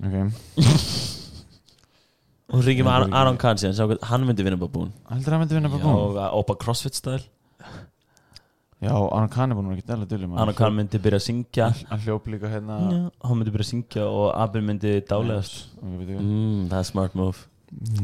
Ok. 0.00 0.16
Og 2.54 2.60
þú 2.60 2.66
ringir 2.68 2.84
með 2.86 2.94
Aron, 2.94 3.14
Aron 3.16 3.38
Sjá 3.74 3.86
hvernig 3.88 4.04
hann 4.10 4.26
myndi 4.28 4.44
vinna 4.46 4.58
babún 4.60 4.90
Heldur 5.08 5.34
hann 5.34 5.42
myndi 5.42 5.56
vinna 5.56 5.70
baboon? 5.72 5.94
Og 5.96 6.18
Opa 6.38 6.54
CrossFit 6.60 6.98
style. 6.98 7.24
Já, 8.84 8.92
Aron 8.92 9.30
Kahn 9.32 9.50
er 9.54 9.56
búin 9.56 9.70
að 9.72 9.78
geta 9.80 9.94
alveg 9.96 10.10
dulum 10.12 10.34
Hann 10.36 10.52
og 10.52 10.58
Karl 10.58 10.74
myndi 10.76 11.00
byrja 11.00 11.18
að 11.22 11.24
syngja. 11.24 11.68
Hann 11.88 12.02
hljóp 12.04 12.26
líka 12.28 12.50
hérna. 12.52 12.78
Hann 13.24 13.40
myndi 13.40 13.54
byrja 13.54 13.64
að 13.64 13.70
syngja 13.70 14.04
og 14.10 14.26
Abin 14.44 14.66
myndi 14.68 14.92
hvað? 15.08 15.54
mm, 16.20 16.66
Það 16.72 16.78
er 16.82 16.88
smart 16.90 17.16
move. 17.18 17.46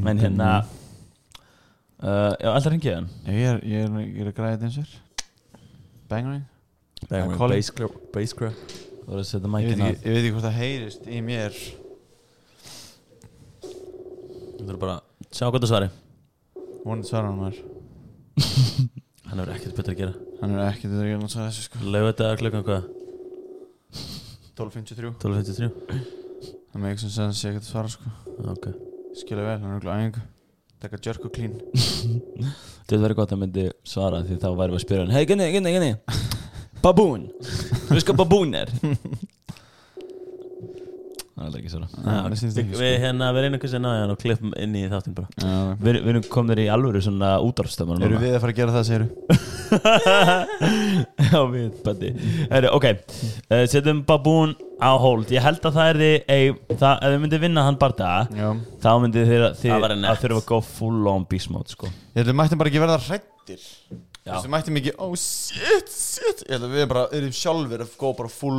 Men 0.02 0.22
hérna 0.24 0.48
uh, 2.00 2.32
Já, 2.40 2.48
alltaf 2.54 2.72
ringið 2.72 2.96
hann. 2.96 3.10
Ég 3.28 3.44
er, 3.52 3.60
ég 3.68 3.84
er, 3.84 4.00
ég 4.08 4.24
er 4.24 4.32
þetta 4.56 4.70
eins 4.70 4.80
og 4.80 4.96
Bangering 6.10 6.46
Bang, 7.10 7.36
Colin. 7.36 7.60
bass 7.60 8.32
ekki, 9.70 10.00
ég 10.04 10.14
veit 10.16 10.24
ekki 10.24 10.32
hvort 10.34 10.46
það 10.48 10.58
heyrist 10.58 11.06
í 11.10 11.20
mér 11.24 11.54
Þú 14.60 14.66
þurfum 14.68 14.80
bara 14.82 14.94
að 15.00 15.28
sjá 15.32 15.46
hvernig 15.48 15.70
svari. 15.70 15.86
Vonandi 16.84 17.08
svara 17.08 17.28
hann 17.30 17.38
maður 17.40 17.60
Hann 19.30 19.40
hefur 19.40 19.52
ekkert 19.54 19.78
betur 19.78 19.94
að 19.94 20.00
gera. 20.02 20.14
Hann 20.42 20.52
er 20.52 20.60
ekki 20.66 20.88
þetta 20.90 21.00
að 21.00 21.08
gera 21.08 21.20
náttúrulega 21.22 21.52
þessu 21.54 21.64
sko. 21.64 21.80
Lauðu 21.94 22.10
þetta 22.10 22.28
klukkan 22.42 22.66
hvað? 22.66 22.82
12.53 24.60 25.12
12.53 25.22 25.70
Það 26.70 26.82
með 26.82 26.90
ekki 26.90 27.02
sem 27.06 27.14
segja 27.14 27.30
að 27.30 27.38
sé 27.40 27.52
ekki 27.54 27.62
að 27.62 27.70
svara 27.70 27.92
sko. 27.94 28.12
Ok. 28.52 28.68
Skilja 29.22 29.46
vel, 29.48 29.56
hann 29.62 29.72
er 29.72 29.78
okkur 29.80 29.94
æfingu. 29.94 30.26
Tekka 30.84 31.00
jerk 31.08 31.24
og 31.24 31.34
clean. 31.38 31.56
Þetta 32.84 33.00
verður 33.00 33.18
gott 33.22 33.32
að 33.32 33.40
myndi 33.44 33.64
svara 33.86 34.20
Því 34.26 34.36
þá 34.42 34.48
væri 34.58 34.72
við 34.74 34.78
að 34.80 34.84
spyrja 34.84 35.02
hann 35.06 35.12
Hei, 35.14 35.24
Gunni, 35.30 35.48
Gunni, 35.56 35.74
Gunni. 35.76 35.90
Baboon. 36.84 37.26
Þú 37.40 37.96
veist 37.96 38.08
hvað 38.12 38.20
baboon 38.20 38.56
er 38.60 38.72
Það 41.40 41.54
er 41.56 41.60
ekki 41.60 41.70
svona 41.72 41.88
Við 42.60 42.66
sko. 42.68 42.88
hérna, 43.00 43.28
við 43.32 43.44
reynum 43.46 43.60
hversu 43.62 43.78
náði 43.80 44.00
hann 44.02 44.10
og 44.12 44.18
klippum 44.20 44.50
inn 44.60 44.74
í 44.76 44.82
þáttinn 44.92 45.14
bara. 45.16 45.28
Já, 45.40 45.54
Við 45.80 45.96
við 46.04 46.10
erum 46.12 46.26
komnir 46.34 46.60
í 46.60 46.66
alvöru 46.74 47.00
svona 47.04 47.30
útvarfstömmar 47.46 48.04
Eru 48.04 48.18
við 48.20 48.34
að 48.36 48.42
fara 48.44 48.52
að 48.52 48.58
gera 48.60 48.74
það, 48.74 48.84
segir 48.90 49.04
Já, 51.30 51.40
við, 51.54 51.70
Böddi 51.86 52.10
Herri, 52.50 52.72
ok, 52.76 52.86
uh, 52.90 53.64
setjum 53.70 54.02
Baboon 54.08 54.52
á 54.80 54.90
hold. 55.00 55.32
Ég 55.32 55.44
held 55.44 55.64
að 55.68 55.76
það 55.78 55.90
er 55.94 56.00
því 56.00 56.12
það, 56.80 56.92
Ef 56.92 57.08
þið 57.14 57.18
myndið 57.24 57.44
vinna 57.46 57.64
hann 57.66 57.80
bara 57.80 58.12
Já. 58.36 58.48
Þá 58.84 58.90
myndið 59.06 59.32
þið, 59.32 59.46
þið 59.62 59.74
Það 59.74 59.82
væri 59.86 59.96
að 59.96 60.04
nett. 60.04 60.22
þurfa 60.24 60.42
að 60.44 60.48
go 60.52 60.60
full 60.74 61.10
on 61.14 61.26
beast 61.30 61.50
mode 61.52 61.72
sko. 61.72 61.88
Ég 61.88 62.20
held 62.20 62.28
að 62.28 62.32
við 62.34 62.40
mættum 62.42 62.60
bara 62.62 62.72
ekki 62.72 62.84
verða 62.84 63.00
hrættir. 63.08 63.66
Þú 64.20 64.32
veist, 64.34 64.44
við 64.44 64.52
mættum 64.52 64.76
ekki, 64.80 64.92
oh 65.00 65.14
shit, 65.16 65.88
shit. 65.88 66.42
Ég 66.44 66.52
held 66.58 66.66
að 66.66 66.74
við 66.76 66.88
bara 66.90 67.04
erum 67.16 67.32
sjálfur 67.32 67.84
að 67.86 67.94
góða 68.00 68.16
bara 68.18 68.32
full 68.34 68.58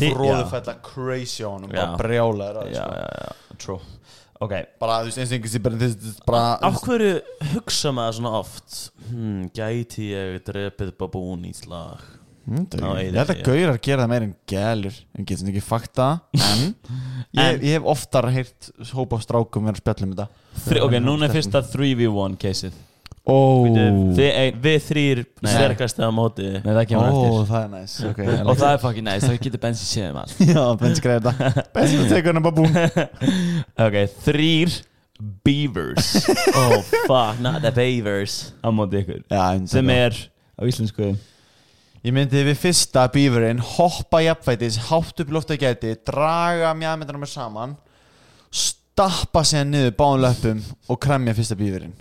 fróðufælla 0.00 0.74
crazy 0.82 1.44
á 1.46 1.48
honum 1.52 1.70
Já. 1.70 1.78
Bara 1.84 2.00
brjála 2.00 2.48
þér 2.56 2.72
Já, 2.74 2.86
já, 2.90 3.06
já, 3.22 3.58
true. 3.62 3.78
Ok, 4.42 4.52
Bara, 4.82 4.96
þú 5.00 5.08
veist, 5.08 5.20
eins 5.22 5.30
og 5.30 5.36
einhvers 5.38 5.54
ég 5.56 6.18
bara, 6.26 6.42
Af 6.68 6.80
hverju 6.84 7.12
hugsa 7.54 7.92
maður 7.96 8.18
svona 8.18 8.32
oft 8.42 8.74
hmm, 9.06 9.46
Gæti 9.56 10.10
ég 10.10 10.42
drepið 10.44 10.90
babún 11.00 11.46
í 11.48 11.54
slag? 11.56 12.02
Hmm, 12.46 12.66
það- 12.70 12.82
Á 12.84 12.90
Ég 12.98 13.06
eyðingu, 13.06 13.16
held 13.16 13.72
að 13.72 13.80
gera 13.86 14.02
það 14.04 14.10
meir 14.12 14.26
en 14.26 14.34
gælur 14.52 14.98
En 15.16 15.28
getur 15.30 15.52
ekki 15.54 15.62
fakta 15.64 16.08
En 16.34 16.74
En- 17.46 17.62
ég 17.62 17.78
hef 17.78 17.88
oftar 17.94 18.28
heyrt 18.34 18.68
hópa 18.92 19.16
af 19.16 19.24
strákum 19.24 19.64
vera 19.70 19.78
að 19.78 19.82
spjalla 19.82 20.06
um 20.06 20.12
þetta. 20.18 20.82
Ok, 20.84 20.98
núna 21.02 21.26
er 21.30 21.34
fyrsta 21.34 21.62
3v1 21.72 22.36
caseið 22.42 22.76
Þið 23.26 24.28
ein, 24.30 24.58
Við 24.62 24.76
þrýr 24.86 25.20
sterkast 25.42 25.98
á 25.98 26.06
móti. 26.14 26.46
Nei, 26.62 26.70
það 26.70 26.84
kemur 26.92 27.06
Ó, 27.06 27.14
eftir. 27.16 27.46
það 27.50 27.64
næs 27.72 27.94
okay, 28.06 28.34
Og 28.44 28.58
það 28.60 28.68
er 28.68 28.82
fucking 28.84 29.06
nice, 29.08 29.26
það 29.26 29.40
getur 29.46 29.62
bensi 29.64 29.88
séð 29.88 30.10
um 30.12 30.20
allt. 30.22 30.42
Já, 30.52 30.60
Benz 30.82 31.02
greiði 31.02 31.32
þetta 31.32 31.64
Benz 31.74 31.96
að 31.96 32.12
teka 32.14 32.30
hana 32.30 32.44
babún 32.44 32.76
Ok, 33.86 33.98
þrýr 34.28 34.76
beavers. 35.46 36.12
Oh 36.60 36.78
fuck, 37.06 37.40
not 37.42 37.62
the 37.64 37.72
beavers. 37.74 38.52
Á 38.62 38.70
móti 38.70 39.02
ykkur. 39.02 39.24
Já, 39.32 39.46
Sem 39.74 39.90
er 39.90 40.14
á 40.54 40.62
íslensku. 40.68 41.16
Ég 42.06 42.14
myndi 42.14 42.44
við 42.46 42.60
fyrsta 42.62 43.08
bífurinn 43.10 43.58
hoppa 43.74 44.20
jafnfætis, 44.22 44.78
hátt 44.86 45.18
upp 45.24 45.30
í 45.32 45.34
loftu 45.34 45.56
að 45.56 45.64
geti 45.64 45.96
draga 46.06 46.70
mjæmyndanum 46.78 47.24
mér 47.24 47.32
saman 47.32 47.74
stappa 48.54 49.42
sér 49.42 49.66
niður 49.66 49.96
báðum 49.98 50.22
löpum 50.22 50.60
og 50.86 51.00
kremja 51.02 51.34
fyrsta 51.34 51.58
bífurinn 51.58 51.96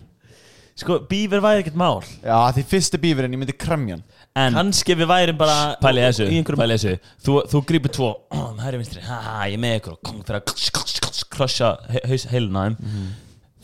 Sko, 0.76 0.98
beaver 1.08 1.40
væri 1.40 1.62
ekkert 1.64 1.78
mál. 1.80 2.02
Já, 2.20 2.36
því 2.52 2.64
fyrsta 2.68 2.98
bífurinn, 3.00 3.32
ég 3.32 3.40
myndi 3.40 3.54
kremja 3.56 3.96
hann. 3.96 4.02
En 4.36 4.58
Kanski 4.58 4.98
við 5.00 5.08
værim 5.08 5.38
bara 5.40 5.78
Pæli 5.80 6.02
þessu, 6.04 6.26
Í 6.28 6.36
einhverjum 6.42 6.60
pæli 6.60 6.76
þessu. 6.76 6.98
Þú, 7.24 7.36
þú 7.54 7.62
grípur 7.70 7.94
tvo. 7.96 8.10
Það 8.60 8.68
er 8.74 8.78
vinstri, 8.82 9.04
ha, 9.08 9.20
ha, 9.24 9.36
ég 9.48 9.56
er 9.56 9.62
með 9.64 9.78
ykkur. 9.80 9.94
Og 9.96 10.02
kom 10.04 10.18
fyrir 10.28 10.42
að 10.42 11.22
krossa 11.32 11.70
haus 12.10 12.28
heiluna 12.34 12.66
þeim. 12.68 12.76
Mhm. 12.84 13.08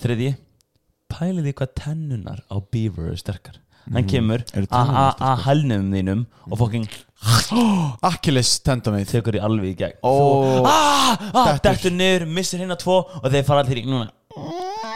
Þriði 0.06 0.30
Pæli 1.12 1.44
því 1.50 1.54
hvað 1.60 1.74
tennunar 1.82 2.40
á 2.48 2.56
Beaver 2.72 3.12
er 3.12 3.20
sterkar? 3.20 3.60
Hann 3.92 4.08
kemur 4.08 4.46
Mhm. 4.46 4.56
Eru 4.62 4.68
a- 4.72 4.78
tennurnar 4.78 5.12
a- 5.20 5.36
að 5.36 5.44
hælnum 5.50 5.92
þínum 5.92 6.26
og 6.48 6.58
fokking 6.64 6.88
Achilles 8.08 8.54
tendamið 8.64 9.10
tekur 9.12 9.36
í 9.36 9.42
alveg 9.44 9.74
í 9.74 9.78
gegn. 9.84 10.00
Ó, 10.08 10.64
ah, 10.64 11.18
ah, 11.34 11.58
dettur. 11.58 11.60
Dettur 11.68 11.92
niður, 11.92 12.26
missir 12.40 12.60
hérna 12.64 12.78
tvo 12.80 13.02
og 13.20 13.28
þeir 13.28 13.44
fara 13.44 13.66
allir 13.66 13.84
í 13.84 13.86
núna 13.90 14.08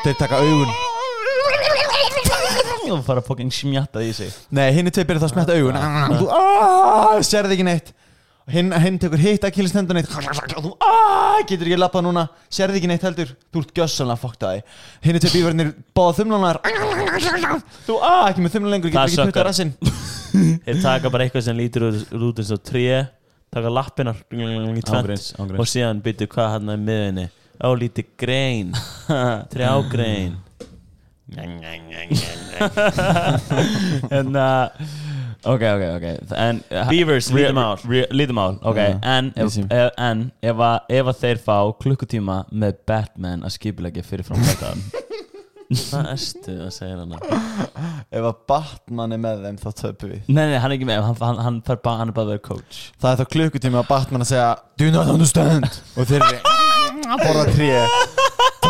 þeir 0.05 0.15
taka 0.23 0.39
augun 0.39 0.71
og 2.93 3.03
fara 3.05 3.21
að 3.23 3.27
fokking 3.29 3.51
smjatta 3.53 4.01
í 4.05 4.11
sig. 4.15 4.33
Nei, 4.55 4.67
hinn 4.75 4.87
er 4.89 4.93
tvei 4.95 5.05
byrjað 5.09 5.23
þá 5.23 5.27
að 5.29 5.33
smetta 5.35 5.55
augun. 5.59 5.79
Þú 6.19 6.27
aaaah, 6.39 7.21
sérði 7.25 7.57
ekki 7.57 7.67
neitt. 7.67 7.93
Hinn, 8.53 8.69
hinn 8.77 8.99
tekur 9.01 9.17
hitt 9.17 9.41
Achilles 9.47 9.71
tendamið 9.73 10.05
Þú 10.13 10.71
aaaah, 10.77 11.39
getur 11.49 11.65
ekki 11.65 11.79
lappað 11.81 12.03
núna. 12.05 12.27
Sérði 12.53 12.77
ekki 12.77 12.89
neitt 12.91 13.05
heldur. 13.07 13.31
Þú 13.49 13.63
ert 13.63 13.71
gjössanlega 13.79 14.21
foktaði 14.21 14.59
Hinn 15.01 15.17
er 15.17 15.23
tvei 15.23 15.31
bífurinnir 15.33 15.71
báða 15.97 16.13
þumlanar 16.19 16.59
Þú 17.87 17.97
aaaah, 17.97 18.27
ekki 18.29 18.45
með 18.45 18.53
þumlan 18.59 18.75
lengur 18.75 18.93
Það 18.93 18.93
Getur 18.93 19.09
ekki 19.09 19.17
sökkar. 19.17 19.31
putta 19.33 19.47
rassinn. 19.49 19.73
Þeir 20.67 20.81
taka 20.83 21.13
bara 21.15 21.25
eitthvað 21.25 21.47
sem 21.47 21.57
lítur 21.57 21.87
út, 21.89 22.43
eins 22.43 22.53
og 22.53 22.61
tré 22.69 22.85
taka 23.55 23.71
lappinar 23.71 24.21
og 24.29 25.67
síðan 25.71 26.01
byrju 26.05 26.27
hvað 26.35 26.49
hann 26.57 26.73
er 26.75 26.81
miðinni 26.85 27.25
á 27.55 27.67
lítið 27.71 28.09
grein. 28.19 28.73
Trjágrein 29.53 30.35
En 34.09 34.35
uh, 34.35 34.67
Ok, 35.45 35.61
ok, 35.61 35.83
ok. 35.95 36.05
En 36.37 36.63
uh, 36.71 36.87
Beavers, 36.89 37.29
mál. 37.53 37.77
re- 37.89 38.07
Lítið 38.09 38.33
mál, 38.37 38.57
ok 38.65 38.79
En, 39.01 39.31
ef, 39.35 39.57
ef, 39.69 39.91
en 40.01 40.21
ef, 40.41 40.55
að, 40.57 40.77
ef 40.99 41.09
að 41.11 41.19
þeir 41.23 41.41
fá 41.45 41.57
klukkutíma 41.81 42.37
með 42.53 42.79
Batman 42.89 43.45
að 43.45 43.55
skipulegja 43.57 44.05
fyrirfram 44.05 44.41
þetta 44.45 44.73
hvað 45.65 46.09
erstu 46.11 46.53
að 46.61 46.71
segja 46.75 46.97
hana 47.01 47.17
Ef 48.13 48.21
að 48.29 48.35
Batman 48.49 49.15
er 49.17 49.21
með 49.23 49.39
þeim 49.47 49.55
þá 49.63 49.69
töpum 49.79 50.11
við. 50.11 50.19
Nei, 50.29 50.43
nei, 50.51 50.59
hann 50.61 50.69
er 50.69 50.75
ekki 50.77 50.85
með. 50.87 50.99
Hann, 51.07 51.15
hann, 51.19 51.39
hann, 51.41 51.57
hann, 51.65 51.79
hann 51.99 52.11
er 52.11 52.15
bara 52.15 52.29
vera 52.35 52.43
coach. 52.45 52.83
Það 53.01 53.09
er 53.15 53.17
þá 53.23 53.31
klukkutími 53.33 53.79
að 53.81 53.87
Batman 53.89 54.21
að 54.25 54.29
segja 54.29 54.51
Do 54.77 54.85
you 54.85 54.93
not 54.93 55.09
understand? 55.09 55.65
Og 55.97 56.05
þeir 56.05 56.21
eru 56.21 56.37
að 57.09 57.23
borða 57.25 57.45
tré 57.49 57.71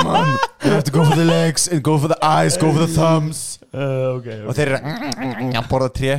Come 0.05 0.15
on, 0.21 0.37
you 0.63 0.69
have 0.71 0.83
to 0.83 0.91
go 0.91 1.03
for 1.03 1.15
the 1.15 1.25
legs 1.25 1.67
and 1.67 1.81
go 1.81 1.97
for 1.97 2.07
the 2.07 2.17
eyes, 2.23 2.57
go 2.57 2.71
for 2.71 2.79
the 2.85 2.93
thumbs. 2.93 3.57
Uh, 3.73 4.19
Ok, 4.19 4.27
Og 4.45 4.53
þeir 4.55 4.69
eru 4.75 4.79
að 5.57 5.69
borða 5.71 5.87
tré. 5.97 6.17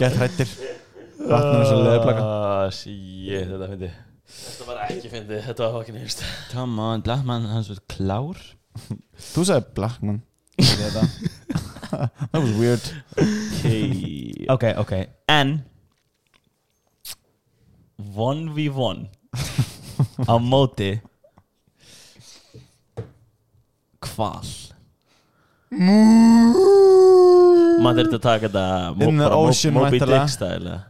Gett 0.00 0.16
hrættir 0.18 0.48
er 1.22 1.66
svo 1.68 1.76
leðplaka 1.84 2.22
Ah, 2.24 2.64
Shit, 2.74 3.46
þetta 3.46 3.68
fyndi. 3.70 3.90
Þetta 4.32 4.66
var 4.66 4.80
ekki 4.88 5.10
fyndið, 5.12 5.42
þetta 5.46 5.62
var 5.68 5.78
okkur 5.84 5.94
nýrst 6.00 6.22
Come 6.50 6.82
on, 6.82 7.02
Batman, 7.06 7.46
hann 7.46 7.60
er 7.62 7.66
svo 7.68 7.76
klár 7.92 8.40
Þú 9.30 9.44
sagði 9.46 9.74
Blackman. 9.76 10.18
That 12.32 12.40
was 12.40 12.50
weird. 12.56 12.82
Okay. 13.20 14.46
Ok, 14.50 14.64
ok 14.82 14.92
En 15.30 15.60
1v1 18.02 19.06
Á 20.32 20.34
móti 20.42 20.90
Hval 24.12 24.42
maður 27.82 28.06
þurfti 28.06 28.18
að 28.18 28.24
taka 28.26 28.48
þetta 28.48 29.06
In 29.08 29.20
the 29.20 29.28
ocean, 29.34 29.74
Moby 29.76 29.98
væntanlega. 29.98 30.24
Dick 30.24 30.34
stæl 30.36 30.80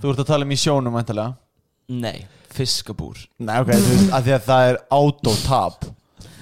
Þú 0.00 0.12
ert 0.14 0.22
að 0.24 0.28
tala 0.32 0.46
um 0.46 0.52
í 0.54 0.58
sjónum 0.60 0.94
væntalega 0.96 1.32
Nei, 1.90 2.20
fiskabúr. 2.54 3.16
Nei, 3.42 3.56
ok, 3.64 3.72
þú 3.74 3.88
veist, 3.90 4.12
að 4.14 4.28
því 4.28 4.34
að 4.36 4.44
það 4.46 4.68
er 4.70 4.76
autotap. 4.94 5.86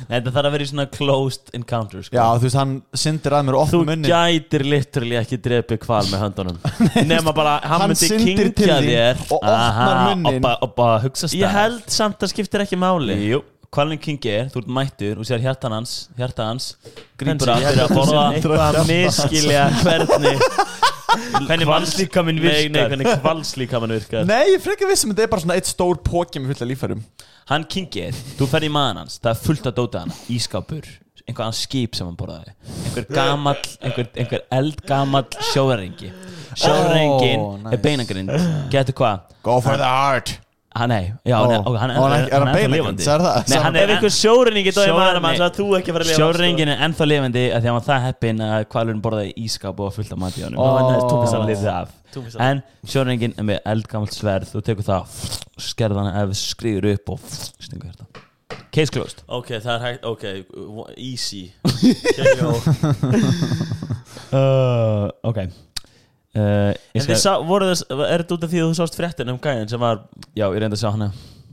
Nei, 0.09 0.11
þetta 0.19 0.33
þarf 0.35 0.49
að 0.51 0.53
vera 0.59 0.67
í 0.67 0.69
svona 0.69 0.85
closed 0.93 1.49
encounter 1.57 2.03
sko. 2.05 2.13
Já, 2.19 2.25
þú 2.37 2.45
veist, 2.45 2.59
hann 2.61 2.75
syndir 3.01 3.37
að 3.39 3.47
mér 3.49 3.57
og 3.57 3.71
þú 3.71 3.81
opna 3.81 3.95
munni 3.95 4.11
gætir 4.13 4.65
literally 4.69 5.17
ekki 5.23 5.39
drepið 5.47 5.81
kval 5.87 6.03
með 6.13 6.21
höndunum. 6.27 6.59
Nema 7.15 7.33
bara, 7.33 7.55
hann, 7.65 7.81
Hann 7.87 7.95
myndi 7.95 8.11
syndir 8.13 8.53
til 8.53 8.69
kingja 8.69 8.77
þín 8.85 8.91
þér. 8.93 9.25
og 9.25 9.39
opnar 9.41 9.57
Aha, 9.65 9.89
munninn. 10.13 10.51
og 10.69 10.75
bara- 10.77 11.01
hugsa 11.07 11.31
stað 11.33 11.41
ég 11.47 11.57
held 11.57 11.89
samt 11.97 12.29
að 12.29 12.35
skiptir 12.35 12.67
ekki 12.67 12.77
máli. 12.85 13.17
Jú, 13.33 13.41
Kvalin 13.75 14.01
King 14.01 14.19
er, 14.31 14.47
þú 14.53 14.63
ert 14.63 14.71
mættur 14.79 15.19
og 15.21 15.27
sér 15.29 15.43
hjartan 15.45 15.75
hans, 15.77 15.95
hjarta 16.17 16.47
hans 16.49 16.71
grípur 17.21 17.51
að 17.53 17.67
fyrir 17.67 17.83
að 17.85 17.91
borða 17.99 18.23
eitthvað 18.33 18.79
að 18.81 18.93
miskilja 18.93 19.65
hvernig 19.83 20.45
Hvernig 21.49 21.69
mannslíka 21.69 22.23
minn 22.25 22.37
Nei, 22.39 22.45
nei, 22.47 22.55
virkar. 22.69 22.89
hvernig 22.93 23.21
kvalslíka 23.23 23.79
minn 23.81 23.95
virkar. 23.97 24.27
Nei, 24.29 24.43
ég 24.55 24.63
frekar 24.65 24.91
vissum 24.91 25.13
að 25.13 25.17
þetta 25.19 25.25
er 25.27 25.31
bara 25.33 25.45
svona 25.45 25.57
eitt 25.61 25.69
stór 25.71 26.01
póki 26.05 26.41
með 26.41 26.53
fullt 26.53 26.65
af 26.65 26.71
lífærum 26.73 27.05
Hann 27.49 27.65
King 27.73 28.01
er, 28.05 28.17
þú 28.39 28.49
ferð 28.53 28.69
í 28.69 28.73
maðan 28.73 29.03
hans 29.03 29.21
Það 29.21 29.31
er 29.33 29.45
fullt 29.47 29.69
að 29.71 29.77
dóta 29.81 30.03
hann, 30.05 30.17
ískápur 30.33 30.89
Einhver 31.29 31.53
skip 31.57 31.97
sem 31.97 32.09
hann 32.09 32.17
borðaði 32.17 32.55
Einhver 32.89 33.09
gamall, 33.13 33.61
einhver, 33.85 34.09
einhver 34.17 34.45
eldgamall 34.59 35.27
sjóðarengi. 35.53 36.09
Sjóðarengin 36.57 37.43
Ó, 37.43 37.49
nice. 37.61 37.73
er 37.77 37.83
beinagrind. 37.85 38.33
Getur 38.73 38.97
hvað? 38.97 39.27
Go 39.45 39.59
for 39.61 39.77
the 39.77 39.85
heart 39.85 40.39
Hann, 40.79 40.93
nei, 40.93 41.13
já, 41.27 41.35
Ó, 41.39 41.45
ok, 41.45 41.77
hann, 41.81 41.91
og 41.91 42.05
hann 42.07 42.13
er- 42.15 42.29
er 42.29 42.45
hann 42.45 42.49
ennþá 42.53 42.71
lifandi. 42.75 43.07
Nei, 43.49 43.59
hann 43.65 43.77
ef 43.77 43.83
er 43.83 43.93
einhver 43.97 44.15
sjórinningi 44.15 44.73
dói 44.77 44.87
maður 44.95 45.21
mann 45.25 45.39
svo 45.39 45.49
að 45.49 45.57
þú 45.59 45.67
ekki 45.79 45.95
fara 45.97 46.05
að 46.05 46.11
lifa 46.13 46.19
Sjórengin 46.21 46.73
er 46.75 46.85
ennþá 46.87 47.09
lifandi 47.11 47.45
að 47.49 47.59
því 47.59 47.59
að 47.59 47.69
hann 47.69 47.79
var 47.79 47.87
það 47.89 48.07
heppinn 48.07 48.45
að 48.47 48.67
kvalurinn 48.75 49.03
borðaði 49.03 49.33
ískap 49.45 49.83
og 49.83 49.93
fullt 49.97 50.13
af 50.15 50.23
mat 50.23 50.39
í 50.39 50.45
honum. 50.47 50.59
Ó. 50.59 50.63
og 50.63 50.79
hann 50.79 51.03
tók 51.09 51.25
þess 51.25 51.39
að 51.41 51.49
lifði 51.51 51.73
af. 51.75 51.89
Tók 52.15 52.39
en 52.41 52.63
sjórengin 52.87 53.35
er 53.37 53.49
með 53.51 53.61
eldgamalt 53.75 54.15
sverð 54.15 54.55
þú 54.55 54.65
tekur 54.71 54.87
það, 54.87 55.19
skerða 55.59 56.07
hann 56.07 56.23
ef 56.23 56.37
skriður 56.39 56.93
upp 56.95 57.15
og 57.17 57.21
stingur 57.59 57.91
þetta 57.93 58.27
case 58.73 58.93
closed. 58.93 59.23
Ok, 59.29 59.49
það 59.59 59.75
er 59.75 59.83
hægt, 59.87 60.05
ok, 60.05 60.25
easy. 60.97 61.53
KO. 62.39 62.53
uh, 64.39 65.09
ok 65.25 65.39
uh, 66.39 66.71
en 66.71 67.03
þið 67.03 67.07
skal, 67.07 67.19
sá, 67.25 67.33
voru 67.49 67.73
þess, 67.73 67.85
er 67.91 68.23
þetta 68.23 68.37
út 68.39 68.47
af 68.47 68.53
því 68.53 68.63
að 68.63 68.71
þú 68.71 68.79
sást 68.79 68.99
fréttin 68.99 69.33
um 69.33 69.41
gæðin 69.43 69.73
sem 69.73 69.83
var 69.83 70.01
já 70.39 70.47
ég 70.47 70.57
reyndi 70.63 70.79
að 70.79 70.85
sjá 70.85 70.93
hana. 70.95 71.11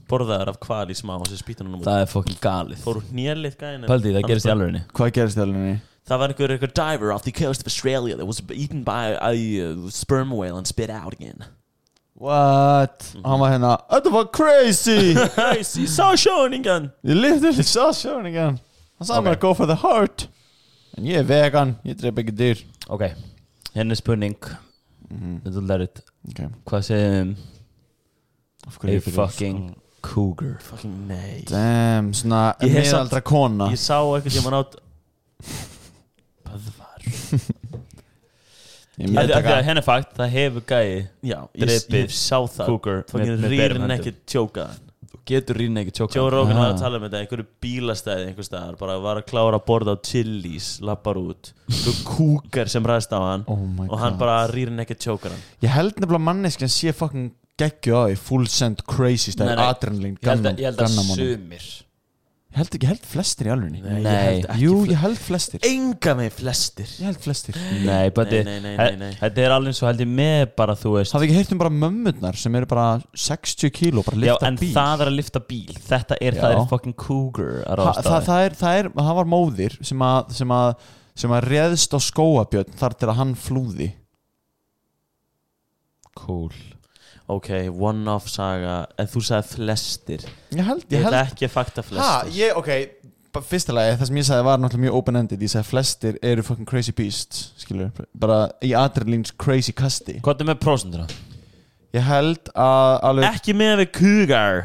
borðaðar 0.09 0.53
af 0.53 0.61
kval 0.61 0.85
í 0.93 0.95
smá 0.97 1.15
og 1.17 1.27
sem 1.31 1.41
spýtunum 1.41 1.81
það 1.85 2.03
er 2.03 2.09
fokkin 2.11 2.39
galið. 2.41 2.81
Fór 2.85 3.01
hún 3.01 3.11
nýjalið 3.17 3.59
gæðin 3.61 3.89
Paldi, 3.89 4.13
það 4.13 4.29
gerist 4.29 4.45
í 4.45 4.53
alvörinni 4.53 4.81
Hvað 4.93 5.13
gerist 5.17 5.39
í 5.39 5.43
alvegni? 5.45 5.75
Það 6.05 6.19
var 6.21 6.31
einhver, 6.33 6.51
einhver 6.53 6.73
diver 6.77 7.11
off 7.11 7.23
the 7.25 7.33
coast 7.33 7.63
of 7.65 7.67
Australia 7.71 8.15
that 8.15 8.27
was 8.29 8.41
eaten 8.53 8.83
by 8.85 9.17
a 9.17 9.33
uh, 9.65 9.89
sperm 9.89 10.29
whale 10.29 10.59
and 10.59 10.67
spit 10.69 10.91
out 10.93 11.13
again. 11.17 11.41
What? 12.13 13.15
Hann 13.25 13.41
var 13.41 13.51
hérna 13.51 13.71
Þetta 13.89 14.11
var 14.13 14.29
crazy! 14.31 15.15
Crazy, 15.35 15.87
sá 15.89 16.13
sjóningan! 16.15 16.91
Ég 17.03 17.17
literally 17.17 17.65
saw 17.65 17.89
sjónin 17.91 18.29
again 18.29 18.61
Hann 18.95 19.09
sagði 19.09 19.25
mér 19.25 19.35
að 19.35 19.41
go 19.41 19.51
for 19.57 19.67
the 19.67 19.75
heart. 19.81 20.27
En 20.95 21.09
ég 21.09 21.19
er 21.19 21.27
vegan, 21.27 21.73
ég 21.83 21.97
dreif 21.99 22.21
ekki 22.23 22.37
dyr 22.37 22.61
ok, 22.87 23.09
er 23.75 23.97
spurning 23.99 24.37
Mhm, 25.15 25.35
þetta 25.45 25.61
er 25.61 25.67
lærið 25.71 26.01
Ok 26.29 26.39
hvað 26.69 26.85
segum 26.89 27.35
Af 28.65 28.79
a 28.81 28.89
ég 28.89 29.03
fyrir 29.05 29.17
fucking 29.19 29.59
cougar 30.05 30.55
Fucking 30.65 30.95
nei. 31.09 31.43
Damn, 31.49 32.13
svona 32.17 32.41
miðaldra 32.61 33.21
kona 33.25 33.69
Ég 33.73 33.81
sá 33.81 33.99
eitthvað 34.01 34.37
sem 34.37 34.47
hann 34.49 34.59
átt... 34.61 34.79
Böðvar. 36.45 37.05
Henni 38.95 39.83
fakt, 39.83 40.13
það 40.15 40.29
hefur 40.31 40.63
gæi 40.69 41.07
Já, 41.25 41.39
ég, 41.59 42.09
sá 42.15 42.37
það. 42.47 42.69
cougar 42.69 43.01
Fucking 43.11 43.47
rýrin 43.51 43.95
tjókaðan. 44.23 44.79
Þú 44.79 44.84
getur 45.29 45.57
rýna 45.61 45.81
ekki 45.83 45.93
tjóka 45.99 46.17
Joe 46.19 46.31
Rogan 46.33 46.57
var 46.59 46.73
að 46.73 46.81
tala 46.83 46.99
um 46.99 47.05
þetta 47.07 47.21
einhverju 47.23 47.45
bílastæði 47.65 48.27
einhver 48.29 48.47
staðar, 48.47 48.75
bara 48.79 48.97
var 49.03 49.21
að 49.21 49.27
klára 49.31 49.59
að 49.59 49.65
borða 49.69 49.95
á 49.95 49.97
Chili's, 50.05 50.67
lappar 50.85 51.17
út 51.21 51.53
þú 51.71 51.95
kúkar 52.11 52.69
sem 52.71 52.85
ræðst 52.85 53.15
á 53.15 53.19
hann 53.21 53.45
Oh 53.51 53.57
my 53.65 53.87
og 53.89 53.97
hann 54.01 54.15
god. 54.15 54.21
bara 54.25 54.37
rýrin 54.53 54.81
ekki 54.85 54.97
tjókar 55.05 55.33
hann. 55.35 55.43
Ég 55.65 55.73
held 55.73 55.97
nefnilega 55.97 56.25
manneskjan 56.29 56.71
sé 56.73 56.93
fucking 56.95 57.31
geggju 57.59 57.95
á 57.95 58.01
því 58.11 58.15
Full 58.27 58.47
send 58.51 58.81
crazy 58.89 59.31
Nei, 59.31 59.37
stæð 59.37 59.51
nei. 59.55 59.65
Adrenalin 59.69 60.15
Ég 60.21 60.29
held 60.31 60.49
að, 60.51 60.59
Ég 60.59 60.69
held 60.71 60.85
að 60.85 60.95
sumir 61.15 61.67
Ég 62.55 62.61
held 62.61 62.75
ekki, 62.77 62.85
ég 62.85 62.91
held 62.93 63.07
flestir 63.11 63.47
í 63.49 63.51
alvegni 63.51 63.81
Nei, 63.83 63.95
Nei. 63.99 64.03
ég 64.05 64.21
held 64.29 64.45
ekki 64.47 64.61
Jú, 64.63 64.75
ég 64.87 64.99
held 65.01 65.17
flestir. 65.19 65.59
Enga 65.67 66.13
með 66.15 66.29
flestir. 66.37 66.91
Ég 67.01 67.09
held 67.09 67.17
flestir. 67.25 67.57
Nei, 67.83 68.05
bæti 68.15 68.39
nei, 68.47 68.53
nei, 68.63 68.75
nei, 68.79 68.95
nei. 69.01 69.09
Þetta 69.19 69.43
er 69.43 69.55
alveg 69.57 69.75
svo 69.75 69.89
held 69.89 70.03
ég 70.05 70.13
með 70.21 70.45
bara 70.55 70.75
þú 70.79 70.93
veist 70.93 71.17
Hafði 71.17 71.27
ekki 71.27 71.35
heyrt 71.41 71.51
um 71.51 71.59
bara 71.65 71.73
mömmurnar 71.81 72.39
sem 72.39 72.55
eru 72.55 72.69
bara 72.71 72.85
60 73.25 73.73
kíló 73.75 74.05
bara 74.07 74.15
Já, 74.21 74.23
lifta 74.37 74.47
en 74.53 74.59
bíl? 74.61 74.69
það 74.77 75.03
er 75.03 75.11
að 75.11 75.17
lifta 75.19 75.41
bíl. 75.51 75.75
Þetta 75.89 76.19
er, 76.21 76.37
Já. 76.39 76.41
það 76.45 76.55
er 76.55 76.69
fucking 76.71 76.95
cougar 77.03 77.51
að 77.57 77.67
ha, 77.67 77.77
ráðstafa 77.81 78.07
það, 78.13 78.29
það, 78.29 78.45
er, 78.47 78.57
það, 78.63 78.79
er, 78.85 78.89
það 79.01 79.19
var 79.19 79.29
móðir 79.35 79.77
sem 79.91 80.05
að, 80.07 80.31
sem 80.39 80.55
að, 80.61 80.87
sem 81.25 81.35
að 81.35 81.49
reðst 81.51 81.91
á 81.91 81.99
skóabjörn 82.07 82.79
þar 82.79 82.95
til 83.03 83.11
að 83.11 83.19
hann 83.19 83.35
flúði. 83.35 83.91
Cool 86.15 86.55
ok, 87.27 87.49
one-off 87.73 88.27
saga. 88.29 88.85
En 89.01 89.07
þú 89.09 89.23
sagði 89.25 89.55
flestir. 89.55 90.25
Ég 90.53 90.63
held, 90.67 90.85
ég 90.93 91.03
held 91.07 91.17
ekki 91.23 91.47
að 91.49 91.53
fakta 91.55 91.81
Ha, 91.81 91.87
flestir. 91.89 92.35
ég, 92.37 92.55
ok 92.55 92.71
lagi, 93.35 93.95
það 93.99 94.07
sem 94.07 94.15
ég 94.21 94.25
sagði 94.29 94.43
var 94.47 94.59
náttúrulega 94.63 94.85
mjög 94.85 94.93
open-ended. 94.95 95.41
Ég 95.43 95.51
sagði 95.51 95.67
flestir 95.67 96.19
eru 96.23 96.43
fucking 96.47 96.67
crazy 96.69 96.93
beasts 96.95 97.49
Skilur, 97.59 97.89
bara 98.15 98.37
í 98.63 98.71
adrenalins 98.71 99.33
crazy 99.35 99.73
kasti 99.75 100.21
Hvað 100.23 100.45
er 100.45 100.47
með 100.53 100.61
prósenduna? 100.63 101.07
Ég 101.95 102.05
held 102.07 102.47
að 102.55 102.95
alveg 103.09 103.27
ekki 103.35 103.55
með 103.59 103.81
við 103.81 103.91
cougar 103.99 104.61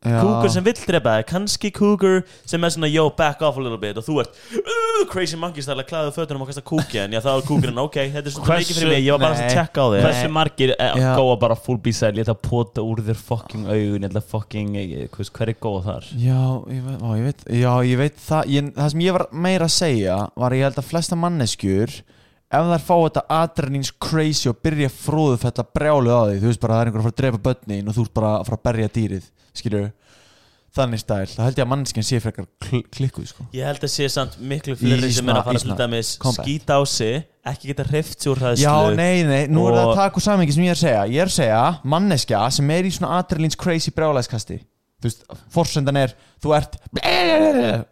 cougar 0.00 0.48
sem 0.48 0.64
vill 0.64 0.78
drepa 0.80 1.18
þig, 1.18 1.26
kannski 1.28 1.70
cougar 1.76 2.22
sem 2.48 2.62
er 2.64 2.72
svona, 2.72 2.88
yo, 2.88 3.02
back 3.18 3.42
off 3.44 3.58
a 3.58 3.60
little 3.60 3.76
bit. 3.80 3.98
Og 4.00 4.04
þú 4.06 4.14
ert, 4.22 4.38
uh, 4.56 5.02
crazy 5.12 5.36
monkey 5.36 5.60
style 5.60 5.82
að 5.82 5.90
klæða 5.90 6.14
fötunum 6.16 6.44
og 6.46 6.48
kasta 6.48 6.62
kúki 6.64 7.02
en. 7.02 7.12
Já, 7.12 7.20
þá 7.20 7.28
er 7.34 7.44
cougarinn, 7.44 7.80
ok, 7.82 7.98
þetta 8.14 8.30
er 8.30 8.34
svona 8.36 8.48
Hversu- 8.48 8.64
mikið 8.64 8.78
fyrir 8.80 8.92
mig. 8.94 9.04
Ég 9.04 9.12
var 9.12 9.20
bara 9.26 9.36
að 9.36 9.52
tjekka 9.52 9.84
á 9.84 9.86
þig. 9.92 10.04
Hversu 10.06 10.30
margir 10.32 10.72
eh, 10.78 11.02
góa 11.20 11.34
bara 11.42 11.56
full 11.60 11.76
b-side 11.84 12.16
Ég 12.16 12.24
ætla 12.24 12.36
að 12.38 12.42
pota 12.48 12.80
úr 12.86 13.02
þér 13.04 13.20
fucking 13.20 13.66
augun 13.68 14.00
Ég 14.00 14.08
ætla 14.08 14.22
að 14.24 14.30
fucking, 14.32 14.70
eh, 14.80 15.08
hvers- 15.12 15.32
hver 15.36 15.48
er 15.52 15.58
góð 15.60 15.84
þar? 15.84 16.08
Já, 16.16 16.40
ég 16.72 16.86
veit, 16.88 17.00
ó, 17.04 17.08
ég 17.20 17.24
veit, 17.28 17.44
já, 17.60 17.72
ég 17.90 17.96
veit 18.00 18.16
það 18.24 18.54
ég, 18.56 18.72
Það 18.80 18.90
sem 18.90 19.00
ég 19.04 19.12
var 19.18 19.26
meira 19.32 19.68
að 19.68 19.76
segja 19.76 20.16
var 20.36 20.50
ég 20.56 20.64
held 20.64 20.80
að 20.80 20.88
flesta 20.94 21.16
manneskjur 21.20 21.92
ef 22.50 22.66
þær 22.66 22.82
fá 22.82 22.96
þetta 23.04 23.22
adrenalins 23.30 23.92
crazy 24.02 24.48
og 24.50 24.56
byrja 24.64 24.88
fróðu 24.90 25.36
þetta 25.44 25.62
brjálu 25.70 26.10
á 26.10 26.22
því 26.26 26.40
þú 26.42 26.48
veist 26.50 26.60
bara 26.64 26.74
það 26.74 26.80
er 26.80 26.88
einhver 26.90 27.00
að 27.00 27.06
fara 27.06 27.14
að 27.14 27.20
drepa 27.20 27.42
börnin 27.46 27.88
og 27.88 27.94
þú 27.94 28.02
ert 28.08 28.14
bara 28.18 28.30
að 28.40 28.46
fara 28.48 28.58
að 28.58 28.64
berja 28.66 28.88
dýrið 28.96 29.28
skilur 29.56 29.90
þannig 30.70 31.00
stæl 31.02 31.26
þá 31.26 31.40
held 31.42 31.56
ég 31.58 31.64
að 31.64 31.70
mannskinn 31.72 32.04
sé 32.06 32.20
frekar 32.22 32.46
kl 32.62 32.82
klikkuð 32.94 33.26
sko. 33.32 33.46
Ég 33.56 33.66
held 33.66 33.82
að 33.82 33.90
sé 33.90 34.06
samt 34.12 34.36
miklu 34.38 34.76
Í 34.78 35.10
sem 35.16 35.28
er 35.32 35.40
að 35.40 35.48
fara 35.48 35.62
til 35.64 35.74
dæmis 35.80 36.12
skýta 36.20 36.76
á 36.78 36.82
sig 36.86 37.24
ekki 37.50 37.72
geta 37.72 37.86
hreift 37.88 38.22
sér 38.22 38.30
úr 38.36 38.42
hræðslu 38.44 38.62
Já, 38.68 38.94
nei, 38.94 39.24
nei, 39.26 39.40
nú 39.50 39.64
er 39.66 39.74
það 39.74 39.82
Og- 39.82 39.90
að 39.90 39.98
taka 40.04 40.20
úr 40.20 40.26
samingi 40.28 40.54
sem 40.54 40.62
ég 40.68 40.70
er 40.70 40.78
að 40.78 40.84
segja 40.84 41.02
Ég 41.10 41.24
er 41.24 41.32
að 41.32 41.36
segja 41.40 41.62
manneskja 41.94 42.42
sem 42.54 42.70
er 42.76 42.86
í 42.86 42.92
svona 42.94 43.18
adrenalins 43.18 43.58
crazy 43.58 43.90
brjálæðskasti 43.96 44.60
Þú 45.00 45.08
veist, 45.08 45.22
forsendan 45.50 45.96
er 45.96 46.14
þú 46.44 46.54
ert 46.58 46.74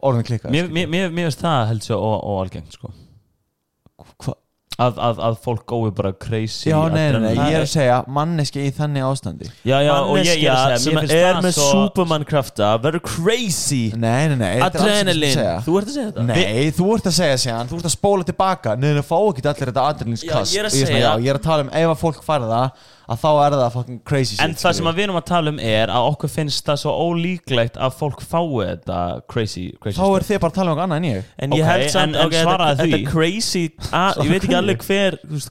orðin 0.04 0.26
klikkað 0.28 0.54
Mér, 0.54 1.10
finnst 1.16 1.42
það 1.42 1.62
held 1.72 1.86
sér 1.86 2.02
óalgengt 2.04 2.76
sko. 2.78 2.92
Hva? 4.22 4.34
Að, 4.78 4.98
að, 5.02 5.20
að 5.26 5.36
fólk 5.42 5.62
gói 5.72 5.88
bara 5.98 6.12
crazy 6.22 6.70
Já, 6.70 6.76
nei, 6.92 7.08
nei, 7.14 7.20
nei, 7.24 7.32
ég 7.50 7.56
er 7.58 7.64
að 7.64 7.70
segja 7.72 7.96
manneskja 8.14 8.62
í 8.62 8.70
þannig 8.76 9.06
ástandi. 9.08 9.48
Já, 9.66 9.76
já, 9.82 9.92
og 9.98 10.18
ég, 10.20 10.28
ég 10.38 10.44
er 10.46 10.54
að 10.54 10.74
segja 10.76 10.78
sem 10.84 10.94
mér 10.94 11.00
finnst 11.02 11.14
er 11.16 11.24
það 11.32 11.40
með 11.48 11.56
svo- 11.56 11.70
Superman 11.72 12.26
krafta 12.28 12.68
verður 12.84 13.02
crazy. 13.08 13.80
Nei, 13.98 14.28
nei, 14.30 14.36
nei, 14.38 14.52
þetta 14.62 14.62
er 14.62 14.62
alls 14.62 14.76
ekki 14.78 14.84
að 14.84 14.92
Adrenalin, 14.94 15.34
segja. 15.34 15.56
þú 15.66 15.78
ert 15.80 15.88
að 15.90 15.96
segja 15.98 16.10
þetta? 16.12 16.26
Nei, 16.30 16.70
þú 16.78 16.90
ert 16.94 17.10
að 17.10 17.16
segja 17.18 17.40
síðan, 17.46 17.72
þú 17.72 17.80
ert 17.80 17.88
að 17.90 17.96
spóla 17.96 18.28
tilbaka. 18.30 18.76
Nei, 18.78 18.88
það 19.00 19.08
fá 19.10 19.18
ekki 19.32 19.44
allir 19.50 19.72
þetta 19.72 19.88
adrenalinskast 19.92 20.54
Já, 20.54 20.58
ég 20.58 20.62
er 20.62 20.70
að 20.70 20.76
segja- 20.78 21.02
Já, 21.02 21.10
ég 21.26 21.32
er 21.34 21.40
að 21.42 21.48
tala 21.50 21.66
um 21.66 21.74
ef 21.82 21.90
að 21.96 21.98
fólk 22.06 22.22
fara 22.28 22.52
það 22.54 22.86
að 23.08 23.20
þá 23.22 23.28
er 23.46 23.54
það 23.56 23.72
fucking 23.72 24.00
crazy 24.04 24.34
shit 24.36 24.44
En 24.44 24.54
það 24.60 24.74
sem 24.78 24.88
að 24.90 24.96
við 24.98 25.04
erum 25.06 25.18
að 25.20 25.26
tala 25.30 25.52
um 25.54 25.58
er 25.64 25.88
að 25.94 26.08
okkur 26.10 26.30
finnst 26.32 26.66
það 26.68 26.80
svo 26.82 26.92
ólíklegt 27.08 27.78
að 27.80 27.94
fólk 27.96 28.20
fái 28.20 28.42
þetta 28.68 28.98
crazy, 29.32 29.64
crazy 29.80 29.96
Þá 30.00 30.06
er 30.18 30.26
þið 30.28 30.40
bara 30.42 30.52
að 30.52 30.58
tala 30.58 30.70
um 30.70 30.74
eitthvað 30.76 30.86
annað 30.88 31.00
en 31.00 31.08
ég. 31.08 31.30
En 31.38 31.56
ég 31.56 31.62
Ok, 31.64 31.70
held 31.72 31.90
samt, 31.94 32.16
ok, 32.20 32.32
þetta- 32.34 32.44
svaraðu 32.44 32.76
því. 32.76 32.90
þetta 32.92 32.98
er 33.00 33.10
crazy 33.12 33.64
að, 33.88 34.20
Ég 34.24 34.32
veit 34.34 34.42
ekki 34.48 34.58
alveg 34.60 34.84
hver 34.88 35.18
að 35.24 35.48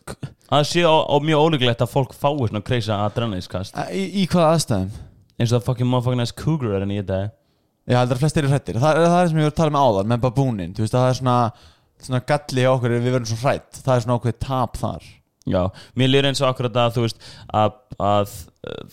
það 0.53 0.67
sé 0.69 0.83
og, 0.87 1.01
og 1.17 1.25
mjög 1.27 1.41
ólíklegt 1.47 1.81
að 1.87 1.91
fólk 1.95 2.13
fái 2.13 2.47
svona 2.47 2.63
crazy 2.69 2.91
adrenalinskast 2.93 3.81
Í, 3.91 4.03
í 4.21 4.27
hvaða 4.31 4.53
aðstæðum? 4.53 4.91
eins 5.37 5.51
og 5.51 5.59
það 5.61 5.65
fucking 5.71 5.89
motherfucking 5.91 6.21
ass 6.23 6.31
cougar 6.37 6.77
er 6.77 6.85
enn 6.85 6.93
í 6.95 7.01
þetta. 7.01 7.17
Ég 7.87 7.95
heldur 7.97 8.17
að 8.17 8.21
flestir 8.23 8.43
eru 8.45 8.49
hrættir. 8.53 8.77
Það, 8.81 8.97
er- 9.01 9.09
það 9.11 9.19
er 9.23 9.27
sem 9.29 9.37
ég 9.37 9.45
voru 9.47 9.53
að 9.53 9.59
tala 9.59 9.73
um 9.73 9.81
áðan 9.81 10.09
með 10.13 10.21
babúnin 10.27 10.73
Þú 10.77 10.81
veist 10.85 10.95
að 10.97 11.03
það 11.03 11.09
er 11.11 11.19
svona, 11.19 11.35
svona 12.07 12.21
galli 12.31 12.65
okkur 12.71 12.95
við 12.97 13.05
verðum 13.11 13.29
svo 13.29 13.37
hrætt 13.43 13.79
Það 13.85 13.93
er 13.95 14.01
svona 14.05 14.17
okkur 14.19 14.35
tap 14.43 14.77
þar 14.81 15.05
Já, 15.47 15.61
mér 15.95 16.09
lýr 16.11 16.27
eins 16.29 16.41
og 16.43 16.49
akkurat 16.51 16.75
að 16.83 16.95
þú 16.97 17.03
veist 17.05 17.21
að, 17.55 17.75
að 18.03 18.31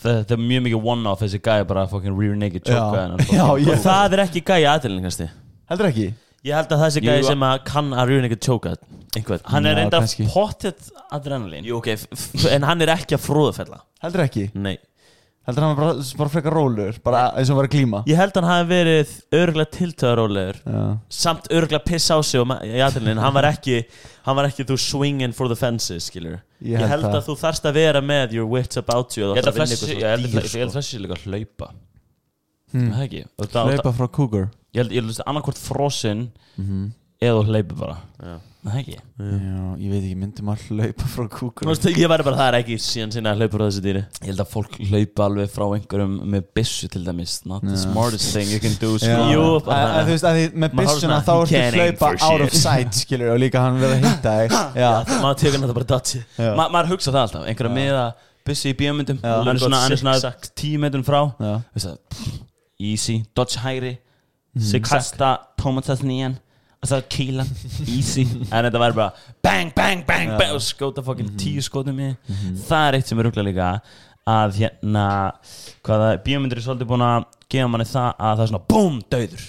þetta 0.04 0.36
er 0.36 0.42
mjög 0.44 0.62
mikið 0.68 0.84
one-off 0.94 1.22
þessi 1.24 1.40
gæði 1.42 1.66
bara 1.72 1.86
fucking 1.90 2.14
rear 2.20 2.36
naked 2.38 2.62
choke 2.64 2.78
Já. 2.94 3.00
hennar, 3.02 3.24
fucking- 3.26 3.64
ég- 3.66 3.72
Og 3.74 3.82
það 3.88 4.12
er 4.18 4.22
ekki 4.28 4.44
gæja 4.52 4.74
aðdælingasti 4.76 5.26
Heldur 5.72 5.88
ekki? 5.90 6.06
Ég 6.44 6.52
held 6.58 6.72
að 6.76 6.82
það 6.84 6.90
sé 6.94 7.00
Jú, 7.00 7.08
gæja 7.10 7.24
a- 7.24 7.28
sem 7.32 7.44
að 7.48 7.62
kann 7.72 7.90
að 7.96 8.10
rjúin 8.12 8.26
ekki 8.28 8.40
tjóka 8.46 8.74
einhvern 9.16 9.44
Hann 9.50 9.66
er 9.66 9.74
Já, 9.74 9.78
reynda 9.80 10.00
kannski. 10.04 10.26
pottet 10.32 10.90
adrenalin 11.16 11.64
Jú, 11.66 11.78
ok, 11.80 11.88
f- 11.96 12.08
f- 12.12 12.48
en 12.52 12.62
hann 12.68 12.82
er 12.84 12.92
ekki 12.94 13.16
að 13.18 13.24
fróðufella 13.26 13.80
Heldur 14.04 14.24
ekki? 14.28 14.50
Nei 14.54 14.76
Heldur 15.44 15.60
hann 15.66 15.76
bara, 15.76 15.94
bara 16.16 16.30
frekar 16.32 16.54
rólur 16.56 16.96
Bara 17.04 17.22
eins 17.36 17.50
og 17.52 17.58
var 17.58 17.66
að 17.68 17.74
glíma? 17.74 17.98
Ég 18.08 18.16
held 18.16 18.32
að 18.32 18.46
hann 18.46 18.50
hafi 18.54 18.68
verið 18.70 19.10
örgulega 19.40 19.70
tiltöðarólegur 19.76 20.60
Já. 20.64 20.84
Samt 21.12 21.48
örgulega 21.52 21.84
piss 21.84 22.06
á 22.08 22.16
sig 22.24 22.40
í 22.64 22.80
aðdælingin 22.80 23.20
hann 23.20 23.34
var 23.36 23.48
ekki 23.50 23.82
hann 24.24 24.36
var 24.38 24.48
ekki 24.48 24.64
þú 24.70 24.78
swinging 24.80 25.34
for 25.36 25.48
the 25.52 25.56
fences 25.60 26.06
skilur 26.08 26.38
Ég 26.64 26.78
Ég 26.78 26.80
held 26.80 26.90
held 26.94 27.04
það. 27.10 27.18
að 27.20 27.26
þú 27.28 27.36
þarst 27.42 27.68
að 27.68 27.76
vera 27.76 28.00
með 28.00 28.32
your 28.38 28.48
wits 28.48 28.80
about 28.80 29.16
you 29.18 29.26
Ég 29.34 29.42
held 29.42 29.50
að 29.52 29.52
held 29.52 29.60
að- 29.60 29.60
held 30.14 30.24
dýr 30.54 30.64
að 30.70 30.72
flessi 30.78 30.98
líka 31.02 31.18
að 31.18 31.26
hlaupa. 31.28 31.68
Hmm. 32.72 32.88
Hlaupa 33.76 33.92
frá 34.00 34.08
Cougar. 34.16 34.48
Ég 34.74 34.80
held 34.82 34.92
held 34.96 35.12
að 35.20 35.28
annarkvort 35.30 35.60
frosin 35.60 36.30
Mhm. 36.56 36.88
eða 37.20 37.44
hleypur 37.44 37.76
bara. 37.78 37.96
Já. 38.18 38.38
Það 38.64 38.76
ekki 38.80 38.94
Já, 38.96 39.64
ég 39.76 39.90
veit 39.92 39.98
ekki, 40.00 40.14
myndum 40.16 40.46
að 40.48 40.62
hlaupa 40.70 41.08
frá 41.12 41.24
Cougar 41.34 41.68
veist, 41.68 41.84
Ég 42.00 42.08
væri 42.08 42.24
bara 42.24 42.38
það 42.38 42.46
er 42.48 42.56
ekki 42.62 42.76
síðan 42.80 43.10
sinna 43.12 43.32
að 43.34 43.42
hlaupa 43.42 43.58
frá 43.58 43.64
þessu 43.66 43.82
dýri 43.84 44.00
Ég 44.22 44.30
held 44.30 44.40
að 44.40 44.48
fólk 44.54 44.78
hlaupa 44.88 45.26
alveg 45.26 45.50
frá 45.52 45.64
einhverjum 45.76 46.14
með 46.32 46.46
byssu 46.56 46.88
til 46.94 47.02
dæmis 47.04 47.34
Not 47.50 47.66
the 47.66 47.74
Já. 47.76 47.82
smartest 47.82 48.30
thing 48.32 48.48
you 48.54 48.60
can 48.64 48.76
do 48.80 48.94
Já. 48.96 49.02
sko. 49.04 49.26
Jú, 49.34 49.42
Að- 49.60 49.68
að 49.84 50.00
Þú 50.08 50.14
veist 50.14 50.28
að 50.30 50.38
því 50.38 50.46
með 50.54 50.62
Maður 50.64 50.80
byssuna 50.80 51.02
svona, 51.04 51.18
þá 51.26 51.34
ertu 51.34 51.52
can't 51.52 51.60
að 51.60 51.80
aim 51.84 51.92
hlaupa 51.92 52.08
for 52.08 52.24
out 52.30 52.44
of 52.46 52.54
shit. 52.54 52.62
sight 52.64 53.00
skilur 53.02 53.32
og 53.34 53.42
líka 53.44 53.64
hann 53.66 53.76
verið 53.82 53.96
að 53.98 54.06
hitta 54.08 54.32
þig 54.40 54.56
Já, 54.84 54.90
maður 55.20 55.38
tekur 55.44 55.58
náttúrulega 55.60 55.78
bara 55.82 55.90
dotsi 55.92 56.22
já, 56.24 56.48
Ma, 56.56 56.68
Maður 56.78 56.90
hugsa 56.94 57.12
það 57.12 57.20
alltaf 57.26 57.44
Einhverja 57.52 57.74
miða 57.76 58.06
byssu 58.48 58.72
í 58.72 58.78
bíómyndum 58.80 59.20
Já. 59.20 59.34
Hann 59.44 59.52
er 59.52 59.60
svona, 59.60 59.82
hann 59.84 59.92
er 59.92 60.00
svona 60.00 60.32
tíu 60.56 60.80
metrum 60.80 61.04
frá 61.04 61.20
já. 61.36 61.52
Veist 61.76 61.90
það, 61.90 62.32
Easy, 62.84 63.20
dodge 63.36 63.60
hægri. 63.62 63.92
Kasta 64.84 65.28
tómatas 65.60 66.00
nýjan 66.04 66.34
Og 66.84 66.90
það 66.90 67.04
kýlan, 67.14 67.50
easy. 67.96 68.26
En 68.50 68.66
þetta 68.68 68.82
væri 68.82 68.98
bara 68.98 69.10
bang, 69.44 69.72
bang, 69.76 70.04
bang, 70.08 70.34
bang 70.36 70.56
Og 70.56 70.62
skjóta 70.64 71.04
fokkin 71.04 71.32
tíu 71.40 71.64
skotum 71.64 72.00
í. 72.04 72.10
Það 72.68 72.88
er 72.90 72.98
eitt 72.98 73.10
sem 73.10 73.20
er 73.20 73.28
ruggla 73.30 73.46
líka 73.46 73.72
Að 74.28 74.60
hérna 74.62 75.08
Hvaða 75.84 76.14
bíómyndir 76.24 76.60
er 76.60 76.66
svolítið 76.66 76.90
búin 76.92 77.04
að 77.04 77.26
Gefa 77.52 77.70
manni 77.70 77.86
það 77.88 78.08
að 78.12 78.38
það 78.38 78.44
er 78.44 78.50
svona 78.52 78.66
BOOM, 78.72 79.02
döður 79.12 79.44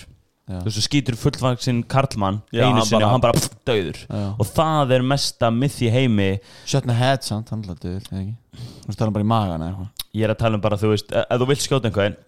Já. 0.45 0.59
Þú 0.61 0.67
veist, 0.67 0.77
þú 0.77 0.81
skýtur 0.86 1.15
fullvaksinn 1.17 1.77
karlmann 1.89 2.36
Einu 2.53 2.83
sinni 2.86 3.01
og 3.01 3.13
hann 3.15 3.23
bara 3.23 3.33
pff, 3.33 3.55
döður 3.65 4.01
Já. 4.05 4.25
Og 4.38 4.49
það 4.51 4.91
er 4.99 5.05
mesta 5.09 5.49
myth 5.49 5.79
í 5.81 5.89
heimi. 5.89 6.27
Shot 6.69 6.86
in 6.86 6.91
the 6.93 6.97
head 6.99 7.25
samt, 7.25 7.49
hann 7.49 7.63
eða 7.65 7.95
ekki? 8.21 8.36
Þú 8.53 8.91
veist 8.91 8.99
tala 9.01 9.15
bara 9.15 9.25
í 9.25 9.29
magan 9.31 9.65
eða 9.65 9.71
eitthvað. 9.71 10.05
Ég 10.15 10.27
er 10.27 10.36
að 10.36 10.39
tala 10.43 10.59
um 10.59 10.63
bara, 10.67 10.77
þú 10.77 10.91
veist 10.93 11.15
Ef 11.17 11.41
þú 11.41 11.49
vilt 11.49 11.65
skjóta 11.65 11.89
einhvern 11.89 12.19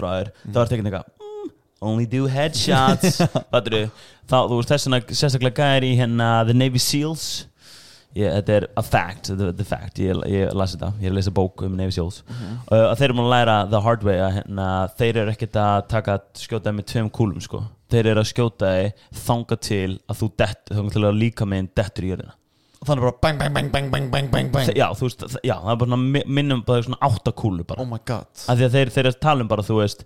frá 0.00 0.08
þér 0.14 0.32
Þá 0.46 0.58
er 0.62 0.72
tekinn 0.72 0.88
eitthvað 0.88 1.10
mm, 1.10 1.23
Only 1.84 2.06
do 2.08 2.26
headshots. 2.30 3.18
Þá, 4.24 4.36
þú 4.48 4.56
veist 4.56 4.70
þess 4.72 4.86
vegna 4.88 5.16
sérstaklega 5.20 5.66
gæðir 5.66 5.84
í 5.90 5.96
hérna 5.98 6.28
The 6.48 6.54
Navy 6.56 6.80
Seals. 6.80 7.24
Ég, 8.14 8.30
Þetta 8.30 8.52
er 8.54 8.64
a 8.78 8.82
fact 8.86 9.28
þetta 9.32 9.50
er 9.50 9.66
fact. 9.68 9.98
Ég, 10.00 10.20
ég 10.30 10.52
las 10.56 10.76
þetta. 10.76 10.92
Ég 11.02 11.10
að 11.10 11.16
lesa 11.18 11.32
bók 11.34 11.64
um 11.66 11.74
Navy 11.76 11.92
Seals. 11.96 12.20
Uh, 12.30 12.86
Að 12.92 12.94
þeir 13.00 13.08
eru 13.08 13.16
múin 13.18 13.26
að 13.28 13.34
læra 13.34 13.56
the 13.72 13.80
hard 13.84 14.06
way 14.06 14.20
að 14.22 14.36
hérna, 14.38 14.68
Þeir 15.00 15.18
eru 15.24 15.34
ekkert 15.34 15.58
að 15.60 15.80
taka 15.90 16.16
skjóta 16.38 16.70
þig 16.70 16.78
með 16.78 16.86
tveim 16.92 17.10
kúlum 17.18 17.42
sko. 17.44 17.64
Þeir 17.92 18.12
eru 18.14 18.22
að 18.22 18.30
skjóta 18.30 18.70
þig 18.78 19.04
Þanga 19.26 19.58
til 19.68 19.90
að 20.08 20.20
þú 20.22 20.28
dett 20.40 20.72
Þanga 20.72 20.94
til 20.94 21.04
að 21.10 21.20
líka 21.20 21.48
minn 21.50 21.68
dettur 21.76 22.06
í 22.06 22.12
jörðina. 22.14 22.36
Og 22.84 22.88
þannig 22.88 23.04
bara 23.06 23.16
bang, 23.24 23.38
bang, 23.40 23.52
bang, 23.56 23.68
bang, 23.74 23.90
bang, 23.90 24.06
bang, 24.12 24.30
bang, 24.32 24.48
bang. 24.52 24.70
Já, 24.76 24.86
þú 24.92 25.06
veist, 25.08 25.22
já, 25.40 25.54
það 25.56 25.70
er 25.72 25.78
bara 25.82 25.98
minnum 26.38 26.62
bara 26.68 26.84
svona 26.84 26.98
átta 27.06 27.32
kúlu 27.32 27.64
bara. 27.64 27.80
Oh 27.80 27.88
my 27.88 27.96
god. 28.06 28.28
Af 28.44 28.58
því 28.60 28.66
að 28.66 28.74
þeir, 28.78 28.90
þeir 28.94 29.08
að 29.10 29.20
tala 29.24 29.44
um 29.44 29.48
bara 29.48 29.64
þú 29.64 29.78
veist, 29.80 30.04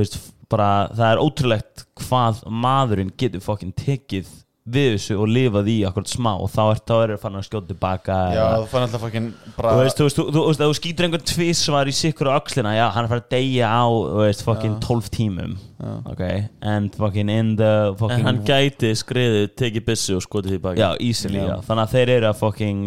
veist 0.00 0.20
bara, 0.52 0.70
það 0.92 1.10
er 1.12 1.20
ótrúlegt 1.22 1.84
hvað 2.02 2.42
maðurinn 2.48 3.12
getur 3.20 3.40
fokkin 3.44 3.72
tekið 3.72 4.28
við 4.72 4.92
þessu 4.94 5.16
og 5.18 5.26
lifað 5.26 5.68
í 5.72 5.76
akkurat 5.88 6.06
smá 6.06 6.36
og 6.38 6.46
þá 6.52 6.60
er, 6.62 6.76
er 7.02 7.10
það 7.16 7.22
fann 7.24 7.34
að 7.40 7.46
skjóta 7.48 7.66
tilbaka 7.72 8.16
Já, 8.30 8.42
eða- 8.44 8.58
þú 8.62 8.66
fann 8.70 8.84
alltaf 8.86 9.00
fucking 9.02 9.24
Þú 9.32 9.54
bara 9.56 9.72
veist, 9.80 9.96
þú 9.98 10.04
veist, 10.06 10.18
þú, 10.20 10.26
þú 10.36 10.42
ef 10.52 10.60
þú 10.60 10.76
skýtur 10.78 11.06
einhvern 11.08 11.24
tvísvar 11.32 11.90
í 11.90 11.94
sikkur 11.98 12.30
á 12.30 12.38
öxlina, 12.38 12.74
já, 12.76 12.84
hann 12.94 13.04
er 13.04 13.10
farið 13.10 13.24
að 13.24 13.32
deyja 13.34 13.66
á, 13.74 13.82
þú 13.90 14.20
veist, 14.22 14.44
fokkin 14.46 14.76
Já. 14.76 14.78
12 14.86 15.10
tímum, 15.16 15.56
Já. 15.82 15.90
ok, 16.12 16.22
and 16.62 16.94
fokkin 16.94 17.28
in 17.34 17.50
the 17.58 17.72
En 17.90 17.98
fokkin, 18.04 18.22
hann 18.28 18.40
gæti 18.46 18.92
skriðið, 19.02 19.48
tekið 19.58 19.86
byssu 19.90 20.14
og 20.20 20.22
skotið 20.28 20.60
baki 20.62 20.78
já, 20.84 20.92
easily, 21.00 21.42
já. 21.42 21.56
Já. 21.56 21.58
þannig 21.66 21.82
að 21.88 21.94
þeir 21.96 22.14
eru 22.20 22.30
að 22.30 22.40
fokkin, 22.44 22.86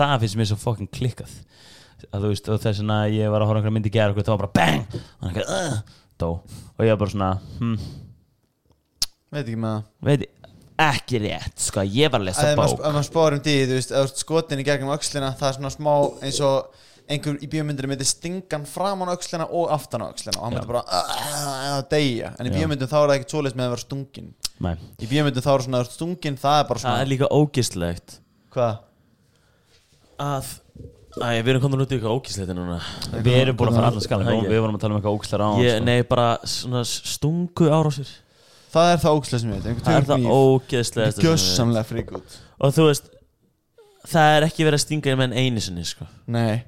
það 0.00 0.18
finnst 0.24 0.40
mér 0.40 0.48
svo 0.54 0.60
fokkin 0.64 0.88
klikkað, 0.88 1.36
að 2.08 2.24
þú 2.24 2.32
veist, 2.32 2.48
og 2.48 2.60
þess 2.64 2.80
vegna 2.80 3.02
ég 3.12 3.28
var 3.28 3.44
að 3.44 3.50
horfa 3.52 3.60
einhverja 3.60 3.76
myndi 3.76 3.92
gera 3.92 4.14
okkur, 4.14 4.24
það 4.24 4.38
var 4.38 4.46
bara 4.46 4.56
bang, 4.64 4.86
og 4.96 5.28
hann 5.28 5.34
ekki, 5.34 5.44
uh, 5.44 5.98
dó, 6.20 6.30
og 6.76 6.84
ég 6.84 6.92
var 6.94 7.00
bara 7.04 7.14
svona, 7.14 7.30
hm, 7.58 7.76
Veit 9.30 9.44
ekki 9.46 9.58
með 9.62 9.74
það. 9.76 9.82
Veit, 10.08 10.22
ekki 10.80 11.18
rétt, 11.22 11.58
sko, 11.62 11.82
ég 11.86 12.10
var 12.10 12.20
að 12.22 12.28
lesa 12.30 12.46
Ef 12.50 12.56
bók, 12.58 12.80
maður 12.82 13.06
spáir 13.06 13.36
um 13.36 13.42
því, 13.44 13.56
þú 13.70 13.74
veist, 13.78 13.90
ef 13.92 13.98
þú 13.98 14.06
ert 14.08 14.22
skotin 14.24 14.62
í 14.62 14.64
gegnum 14.66 14.94
öxlina 14.96 15.28
Það 15.38 15.48
er 15.50 15.58
svona 15.58 15.70
smá 15.74 15.92
eins 16.26 16.40
og 16.46 16.86
einhver 17.10 17.38
í 17.42 17.48
bíómyndinu 17.50 17.88
myndi 17.90 18.06
stingan 18.06 18.64
framan 18.70 19.10
á 19.10 19.14
öxlina 19.18 19.46
og 19.50 19.70
aftan 19.74 20.02
á 20.02 20.10
öxlina 20.14 20.38
og 20.38 20.44
hann 20.46 20.54
myndi 20.54 20.68
bara 20.70 20.82
"Ah", 20.86 21.78
að 21.80 21.88
deyja. 21.90 22.28
En 22.38 22.46
í 22.46 22.50
Já. 22.50 22.54
bíómyndum 22.58 22.86
þá 22.90 22.96
er 23.02 23.08
það 23.10 23.14
ekki 23.18 23.30
svoleiðis 23.34 23.56
með 23.58 23.66
að 23.66 23.72
vera 23.74 23.84
stungin 23.84 24.28
nei, 24.60 24.74
í 25.02 25.06
bíómyndum 25.10 25.42
þá 25.46 25.50
er 25.54 25.64
svona 25.66 25.78
að 25.80 25.82
vera 25.84 25.96
stungin 25.96 26.36
það 26.38 26.58
er 26.60 26.68
bara 26.68 26.78
Það 26.78 26.86
svona 26.86 27.00
er 27.02 27.10
líka 27.10 27.28
ógislegt 27.34 28.18
hvað? 28.54 28.78
að 30.20 30.46
Æ, 31.18 31.40
við 31.42 31.48
erum 31.50 31.62
komin 31.64 31.80
út 31.82 31.90
í 31.90 31.96
eitthvað 31.96 32.12
ógislegt 32.14 32.52
núna. 32.54 32.76
Við 33.10 33.36
erum 33.40 33.56
búin 33.58 33.70
að 33.72 33.78
fara 33.80 33.88
allan 33.90 34.04
skala, 34.04 34.30
Æ, 34.30 34.44
við 34.46 34.60
vorum 34.62 34.76
að 34.76 34.82
tala 34.84 34.94
um 34.94 34.98
eitthvað 35.00 35.16
ókslar 35.18 35.42
á 35.42 35.50
ég, 35.58 35.78
Nei, 35.82 36.02
bara 36.06 36.26
svona 36.46 36.82
stungu 36.86 37.66
árásir. 37.66 38.12
Það 38.70 38.90
er 38.92 39.00
það 39.02 39.16
ógslega 39.18 39.42
sem 39.42 39.50
ég 39.50 39.64
veit. 39.64 39.80
Það 39.82 39.96
er 39.96 40.06
það 40.06 40.20
kníf 40.20 40.36
ógeðslegast 40.36 41.24
gjössamlega 41.24 41.88
frík 41.88 42.12
út. 42.14 42.36
Og 42.60 42.76
þú 42.76 42.86
veist 42.86 43.10
Það 44.10 44.34
er 44.36 44.46
ekki 44.46 44.64
verið 44.64 44.78
að 44.78 44.84
stinga 44.84 45.10
í 45.12 45.18
menn 45.18 45.34
einu 45.36 45.60
sinni 45.60 45.82
sko. 45.84 46.06
nei, 46.30 46.62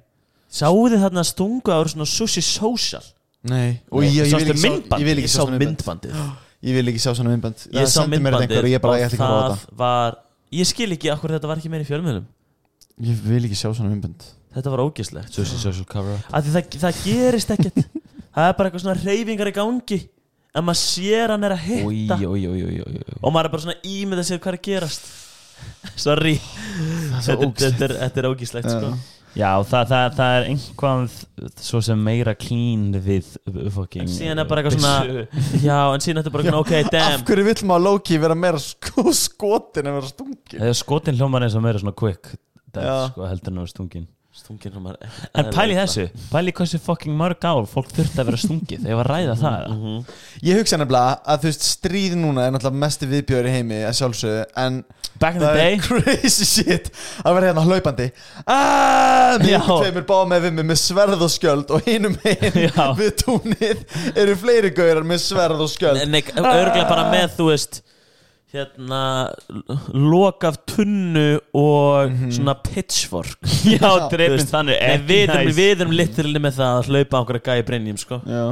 Sáuð 0.53 0.93
þið 0.93 1.05
þarna 1.07 1.23
stungu 1.25 1.73
ára 1.73 1.89
svona 1.89 2.09
sushi 2.11 2.43
social? 2.45 3.01
Nei. 3.49 3.81
Og 3.89 4.03
ég, 4.05 4.19
ég, 4.19 4.29
sjá- 4.29 4.59
myndband? 4.59 5.01
ég 5.01 5.07
vil 5.07 5.23
ekki 5.23 5.31
Ég 5.31 5.33
sá 5.33 5.47
myndbandið. 5.49 6.19
Ég 6.63 6.77
vil 6.77 6.91
ekki 6.93 7.01
sjá 7.03 7.11
svona 7.17 7.33
myndband. 7.33 7.63
Ég 7.75 7.89
sá 7.91 8.05
myndbandið 8.07 8.59
og 8.61 8.69
ég 8.71 8.77
ég 8.77 9.17
það 9.17 9.65
var 9.75 10.19
Ég 10.53 10.69
skil 10.69 10.93
ekki 10.95 11.09
akkur 11.11 11.33
þetta 11.33 11.49
var 11.49 11.59
ekki 11.59 11.73
meira 11.73 11.83
í 11.83 11.89
fjölmiðlum 11.89 12.27
ég 13.03 13.27
vil 13.27 13.43
ekki 13.49 13.59
sjá 13.59 13.69
svona 13.73 13.91
myndband 13.91 14.31
Þetta 14.53 14.73
var 14.73 14.83
Af 14.85 16.45
því 16.45 16.53
það, 16.53 16.75
það 16.83 16.99
gerist 17.07 17.55
ekkert. 17.55 17.79
Það 18.33 18.49
er 18.49 18.55
bara 18.57 18.69
eitthvað 18.69 18.83
svona 18.85 18.99
reyfingar 19.01 19.49
í 19.51 19.55
gangi. 19.57 19.99
En 20.57 20.65
maður 20.65 20.81
sér 20.81 21.33
hann 21.33 21.45
er 21.45 21.55
að 21.55 21.65
hitta. 21.67 22.17
Új, 22.29 22.45
új, 22.49 22.63
új 22.69 23.01
Og 23.21 23.33
maður 23.33 23.49
er 23.49 23.53
bara 23.55 23.65
svona 23.65 23.79
ímyndað 23.89 24.29
sér 24.29 24.41
hvað 24.41 24.53
er 24.53 24.59
að 24.59 24.69
gerast. 24.69 25.09
Sorry. 26.05 26.37
Er 26.37 27.27
Þetta, 27.27 27.89
er, 27.89 27.97
er 28.09 28.29
ógeðslegt 28.29 28.69
sko. 28.73 28.93
Já. 29.33 29.49
Það, 29.65 29.87
það, 29.89 30.07
það 30.19 30.35
er 30.37 30.47
einhvað 30.51 31.15
svo 31.65 31.79
sem 31.85 32.01
meira 32.05 32.35
clean 32.37 32.91
við 33.01 33.31
fucking 33.73 34.05
En 34.05 34.11
síðan 34.13 34.43
er 34.43 34.49
bara 34.51 34.61
eitthvað 34.61 34.77
svona 34.77 35.25
Já, 35.69 35.79
en 35.95 36.05
síðan 36.05 36.21
er 36.21 36.27
þetta 36.27 36.35
bara 36.35 36.45
svona, 36.45 36.61
ok, 36.61 36.73
Af 36.77 36.91
damn 36.93 37.25
hverju 37.31 37.47
vill 37.47 37.69
maður 37.71 37.87
Loki 37.87 38.19
vera 38.21 38.37
meira 38.37 38.61
sko, 38.61 39.07
skotin 39.17 39.89
en 39.89 39.97
vera 39.97 40.11
stungin? 40.11 40.59
Þegar 40.59 40.77
skotin 40.77 41.17
hljómar 41.17 41.47
eins 41.47 41.57
og 41.57 41.65
meira 41.65 41.81
svona 41.81 41.97
quick 41.97 42.35
Já. 42.81 42.97
sko, 43.13 43.29
heldur 43.29 43.53
en 43.53 43.59
að 43.59 43.65
vera 43.67 43.75
stungin 43.77 44.09
Stungin 44.33 44.73
hún 44.73 44.87
maður 44.87 45.11
En 45.37 45.51
pæli 45.53 45.75
þessu, 45.77 46.07
pæli 46.33 46.53
hversu 46.57 46.79
fucking 46.81 47.13
mörg 47.21 47.45
ár 47.45 47.67
fólk 47.69 47.91
þurfti 47.93 48.17
að 48.17 48.31
vera 48.31 48.39
stungið 48.41 48.87
þegar 48.87 48.97
var 48.97 49.11
að 49.11 49.19
ræða 49.19 49.35
það 49.43 49.57
eða? 49.59 49.75
Mhm. 49.77 49.99
Ég 50.49 50.57
hugsa 50.63 50.79
nefnilega 50.81 51.19
að 51.29 51.43
þú 51.43 51.51
veist 51.51 51.67
stríð 51.69 52.15
núna 52.17 52.47
er 52.47 52.55
náttúrulega 52.55 52.81
mesti 52.87 53.09
viðbjör 53.11 53.49
í 53.51 53.53
heimi 53.59 53.83
að 53.85 53.99
sjálfsögðu 54.01 54.47
en 54.65 54.79
Back 55.21 55.37
in 55.37 55.43
the 55.45 55.53
day 55.53 55.75
er 55.77 55.85
crazy 55.85 56.47
shit 56.49 56.89
að 57.21 57.37
vera 57.37 57.51
hérna 57.51 57.67
hlaupandi 57.69 58.07
aaaah. 58.49 59.37
Mér 59.45 59.69
tveimur 59.69 60.07
bá 60.09 60.17
með 60.33 60.47
við 60.49 60.65
með 60.65 60.81
sverð 60.81 61.27
og 61.29 61.33
skjöld 61.37 61.77
og 61.77 61.85
hinum 61.85 62.17
Já. 62.25 62.89
við 62.97 63.13
túnið 63.21 63.85
eru 64.17 64.37
fleiri 64.41 64.73
gaurar 64.73 65.05
með 65.05 65.21
sverð 65.29 65.61
og 65.67 65.71
skjöld 65.77 66.01
Nei, 66.09 66.23
örgulega 66.33 66.89
bara 66.89 67.11
með, 67.13 67.37
þú 67.37 67.53
veist 67.53 67.83
Hérna 68.53 69.33
Lok 69.97 70.45
af 70.45 70.59
tunnu 70.69 71.39
og 71.57 72.11
svona 72.29 72.53
pitchfork. 72.61 73.39
Já, 73.73 74.11
veist, 74.13 74.51
þannig 74.53 74.77
ekki 74.77 75.07
við, 75.09 75.23
erum, 75.25 75.47
nice. 75.47 75.57
við 75.57 75.85
erum 75.87 75.97
litilni 75.97 76.43
með 76.45 76.59
það 76.59 76.77
að 76.77 76.91
hlaupa 76.91 77.17
á 77.17 77.21
einhverja 77.23 77.47
gæi 77.49 77.67
brennjum, 77.71 78.01
sko. 78.03 78.21
Já. 78.29 78.45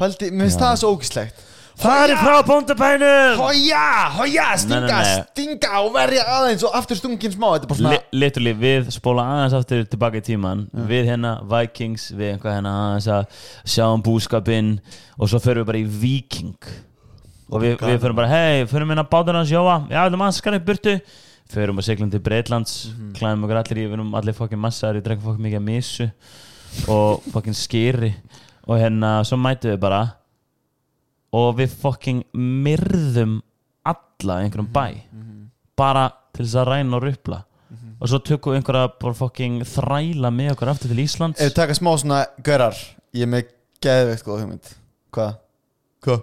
Pældi, 0.00 0.30
mér 0.32 0.48
finnst 0.48 0.64
það 0.64 0.80
svo 0.80 0.94
ógislegt 0.96 1.46
Það 1.80 2.12
er 2.12 2.18
frá 2.20 2.38
bóndabænum! 2.44 3.38
Hója, 3.40 3.84
hója, 4.16 4.48
stinga, 4.60 4.80
Nei, 4.80 4.88
nei, 4.88 5.04
nei. 5.04 5.22
stinga 5.30 5.70
og 5.80 5.94
verja 5.94 6.24
aðeins 6.38 6.64
og 6.68 6.74
aftur 6.76 6.98
stungin 6.98 7.32
smá 7.32 7.46
Þetta 7.54 7.70
bara 7.70 7.80
svona 7.80 7.94
Li 7.94 8.20
Literally, 8.24 8.52
við 8.60 8.90
spóla 8.96 9.24
aðeins 9.36 9.56
aftur 9.60 9.86
tilbaka 9.88 10.20
í 10.20 10.26
tíman 10.26 10.66
Við 10.90 11.08
hérna 11.08 11.38
Vikings, 11.48 12.10
við 12.16 12.34
einhvað 12.34 12.58
hérna 12.58 12.74
aðeins 12.82 13.08
að 13.16 13.40
sjá 13.76 13.86
um 13.86 14.04
búskapinn 14.04 14.74
Og 15.16 15.32
svo 15.32 15.40
förum 15.40 15.64
við 15.64 15.70
bara 15.72 15.80
í 15.80 15.88
Viking 16.04 16.72
Og 17.50 17.64
við, 17.64 17.74
við 17.82 17.98
förum 18.02 18.18
bara, 18.20 18.30
hei, 18.30 18.62
við 18.62 18.76
hérna 18.78 19.04
bátur 19.10 19.34
hans 19.38 19.50
Jóa. 19.50 19.80
Já, 19.90 20.04
þetta 20.04 20.20
maður 20.20 20.36
skar 20.38 20.56
upp 20.60 20.68
burtu. 20.68 20.94
Förum 21.50 21.80
að 21.82 21.88
seglum 21.88 22.10
til 22.12 22.20
Breitlands 22.22 22.74
Klæðum 23.18 23.46
okkur 23.48 23.58
allir 23.58 23.80
í, 23.80 23.86
við 23.88 23.96
erum 23.96 24.12
allir 24.14 24.36
fokkin 24.38 24.60
massar 24.62 24.94
Við 24.94 25.08
drekkum 25.08 25.32
fokkin 25.32 25.46
mikið 25.48 25.58
að 25.58 25.64
misu 25.66 26.06
Og 26.94 27.24
fokkin 27.34 27.56
skýri 27.58 28.12
Og 28.70 28.78
hérna, 28.78 29.16
svo 29.26 29.34
mætum 29.40 29.72
við 29.72 29.80
bara 29.82 30.00
Og 31.34 31.48
við 31.58 31.74
fokkin 31.82 32.22
myrðum 32.38 33.40
alla 33.86 34.40
einhverjum 34.44 34.70
bæ. 34.70 35.00
bara 35.78 36.10
til 36.34 36.44
þess 36.44 36.58
að 36.60 36.68
ræna 36.68 36.98
og 36.98 37.06
rupla 37.06 37.38
og 38.00 38.08
svo 38.08 38.18
tökum 38.24 38.54
við 38.54 38.60
einhverja 38.60 38.90
bara 39.00 39.16
fucking 39.16 39.62
þræla 39.68 40.30
með 40.32 40.54
okkur 40.54 40.70
aftur 40.72 40.92
til 40.92 41.02
Íslands. 41.02 41.40
Ef 41.40 41.50
við 41.50 41.56
taka 41.58 41.76
smá 41.76 41.90
svona 42.00 42.20
gaurar 42.44 42.76
Ég 43.16 43.26
er 43.26 43.30
með 43.30 43.50
geðveikt 43.84 44.24
góð 44.24 44.42
hugmynd. 44.42 44.70
Hvað? 45.12 45.34
Hvað? 46.04 46.22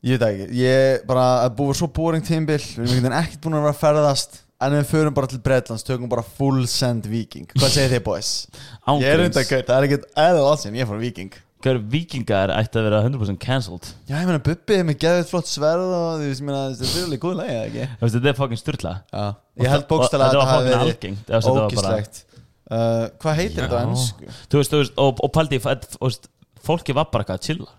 Ég 0.00 0.16
veit 0.16 0.22
ekki 0.30 0.60
Ég 0.62 1.02
bara 1.08 1.26
að 1.44 1.58
búið 1.58 1.76
svo 1.82 1.90
boring 1.92 2.24
tímbil 2.24 2.60
Við 2.60 2.86
erum 2.86 2.94
veginn 2.94 3.18
ekkert 3.18 3.42
búin 3.44 3.58
að 3.58 3.66
vera 3.66 3.74
að 3.74 3.82
ferðast 3.82 4.40
En 4.60 4.74
við 4.76 4.88
förum 4.90 5.16
bara 5.16 5.28
til 5.28 5.40
Bretlands 5.44 5.84
Tökum 5.84 6.08
bara 6.12 6.24
full 6.24 6.64
send 6.70 7.08
viking 7.10 7.50
Hvað 7.52 7.74
segir 7.74 7.94
þið 7.96 8.02
boys? 8.08 8.32
Ég 8.48 8.56
er 8.56 8.94
Ángríns. 8.94 9.26
undar 9.28 9.46
gaur 9.50 9.64
Það 9.68 9.76
er 9.76 9.88
ekkert 9.88 10.06
eða 10.24 10.44
alls 10.48 10.66
Ég 10.70 10.90
fór 10.90 11.00
viking 11.00 11.38
Hver 11.60 11.76
vikingar 11.92 12.48
ætti 12.54 12.80
að 12.80 12.86
vera 12.86 13.02
100% 13.04 13.40
cancelled 13.42 13.90
Já, 14.08 14.14
ég 14.16 14.28
meina 14.30 14.40
Bubbi 14.40 14.78
er 14.78 14.86
með 14.88 14.96
geðveikt 15.02 15.28
flott 15.28 15.50
sverð 15.50 15.90
Og 15.92 16.06
þú 16.22 16.28
veist, 16.30 16.40
ég 16.40 16.46
meina 16.48 16.60
Þetta 16.70 16.88
er 16.88 17.04
alveg 17.04 17.20
góð 17.24 17.34
lægi, 17.36 17.56
eða 17.56 17.66
ekki? 17.66 17.88
Þú 17.90 18.06
veist, 18.06 18.14
þetta 18.16 18.30
er 18.32 18.38
fucking 18.38 18.60
styrla 18.62 18.92
Já 19.12 19.24
Ég 19.60 19.74
held 19.74 19.84
bókstæla 19.90 20.28
að 20.30 20.38
þetta 20.38 20.46
hafi 20.54 20.70
verið 20.70 21.50
Ógislegt 21.50 22.22
uh, 22.24 23.04
Hvað 23.20 23.42
heitir 23.42 23.66
þetta 23.66 23.76
á 23.76 23.84
ennsku? 23.84 24.30
Þú 24.48 24.62
veist, 24.62 24.72
þú 24.72 24.80
veist, 24.80 24.96
og, 25.04 25.20
og 25.20 25.34
paldi 25.36 25.60
fólki 26.64 26.96
var 26.96 27.12
bara 27.12 27.26
eitthvað 27.26 27.42
að 27.42 27.44
chilla 27.50 27.70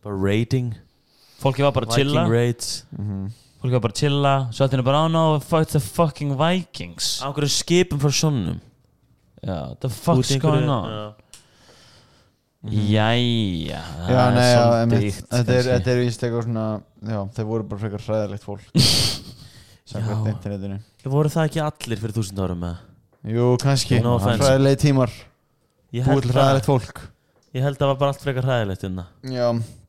Bara 0.00 0.16
rating 0.24 0.72
fólki 1.42 1.64
var 1.66 1.74
bara 1.76 1.88
að 1.90 1.96
chilla. 1.98 2.22
Viking 2.24 2.34
raids 2.36 2.70
fólki 3.62 3.74
var 3.76 3.82
bara 3.84 3.94
að 3.96 4.00
chilla. 4.02 4.34
Svo 4.54 4.64
allt 4.66 4.76
henni 4.76 4.86
bara, 4.86 5.00
oh 5.06 5.10
no, 5.12 5.24
fuck 5.42 5.68
the 5.72 5.80
fucking 5.82 6.36
Vikings. 6.38 7.18
Á 7.22 7.28
hverju 7.34 7.50
skipum 7.52 8.00
frá 8.02 8.10
sjónum. 8.14 8.60
Já, 9.42 9.58
the 9.82 9.90
fuck's 9.90 10.36
going 10.42 10.70
on? 10.70 11.14
Jæja, 12.62 13.80
það 13.82 14.12
Já, 14.12 14.18
er 14.22 14.34
nei, 14.36 14.42
já, 14.46 14.58
svolítið 14.62 14.76
einmitt. 14.78 15.06
ýkt, 15.08 15.24
Þetta 15.32 15.90
er, 15.90 15.98
víst 15.98 16.20
eitthvað 16.22 16.44
svona 16.46 16.66
Já, 17.10 17.18
þeir 17.34 17.46
voru 17.48 17.64
bara 17.66 17.80
frekar 17.82 18.04
hræðilegt 18.06 18.44
fólk. 18.46 18.68
Samkvæmt 19.92 20.28
Já. 20.28 20.30
internetinu. 20.36 20.76
Ég 21.02 21.10
voru 21.10 21.32
það 21.34 21.48
ekki 21.48 21.62
allir 21.64 22.02
fyrir 22.04 22.14
þúsund 22.20 22.38
árum 22.44 22.60
með 22.62 23.32
Jú, 23.34 23.48
kannski. 23.62 23.98
Hræðilegi 23.98 24.78
tímar. 24.84 25.10
Búið 25.90 26.28
það, 26.30 26.30
hræðilegt 26.38 26.70
fólk. 26.70 27.02
ég 27.52 27.66
held 27.66 27.74
að 27.76 27.82
það 27.82 27.90
var 27.90 27.98
bara 28.04 28.14
allt 28.14 28.22
frekar 28.28 28.46
hræðilegt 28.46 28.86
innan 28.86 29.10
Já. 29.34 29.48
Og 29.50 29.58
Make 29.58 29.66
a 29.66 29.81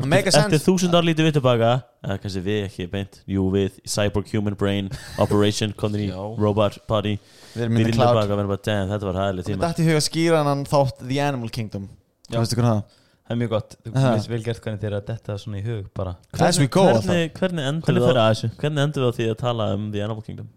eftir, 0.00 0.60
þúsund 0.64 0.96
ár 0.98 1.06
lítið 1.06 1.28
við 1.28 1.36
tilbaka 1.38 1.70
eða 2.04 2.16
kannski 2.22 2.42
við 2.44 2.60
ekki 2.66 2.86
beint. 2.90 3.20
Jú 3.30 3.44
við, 3.54 3.76
Cyborg 3.86 4.32
Human 4.34 4.56
Brain 4.58 4.90
Operation, 5.22 5.74
Já. 5.78 6.18
Robot 6.40 6.80
Body 6.90 7.14
Við 7.54 7.62
erum 7.68 7.78
myndið 7.78 7.94
tilbaka 7.98 8.26
og 8.26 8.34
verðum 8.34 8.52
bara, 8.54 8.64
damn, 8.66 8.90
þetta 8.90 9.08
var 9.10 9.20
hræðileg 9.20 9.44
Mér 9.44 9.54
tíma 9.54 9.68
dætti 9.68 9.84
í 9.84 9.88
huga 9.88 10.00
að 10.02 10.06
skýra 10.08 10.42
hann 10.48 10.64
þátt 10.66 11.04
The 11.06 11.20
Animal 11.28 11.50
Kingdom. 11.54 11.88
Það? 12.30 12.82
Það 13.24 13.32
er 13.32 13.38
mjög 13.40 13.52
gott, 13.54 13.78
þú 13.80 13.92
veist 13.94 14.28
vel 14.28 14.42
gert 14.44 14.60
hvernig 14.66 14.80
þér 14.82 14.94
að 14.98 15.06
detta 15.08 15.38
svona 15.40 15.56
í 15.56 15.64
hug 15.64 15.86
bara. 15.96 16.16
As 16.44 16.58
we 16.60 16.66
go 16.68 16.82
alltaf 16.90 17.06
hvernig, 17.08 17.30
hvernig 18.60 18.84
endur 18.84 19.06
við 19.06 19.08
á 19.08 19.12
því 19.16 19.28
að 19.30 19.38
tala 19.40 19.70
um 19.78 19.86
The 19.94 20.02
Animal 20.04 20.26
Kingdom? 20.26 20.50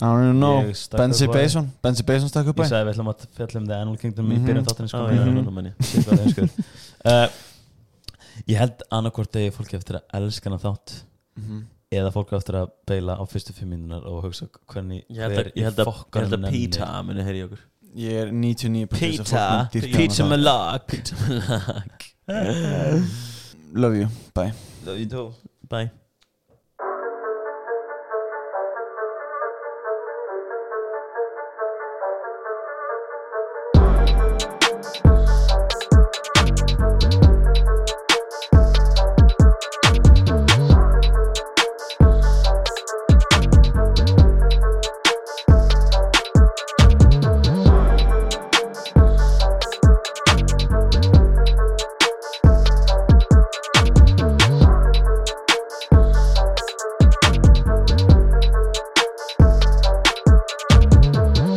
I 0.00 0.06
don't 0.06 0.22
even 0.22 0.38
know. 0.40 0.60
Ég 0.62 0.76
Benzi 0.96 1.26
því. 1.26 1.32
Bason. 1.34 1.66
Benzi 1.82 2.04
Bason 2.06 2.30
stakk 2.30 2.46
upp 2.52 2.60
Ég 2.62 2.62
bæ 2.62 2.70
sagði 2.70 2.86
við 2.86 2.94
ætlum 2.94 3.10
að 3.10 3.24
fjalla 3.36 3.58
um 3.60 3.66
The 3.66 3.74
Animal 3.80 3.98
Kingdom 4.00 4.30
í 4.30 4.36
Mhm. 4.38 4.46
byrjun 4.46 4.68
þáttanins 4.68 4.94
Á, 4.96 4.98
sko, 5.00 5.08
já, 5.10 5.20
mhm. 5.26 5.42
nú 5.44 5.50
menn 5.50 5.72
ég. 8.46 8.56
Held 8.56 8.82
annarkvort 8.90 9.32
degi 9.32 9.50
fólki 9.54 9.76
eftir 9.78 9.94
að 10.00 10.02
elska 10.20 10.50
hana 10.50 10.58
þátt 10.62 11.02
Mhm. 11.38 11.60
eða 11.92 12.12
fólki 12.14 12.36
eftir 12.36 12.54
að 12.60 12.70
beila 12.86 13.16
á 13.18 13.24
fyrstu 13.26 13.52
fimm 13.54 13.70
mínunar 13.74 14.04
og 14.06 14.22
hugsa 14.24 14.46
hvernig 14.68 15.04
ég 15.10 15.20
held 15.24 15.38
að, 15.38 15.52
ég 15.56 15.64
held 15.64 15.78
að, 15.78 15.86
ég 15.86 16.20
held 16.20 16.32
að 16.38 16.50
Pita 16.50 17.02
muni 17.02 17.22
heyri 17.22 17.42
okkur. 17.46 17.58
Ég 17.96 18.12
er 18.22 18.30
99% 18.30 18.86
Pita, 18.86 19.68
Pizza. 19.96 20.24
með 20.24 20.42
lag. 20.44 20.80
Þátt. 20.86 22.10
Love 23.74 23.96
you, 23.98 24.08
bye. 24.34 24.52
Love 24.86 24.98
you 24.98 25.06
too. 25.06 25.32
Bye 25.68 25.90